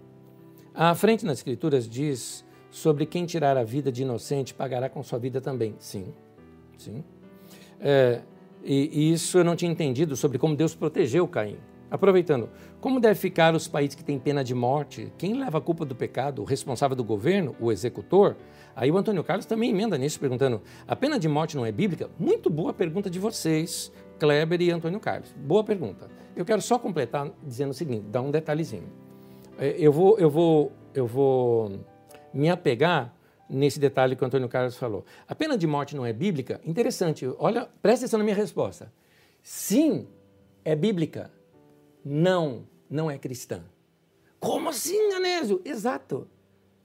[0.73, 5.19] A frente nas Escrituras diz sobre quem tirar a vida de inocente pagará com sua
[5.19, 5.75] vida também.
[5.79, 6.13] Sim,
[6.77, 7.03] sim.
[7.83, 8.21] É,
[8.63, 11.57] e, e, isso eu não tinha entendido sobre como Deus protegeu Caim.
[11.91, 12.49] Aproveitando,
[12.79, 15.11] como deve ficar os países que têm pena de morte?
[15.17, 16.41] Quem leva a culpa do pecado?
[16.41, 17.55] O responsável do governo?
[17.59, 18.35] O executor?
[18.75, 22.09] Aí o Antônio Carlos também emenda nisso, perguntando: a pena de morte não é bíblica?
[22.17, 25.35] Muito boa pergunta de vocês, Kleber e Antônio Carlos.
[25.37, 26.09] Boa pergunta.
[26.35, 28.89] Eu quero só completar dizendo o seguinte: dar um detalhezinho.
[29.59, 31.79] É, eu vou, eu vou, eu vou
[32.33, 33.13] me apegar
[33.53, 35.05] nesse detalhe que o Antônio Carlos falou.
[35.27, 36.59] A pena de morte não é bíblica?
[36.65, 38.91] Interessante, olha, presta atenção na minha resposta.
[39.41, 40.07] Sim,
[40.65, 41.31] é bíblica.
[42.03, 43.63] Não, não é cristã.
[44.39, 45.61] Como assim, Anésio?
[45.63, 46.27] Exato.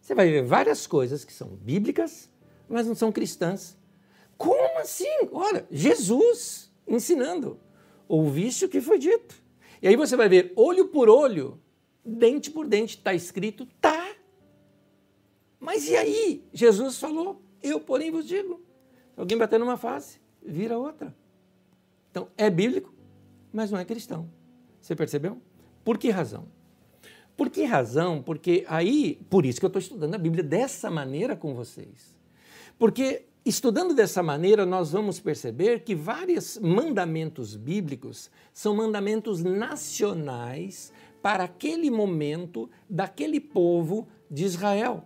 [0.00, 2.30] Você vai ver várias coisas que são bíblicas,
[2.68, 3.76] mas não são cristãs.
[4.36, 5.28] Como assim?
[5.32, 7.58] Olha, Jesus ensinando.
[8.06, 9.34] Ouviste o que foi dito.
[9.82, 11.60] E aí você vai ver olho por olho,
[12.04, 14.07] dente por dente, está escrito, tá.
[15.68, 16.42] Mas e aí?
[16.50, 18.58] Jesus falou: Eu, porém, vos digo.
[19.14, 21.14] Alguém bater numa face, vira outra.
[22.10, 22.90] Então, é bíblico,
[23.52, 24.30] mas não é cristão.
[24.80, 25.36] Você percebeu?
[25.84, 26.46] Por que razão?
[27.36, 28.22] Por que razão?
[28.22, 32.16] Porque aí, por isso que eu estou estudando a Bíblia dessa maneira com vocês.
[32.78, 41.44] Porque estudando dessa maneira, nós vamos perceber que vários mandamentos bíblicos são mandamentos nacionais para
[41.44, 45.04] aquele momento daquele povo de Israel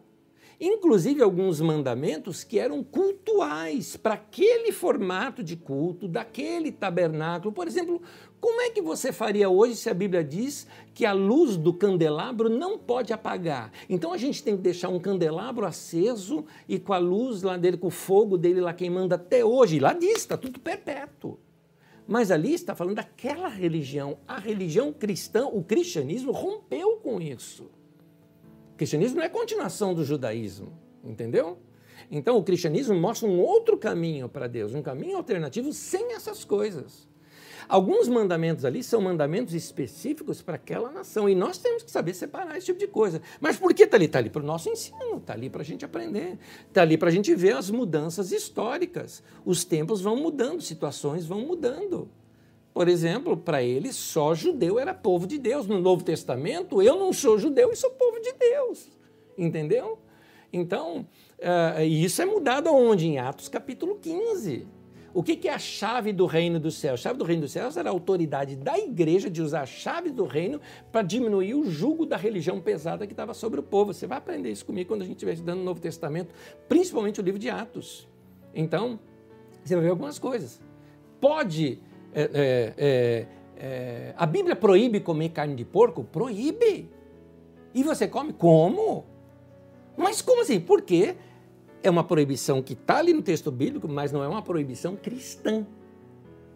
[0.65, 7.53] inclusive alguns mandamentos que eram cultuais para aquele formato de culto, daquele tabernáculo.
[7.53, 8.01] Por exemplo,
[8.41, 12.49] como é que você faria hoje se a Bíblia diz que a luz do candelabro
[12.49, 13.73] não pode apagar?
[13.91, 17.77] Então a gente tem que deixar um candelabro aceso e com a luz lá dele,
[17.77, 19.81] com o fogo dele lá queimando até hoje.
[19.81, 21.41] Lá diz, está tudo perpétuo.
[22.07, 24.19] Mas ali está falando daquela religião.
[24.29, 27.69] A religião cristã, o cristianismo rompeu com isso.
[28.73, 30.73] O cristianismo não é continuação do judaísmo,
[31.05, 31.59] entendeu?
[32.11, 37.09] Então o cristianismo mostra um outro caminho para Deus, um caminho alternativo sem essas coisas.
[37.69, 42.57] Alguns mandamentos ali são mandamentos específicos para aquela nação e nós temos que saber separar
[42.57, 43.23] esse tipo de coisa.
[43.41, 44.07] Mas por que está ali?
[44.07, 47.09] Está ali para o nosso ensino, está ali para a gente aprender, está ali para
[47.09, 49.23] a gente ver as mudanças históricas.
[49.45, 52.11] Os tempos vão mudando, situações vão mudando.
[52.73, 55.67] Por exemplo, para eles, só judeu era povo de Deus.
[55.67, 58.89] No Novo Testamento, eu não sou judeu e sou povo de Deus.
[59.37, 59.99] Entendeu?
[60.53, 61.07] Então,
[61.39, 63.07] uh, isso é mudado aonde?
[63.07, 64.67] Em Atos capítulo 15.
[65.15, 67.01] O que, que é a chave do reino dos céus?
[67.01, 70.11] A chave do reino dos céus era a autoridade da igreja de usar a chave
[70.11, 70.59] do reino
[70.91, 73.93] para diminuir o jugo da religião pesada que estava sobre o povo.
[73.93, 76.35] Você vai aprender isso comigo quando a gente estiver estudando o Novo Testamento,
[76.67, 78.09] principalmente o livro de Atos.
[78.55, 78.99] Então,
[79.63, 80.63] você vai ver algumas coisas.
[81.21, 81.79] Pode.
[82.15, 83.27] É, é, é,
[83.57, 86.05] é a Bíblia proíbe comer carne de porco?
[86.05, 86.91] Proíbe.
[87.75, 88.33] E você come?
[88.33, 89.05] Como?
[89.97, 90.61] Mas como assim?
[90.61, 91.17] Por quê?
[91.83, 95.67] É uma proibição que está ali no texto bíblico, mas não é uma proibição cristã.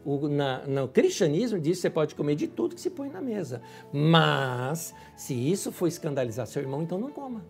[0.05, 3.21] O, na, no cristianismo diz que você pode comer de tudo que se põe na
[3.21, 3.61] mesa.
[3.93, 7.45] Mas, se isso for escandalizar seu irmão, então não coma.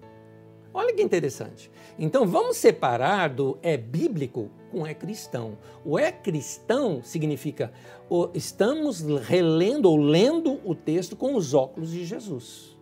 [0.77, 1.70] Olha que interessante.
[1.98, 5.57] Então vamos separar do é bíblico com é cristão.
[5.82, 7.73] O é cristão significa
[8.11, 12.77] o, estamos relendo ou lendo o texto com os óculos de Jesus.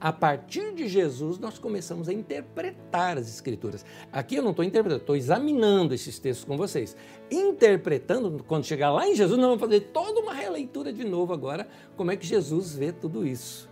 [0.00, 3.84] A partir de Jesus, nós começamos a interpretar as Escrituras.
[4.10, 6.96] Aqui eu não estou interpretando, estou examinando esses textos com vocês.
[7.30, 11.68] Interpretando, quando chegar lá em Jesus, nós vamos fazer toda uma releitura de novo agora,
[11.94, 13.68] como é que Jesus vê tudo isso.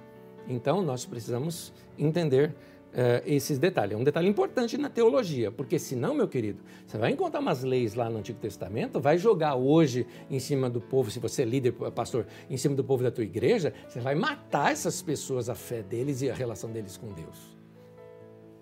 [0.47, 2.55] Então, nós precisamos entender
[2.93, 3.95] uh, esses detalhes.
[3.95, 7.95] É um detalhe importante na teologia, porque senão, meu querido, você vai encontrar umas leis
[7.95, 11.73] lá no Antigo Testamento, vai jogar hoje em cima do povo, se você é líder,
[11.95, 15.83] pastor, em cima do povo da tua igreja, você vai matar essas pessoas, a fé
[15.83, 17.57] deles e a relação deles com Deus.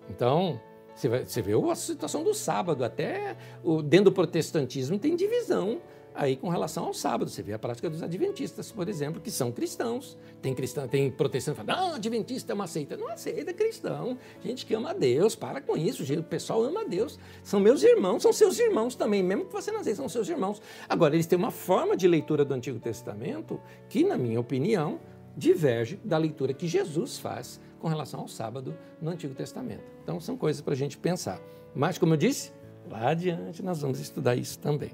[0.09, 0.59] Então,
[0.95, 5.81] você, vai, você vê a situação do sábado, até o, dentro do protestantismo tem divisão
[6.13, 7.29] aí com relação ao sábado.
[7.29, 10.17] Você vê a prática dos adventistas, por exemplo, que são cristãos.
[10.41, 12.97] Tem cristão, tem protestante que fala, não, adventista é uma seita.
[12.97, 14.17] Não aceita, é cristão.
[14.43, 16.03] Gente que ama a Deus, para com isso.
[16.13, 17.19] O pessoal ama a Deus.
[17.43, 20.61] São meus irmãos, são seus irmãos também, mesmo que você não aceite, são seus irmãos.
[20.87, 23.59] Agora, eles têm uma forma de leitura do Antigo Testamento
[23.89, 24.99] que, na minha opinião,
[25.35, 29.83] diverge da leitura que Jesus faz com relação ao sábado no Antigo Testamento.
[30.03, 31.39] Então, são coisas para a gente pensar.
[31.73, 32.51] Mas, como eu disse,
[32.89, 34.91] lá adiante nós vamos estudar isso também.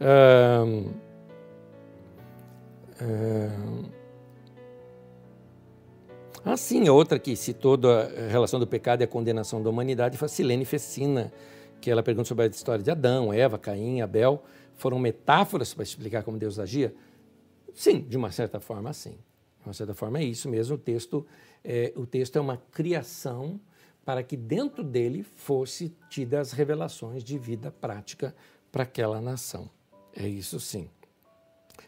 [0.00, 0.92] Um,
[6.44, 10.26] ah, sim, outra que citou a relação do pecado e a condenação da humanidade foi
[10.26, 11.32] a Silene Fessina,
[11.80, 14.42] que ela pergunta sobre a história de Adão, Eva, Caim, Abel.
[14.74, 16.94] Foram metáforas para explicar como Deus agia?
[17.72, 19.16] Sim, de uma certa forma, sim.
[19.60, 20.74] De uma certa forma é isso mesmo.
[20.76, 21.26] O texto
[21.64, 23.58] é, o texto é uma criação
[24.04, 28.34] para que dentro dele fosse tidas as revelações de vida prática
[28.70, 29.70] para aquela nação.
[30.16, 30.88] É isso sim.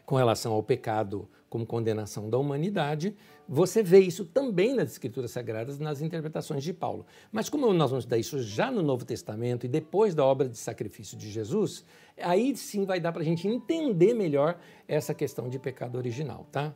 [0.05, 3.15] Com relação ao pecado como condenação da humanidade,
[3.47, 7.05] você vê isso também nas Escrituras Sagradas, nas interpretações de Paulo.
[7.31, 10.57] Mas como nós vamos dar isso já no Novo Testamento e depois da obra de
[10.57, 11.85] sacrifício de Jesus,
[12.21, 16.73] aí sim vai dar para a gente entender melhor essa questão de pecado original, tá?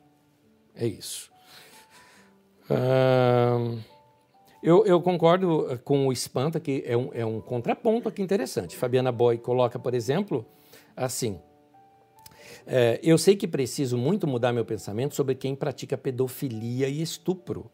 [0.73, 1.30] É isso.
[4.64, 8.78] eu, eu, concordo com o Espanta que é um, é um contraponto aqui interessante.
[8.78, 10.45] Fabiana Boy coloca, por exemplo,
[10.95, 11.39] assim.
[12.65, 17.72] É, eu sei que preciso muito mudar meu pensamento sobre quem pratica pedofilia e estupro,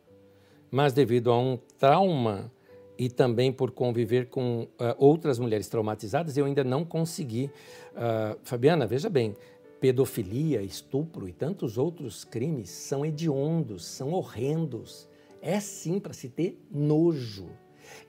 [0.72, 2.52] mas devido a um trauma
[2.98, 7.52] e também por conviver com uh, outras mulheres traumatizadas, eu ainda não consegui.
[7.94, 9.36] Uh, Fabiana, veja bem,
[9.80, 15.08] pedofilia, estupro e tantos outros crimes são hediondos, são horrendos.
[15.42, 17.48] É sim para se ter nojo.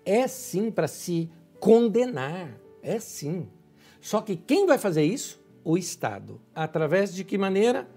[0.05, 1.31] É sim para se
[1.61, 2.59] condenar.
[2.83, 3.47] É sim.
[4.01, 5.41] Só que quem vai fazer isso?
[5.65, 6.41] O Estado.
[6.55, 7.89] Através de que maneira?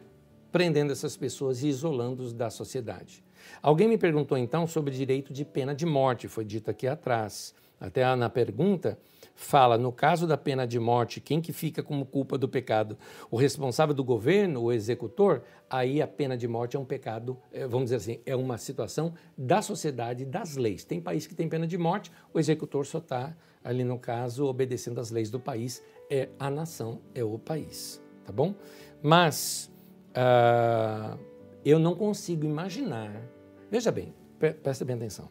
[0.51, 3.23] Prendendo essas pessoas e isolando-os da sociedade.
[3.61, 7.53] Alguém me perguntou então sobre direito de pena de morte, foi dito aqui atrás.
[7.79, 8.99] Até na pergunta
[9.33, 12.95] fala, no caso da pena de morte, quem que fica como culpa do pecado?
[13.31, 15.41] O responsável do governo, o executor?
[15.67, 19.13] Aí a pena de morte é um pecado, é, vamos dizer assim, é uma situação
[19.35, 20.83] da sociedade, das leis.
[20.83, 24.99] Tem país que tem pena de morte, o executor só está ali no caso, obedecendo
[24.99, 28.55] às leis do país, é a nação, é o país, tá bom?
[29.01, 29.71] Mas
[30.11, 31.17] uh,
[31.63, 33.21] eu não consigo imaginar.
[33.69, 34.13] Veja bem,
[34.61, 35.29] presta bem atenção.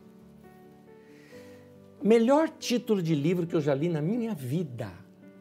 [2.03, 4.91] Melhor título de livro que eu já li na minha vida,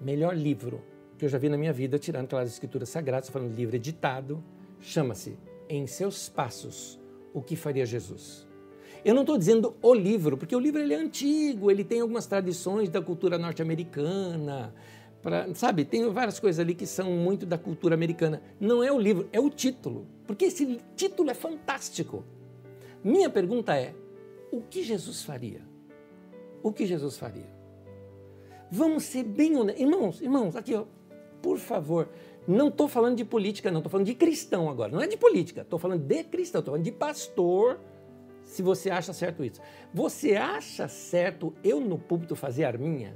[0.01, 0.83] melhor livro
[1.17, 4.43] que eu já vi na minha vida, tirando aquelas escrituras sagradas, falando livro editado,
[4.81, 5.37] chama-se
[5.67, 6.99] Em Seus Passos,
[7.33, 8.48] O que Faria Jesus.
[9.03, 12.26] Eu não estou dizendo o livro, porque o livro ele é antigo, ele tem algumas
[12.26, 14.73] tradições da cultura norte-americana,
[15.55, 15.85] sabe?
[15.85, 18.41] Tem várias coisas ali que são muito da cultura americana.
[18.59, 22.26] Não é o livro, é o título, porque esse título é fantástico.
[23.03, 23.93] Minha pergunta é:
[24.51, 25.61] o que Jesus faria?
[26.61, 27.49] O que Jesus faria?
[28.69, 29.81] Vamos ser bem honestos.
[29.81, 30.84] Irmãos, irmãos, aqui, ó,
[31.41, 32.09] por favor,
[32.47, 34.91] não estou falando de política, não, estou falando de cristão agora.
[34.91, 37.80] Não é de política, estou falando de cristão, estou falando de pastor
[38.49, 39.61] se você acha certo isso.
[39.93, 43.15] Você acha certo eu no púlpito fazer arminha?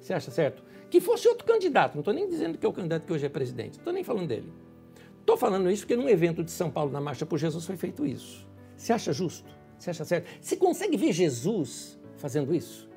[0.00, 0.62] Você acha certo?
[0.94, 3.28] que fosse outro candidato, não estou nem dizendo que é o candidato que hoje é
[3.28, 4.52] presidente, não estou nem falando dele.
[5.18, 8.06] Estou falando isso porque num evento de São Paulo na Marcha por Jesus foi feito
[8.06, 8.46] isso.
[8.76, 9.50] Você acha justo?
[9.76, 10.28] Você acha certo?
[10.40, 12.88] Você consegue ver Jesus fazendo isso?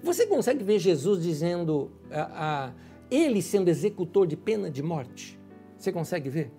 [0.00, 2.72] Você consegue ver Jesus dizendo a,
[3.10, 5.36] ele sendo executor de pena de morte?
[5.76, 6.52] Você consegue ver?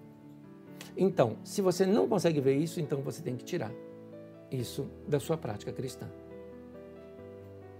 [0.97, 3.71] Então, se você não consegue ver isso, então você tem que tirar
[4.53, 6.07] isso da sua prática cristã.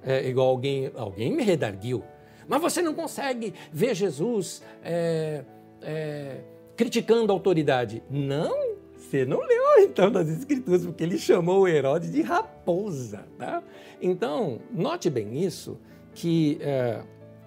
[0.02, 2.04] É igual alguém, alguém me redarguiu,
[2.48, 5.46] mas você não consegue ver Jesus é,
[5.82, 6.42] é,
[6.76, 8.04] criticando a autoridade.
[8.10, 13.26] Não, você não leu então nas escrituras, porque ele chamou Herodes de raposa.
[13.38, 13.64] Tá?
[14.02, 15.80] Então, note bem isso,
[16.14, 17.02] que é,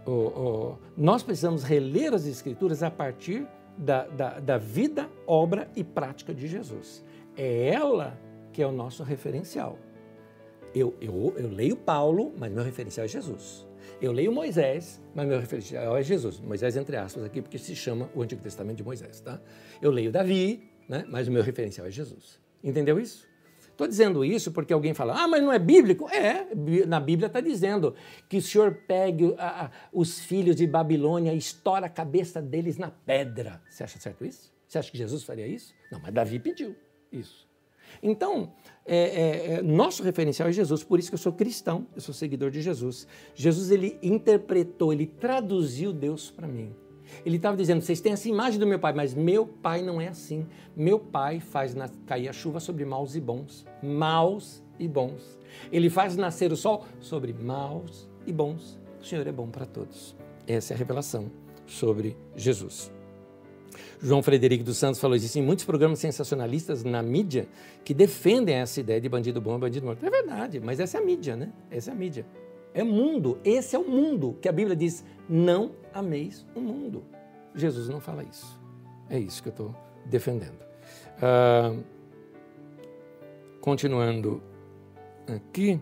[0.07, 3.47] o, o, nós precisamos reler as escrituras a partir
[3.77, 7.05] da, da, da vida, obra e prática de Jesus.
[7.37, 8.19] É ela
[8.57, 9.79] que é o nosso referencial.
[10.75, 13.67] Eu, eu, eu leio Paulo, mas meu referencial é Jesus.
[14.01, 16.41] Eu leio Moisés, mas meu referencial é Jesus.
[16.41, 19.21] Moisés, entre aspas, aqui, porque se chama o Antigo Testamento de Moisés.
[19.21, 19.39] Tá?
[19.83, 21.05] Eu leio Davi, né?
[21.07, 22.41] mas o meu referencial é Jesus.
[22.65, 23.29] Entendeu isso?
[23.61, 26.09] Estou dizendo isso porque alguém fala, ah, mas não é bíblico?
[26.09, 26.47] É,
[26.87, 27.95] na Bíblia está dizendo
[28.27, 32.79] que o Senhor pegue a, a, os filhos de Babilônia e estoura a cabeça deles
[32.79, 33.61] na pedra.
[33.69, 34.51] Você acha certo isso?
[34.67, 35.75] Você acha que Jesus faria isso?
[35.93, 36.75] Não, mas Davi pediu
[37.13, 37.46] isso.
[38.03, 38.53] Então,
[38.85, 42.15] é, é, é, nosso referencial é Jesus, por isso que eu sou cristão, eu sou
[42.15, 43.07] seguidor de Jesus.
[43.35, 46.75] Jesus, ele interpretou, ele traduziu Deus para mim.
[47.25, 50.09] Ele estava dizendo: vocês têm essa imagem do meu pai, mas meu pai não é
[50.09, 50.47] assim.
[50.75, 53.65] Meu pai faz na, cair a chuva sobre maus e bons.
[53.83, 55.39] Maus e bons.
[55.73, 58.79] Ele faz nascer o sol sobre maus e bons.
[59.01, 60.17] O Senhor é bom para todos.
[60.47, 61.31] Essa é a revelação
[61.67, 62.96] sobre Jesus.
[64.01, 67.49] João Frederico dos Santos falou: existem muitos programas sensacionalistas na mídia
[67.85, 70.05] que defendem essa ideia de bandido bom e bandido morto.
[70.05, 71.51] É verdade, mas essa é a mídia, né?
[71.71, 72.27] Essa é a mídia.
[72.75, 77.05] É mundo, esse é o mundo que a Bíblia diz: não ameis o mundo.
[77.55, 78.61] Jesus não fala isso.
[79.09, 79.75] É isso que eu estou
[80.05, 80.59] defendendo.
[81.23, 81.75] Ah,
[83.61, 84.43] continuando
[85.27, 85.81] aqui.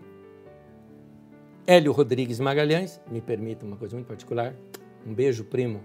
[1.67, 4.55] Hélio Rodrigues Magalhães, me permita uma coisa muito particular.
[5.05, 5.81] Um beijo, primo,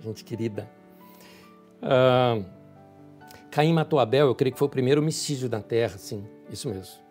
[0.00, 0.70] gente querida.
[1.82, 2.40] Ah,
[3.50, 7.06] Caim matou Abel, eu creio que foi o primeiro homicídio da terra, sim, isso mesmo.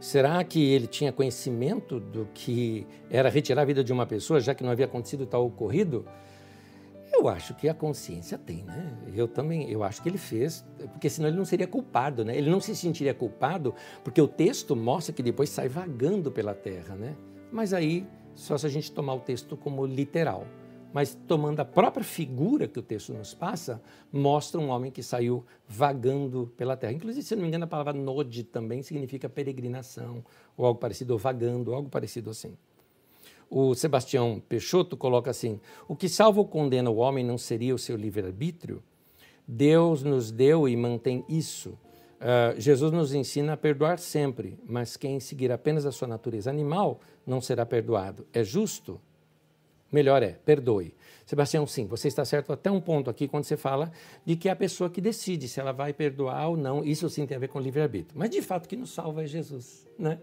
[0.00, 4.54] Será que ele tinha conhecimento do que era retirar a vida de uma pessoa, já
[4.54, 6.06] que não havia acontecido tal ocorrido?
[7.12, 8.96] Eu acho que a consciência tem, né?
[9.14, 12.34] Eu também, eu acho que ele fez, porque senão ele não seria culpado, né?
[12.34, 16.94] Ele não se sentiria culpado, porque o texto mostra que depois sai vagando pela terra,
[16.94, 17.14] né?
[17.52, 20.46] Mas aí, só se a gente tomar o texto como literal
[20.92, 25.44] mas tomando a própria figura que o texto nos passa, mostra um homem que saiu
[25.68, 26.92] vagando pela terra.
[26.92, 30.24] Inclusive, se não me engano, a palavra node também significa peregrinação,
[30.56, 32.56] ou algo parecido, ou vagando, algo parecido assim.
[33.48, 37.78] O Sebastião Peixoto coloca assim: o que salva ou condena o homem não seria o
[37.78, 38.82] seu livre-arbítrio?
[39.46, 41.70] Deus nos deu e mantém isso.
[42.20, 47.00] Uh, Jesus nos ensina a perdoar sempre, mas quem seguir apenas a sua natureza animal
[47.26, 48.26] não será perdoado.
[48.32, 49.00] É justo?
[49.90, 50.94] Melhor é, perdoe.
[51.26, 53.92] Sebastião, sim, você está certo até um ponto aqui quando você fala
[54.24, 56.82] de que é a pessoa que decide se ela vai perdoar ou não.
[56.84, 58.18] Isso sim tem a ver com livre-arbítrio.
[58.18, 60.18] Mas de fato que nos salva é Jesus, né?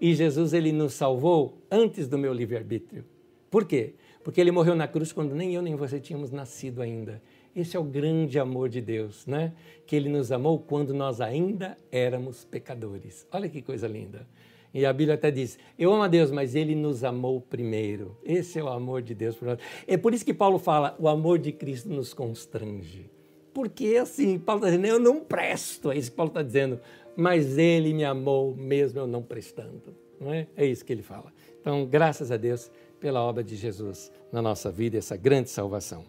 [0.00, 3.04] E Jesus ele nos salvou antes do meu livre-arbítrio.
[3.50, 3.94] Por quê?
[4.22, 7.22] Porque ele morreu na cruz quando nem eu nem você tínhamos nascido ainda.
[7.54, 9.52] Esse é o grande amor de Deus, né?
[9.86, 13.26] Que ele nos amou quando nós ainda éramos pecadores.
[13.30, 14.26] Olha que coisa linda.
[14.74, 18.16] E a Bíblia até diz: Eu amo a Deus, mas ele nos amou primeiro.
[18.24, 19.58] Esse é o amor de Deus por nós.
[19.86, 23.10] É por isso que Paulo fala: o amor de Cristo nos constrange.
[23.52, 25.90] Porque assim, Paulo está dizendo: Eu não presto.
[25.90, 26.80] É isso que Paulo está dizendo.
[27.14, 29.94] Mas ele me amou mesmo eu não prestando.
[30.18, 30.46] Não é?
[30.56, 31.32] é isso que ele fala.
[31.60, 36.04] Então, graças a Deus pela obra de Jesus na nossa vida, essa grande salvação.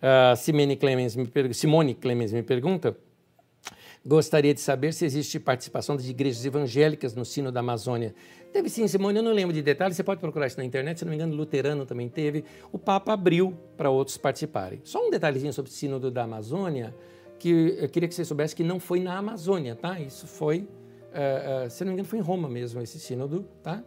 [0.00, 2.96] Uh, Simone Clemens me, Simone Clemens me pergunta
[4.04, 8.14] Gostaria de saber se existe participação de igrejas evangélicas no Sino da Amazônia.
[8.50, 11.04] Teve sim, Simone, eu não lembro de detalhes, você pode procurar isso na internet, se
[11.04, 12.42] não me engano, luterano também teve.
[12.72, 14.80] O Papa abriu para outros participarem.
[14.84, 16.94] Só um detalhezinho sobre o Sínodo da Amazônia,
[17.38, 20.00] que eu queria que você soubesse que não foi na Amazônia, tá?
[20.00, 23.84] Isso foi, uh, uh, se não me engano, foi em Roma mesmo, esse Sínodo, tá?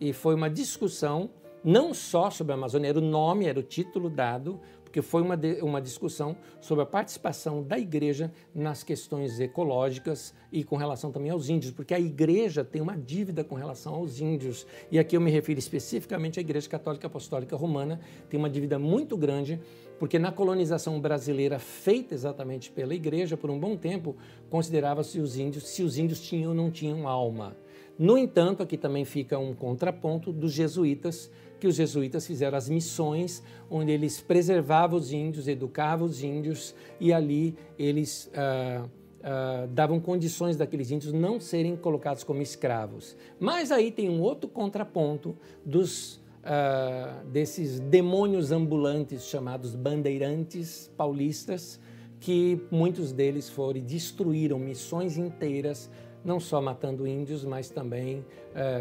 [0.00, 1.28] E foi uma discussão
[1.64, 4.60] não só sobre a Amazônia, era o nome, era o título dado,
[4.96, 10.64] porque foi uma, de, uma discussão sobre a participação da igreja nas questões ecológicas e
[10.64, 14.66] com relação também aos índios, porque a igreja tem uma dívida com relação aos índios.
[14.90, 18.00] E aqui eu me refiro especificamente à Igreja Católica Apostólica Romana,
[18.30, 19.60] tem uma dívida muito grande,
[19.98, 24.16] porque na colonização brasileira feita exatamente pela igreja por um bom tempo,
[24.48, 27.54] considerava-se os índios se os índios tinham ou não tinham alma.
[27.98, 33.42] No entanto, aqui também fica um contraponto dos jesuítas, que os jesuítas fizeram as missões,
[33.70, 38.84] onde eles preservavam os índios, educavam os índios e ali eles ah,
[39.22, 43.16] ah, davam condições daqueles índios não serem colocados como escravos.
[43.40, 51.80] Mas aí tem um outro contraponto dos ah, desses demônios ambulantes chamados bandeirantes paulistas,
[52.20, 55.90] que muitos deles foram e destruíram missões inteiras
[56.24, 58.24] não só matando índios, mas também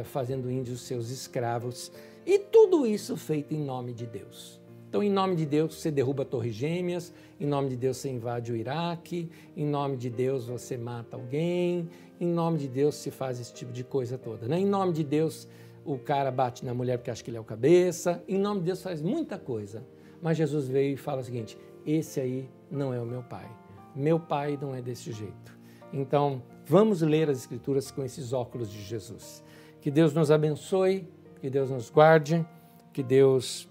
[0.05, 1.91] fazendo índios seus escravos.
[2.25, 4.59] E tudo isso feito em nome de Deus.
[4.89, 8.51] Então, em nome de Deus, você derruba Torres Gêmeas, em nome de Deus, você invade
[8.51, 11.89] o Iraque, em nome de Deus, você mata alguém,
[12.19, 14.47] em nome de Deus, se faz esse tipo de coisa toda.
[14.47, 14.59] Né?
[14.59, 15.47] Em nome de Deus,
[15.83, 18.67] o cara bate na mulher porque acha que ele é o cabeça, em nome de
[18.67, 19.85] Deus, faz muita coisa.
[20.21, 23.49] Mas Jesus veio e fala o seguinte: esse aí não é o meu pai.
[23.93, 25.57] Meu pai não é desse jeito.
[25.91, 29.43] Então, vamos ler as Escrituras com esses óculos de Jesus.
[29.79, 31.07] Que Deus nos abençoe,
[31.39, 32.45] que Deus nos guarde,
[32.93, 33.69] que Deus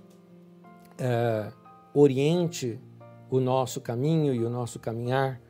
[1.01, 1.53] uh,
[1.93, 2.79] oriente
[3.31, 5.41] o nosso caminho e o nosso caminhar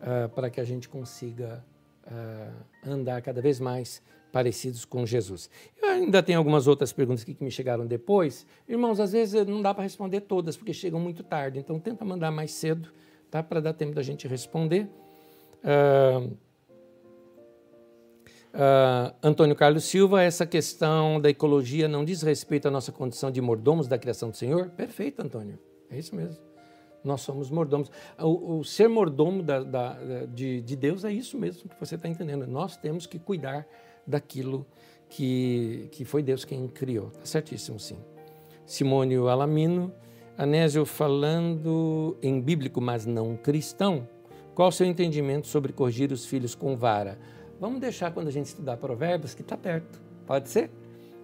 [0.00, 1.64] uh, para que a gente consiga
[2.06, 4.02] uh, andar cada vez mais
[4.32, 5.48] parecidos com Jesus.
[5.80, 8.44] Eu ainda tenho algumas outras perguntas que me chegaram depois.
[8.68, 11.60] Irmãos, às vezes não dá para responder todas, porque chegam muito tarde.
[11.60, 12.90] Então, tenta mandar mais cedo,
[13.30, 13.44] tá?
[13.44, 14.88] para dar tempo da gente responder.
[15.62, 16.36] Uh,
[18.54, 23.40] uh, Antônio Carlos Silva, essa questão da ecologia não diz respeito à nossa condição de
[23.40, 24.70] mordomos da criação do Senhor?
[24.70, 25.58] Perfeito, Antônio.
[25.90, 26.38] É isso mesmo.
[27.02, 27.90] Nós somos mordomos.
[28.18, 32.08] O, o ser mordomo da, da, de, de, Deus é isso mesmo que você está
[32.08, 32.46] entendendo.
[32.46, 33.66] Nós temos que cuidar
[34.06, 34.66] daquilo
[35.10, 37.08] que, que foi Deus quem criou.
[37.08, 37.98] Está certíssimo, sim.
[38.64, 39.92] Simônio Alamino,
[40.38, 44.08] Anésio falando em bíblico, mas não cristão.
[44.54, 47.18] Qual o seu entendimento sobre corrigir os filhos com vara?
[47.60, 50.00] Vamos deixar quando a gente estudar Provérbios, que está perto.
[50.26, 50.70] Pode ser?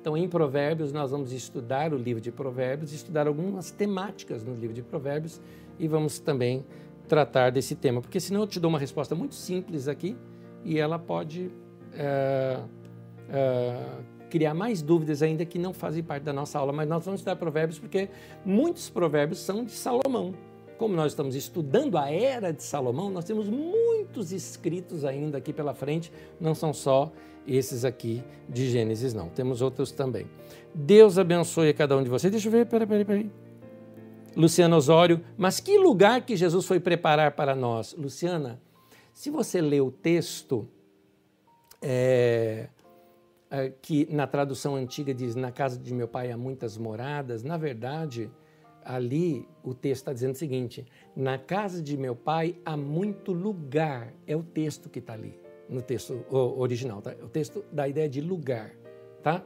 [0.01, 4.75] Então, em Provérbios, nós vamos estudar o livro de Provérbios, estudar algumas temáticas no livro
[4.75, 5.41] de Provérbios
[5.79, 6.65] e vamos também
[7.07, 10.17] tratar desse tema, porque senão eu te dou uma resposta muito simples aqui
[10.65, 11.51] e ela pode
[11.93, 12.61] é,
[13.29, 13.83] é,
[14.31, 16.73] criar mais dúvidas ainda que não fazem parte da nossa aula.
[16.73, 18.09] Mas nós vamos estudar Provérbios porque
[18.45, 20.33] muitos provérbios são de Salomão
[20.81, 25.75] como nós estamos estudando a era de Salomão, nós temos muitos escritos ainda aqui pela
[25.75, 27.13] frente, não são só
[27.47, 29.29] esses aqui de Gênesis, não.
[29.29, 30.27] Temos outros também.
[30.75, 32.31] Deus abençoe a cada um de vocês.
[32.31, 33.31] Deixa eu ver, peraí, peraí, peraí.
[34.35, 37.95] Luciana Osório, mas que lugar que Jesus foi preparar para nós?
[37.99, 38.59] Luciana,
[39.13, 40.67] se você ler o texto,
[41.83, 42.71] é,
[43.51, 47.59] é, que na tradução antiga diz: Na casa de meu pai há muitas moradas, na
[47.59, 48.31] verdade
[48.95, 54.13] ali o texto está dizendo o seguinte: na casa de meu pai há muito lugar.
[54.27, 55.39] É o texto que está ali,
[55.69, 57.15] no texto original, tá?
[57.23, 58.73] O texto da ideia de lugar,
[59.23, 59.45] tá?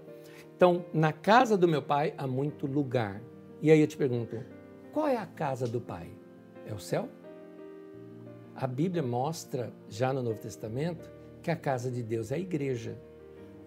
[0.57, 3.21] Então, na casa do meu pai há muito lugar.
[3.61, 4.43] E aí eu te pergunto:
[4.93, 6.09] qual é a casa do pai?
[6.67, 7.09] É o céu?
[8.57, 11.11] A Bíblia mostra, já no Novo Testamento,
[11.43, 12.97] que a casa de Deus é a igreja.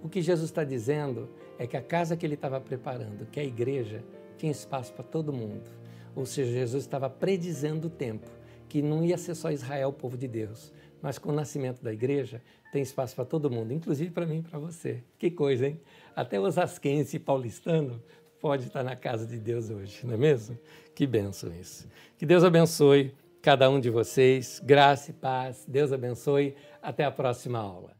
[0.01, 1.29] O que Jesus está dizendo
[1.59, 4.03] é que a casa que ele estava preparando, que é a igreja,
[4.37, 5.69] tinha espaço para todo mundo.
[6.15, 8.29] Ou seja, Jesus estava predizendo o tempo,
[8.69, 11.93] que não ia ser só Israel, o povo de Deus, mas com o nascimento da
[11.93, 12.41] igreja
[12.71, 15.03] tem espaço para todo mundo, inclusive para mim e para você.
[15.17, 15.79] Que coisa, hein?
[16.15, 18.01] Até os asquense e paulistano
[18.39, 20.57] pode estar na casa de Deus hoje, não é mesmo?
[20.93, 21.87] Que benção isso.
[22.17, 25.63] Que Deus abençoe cada um de vocês, graça e paz.
[25.67, 26.53] Deus abençoe.
[26.81, 27.96] Até a próxima aula.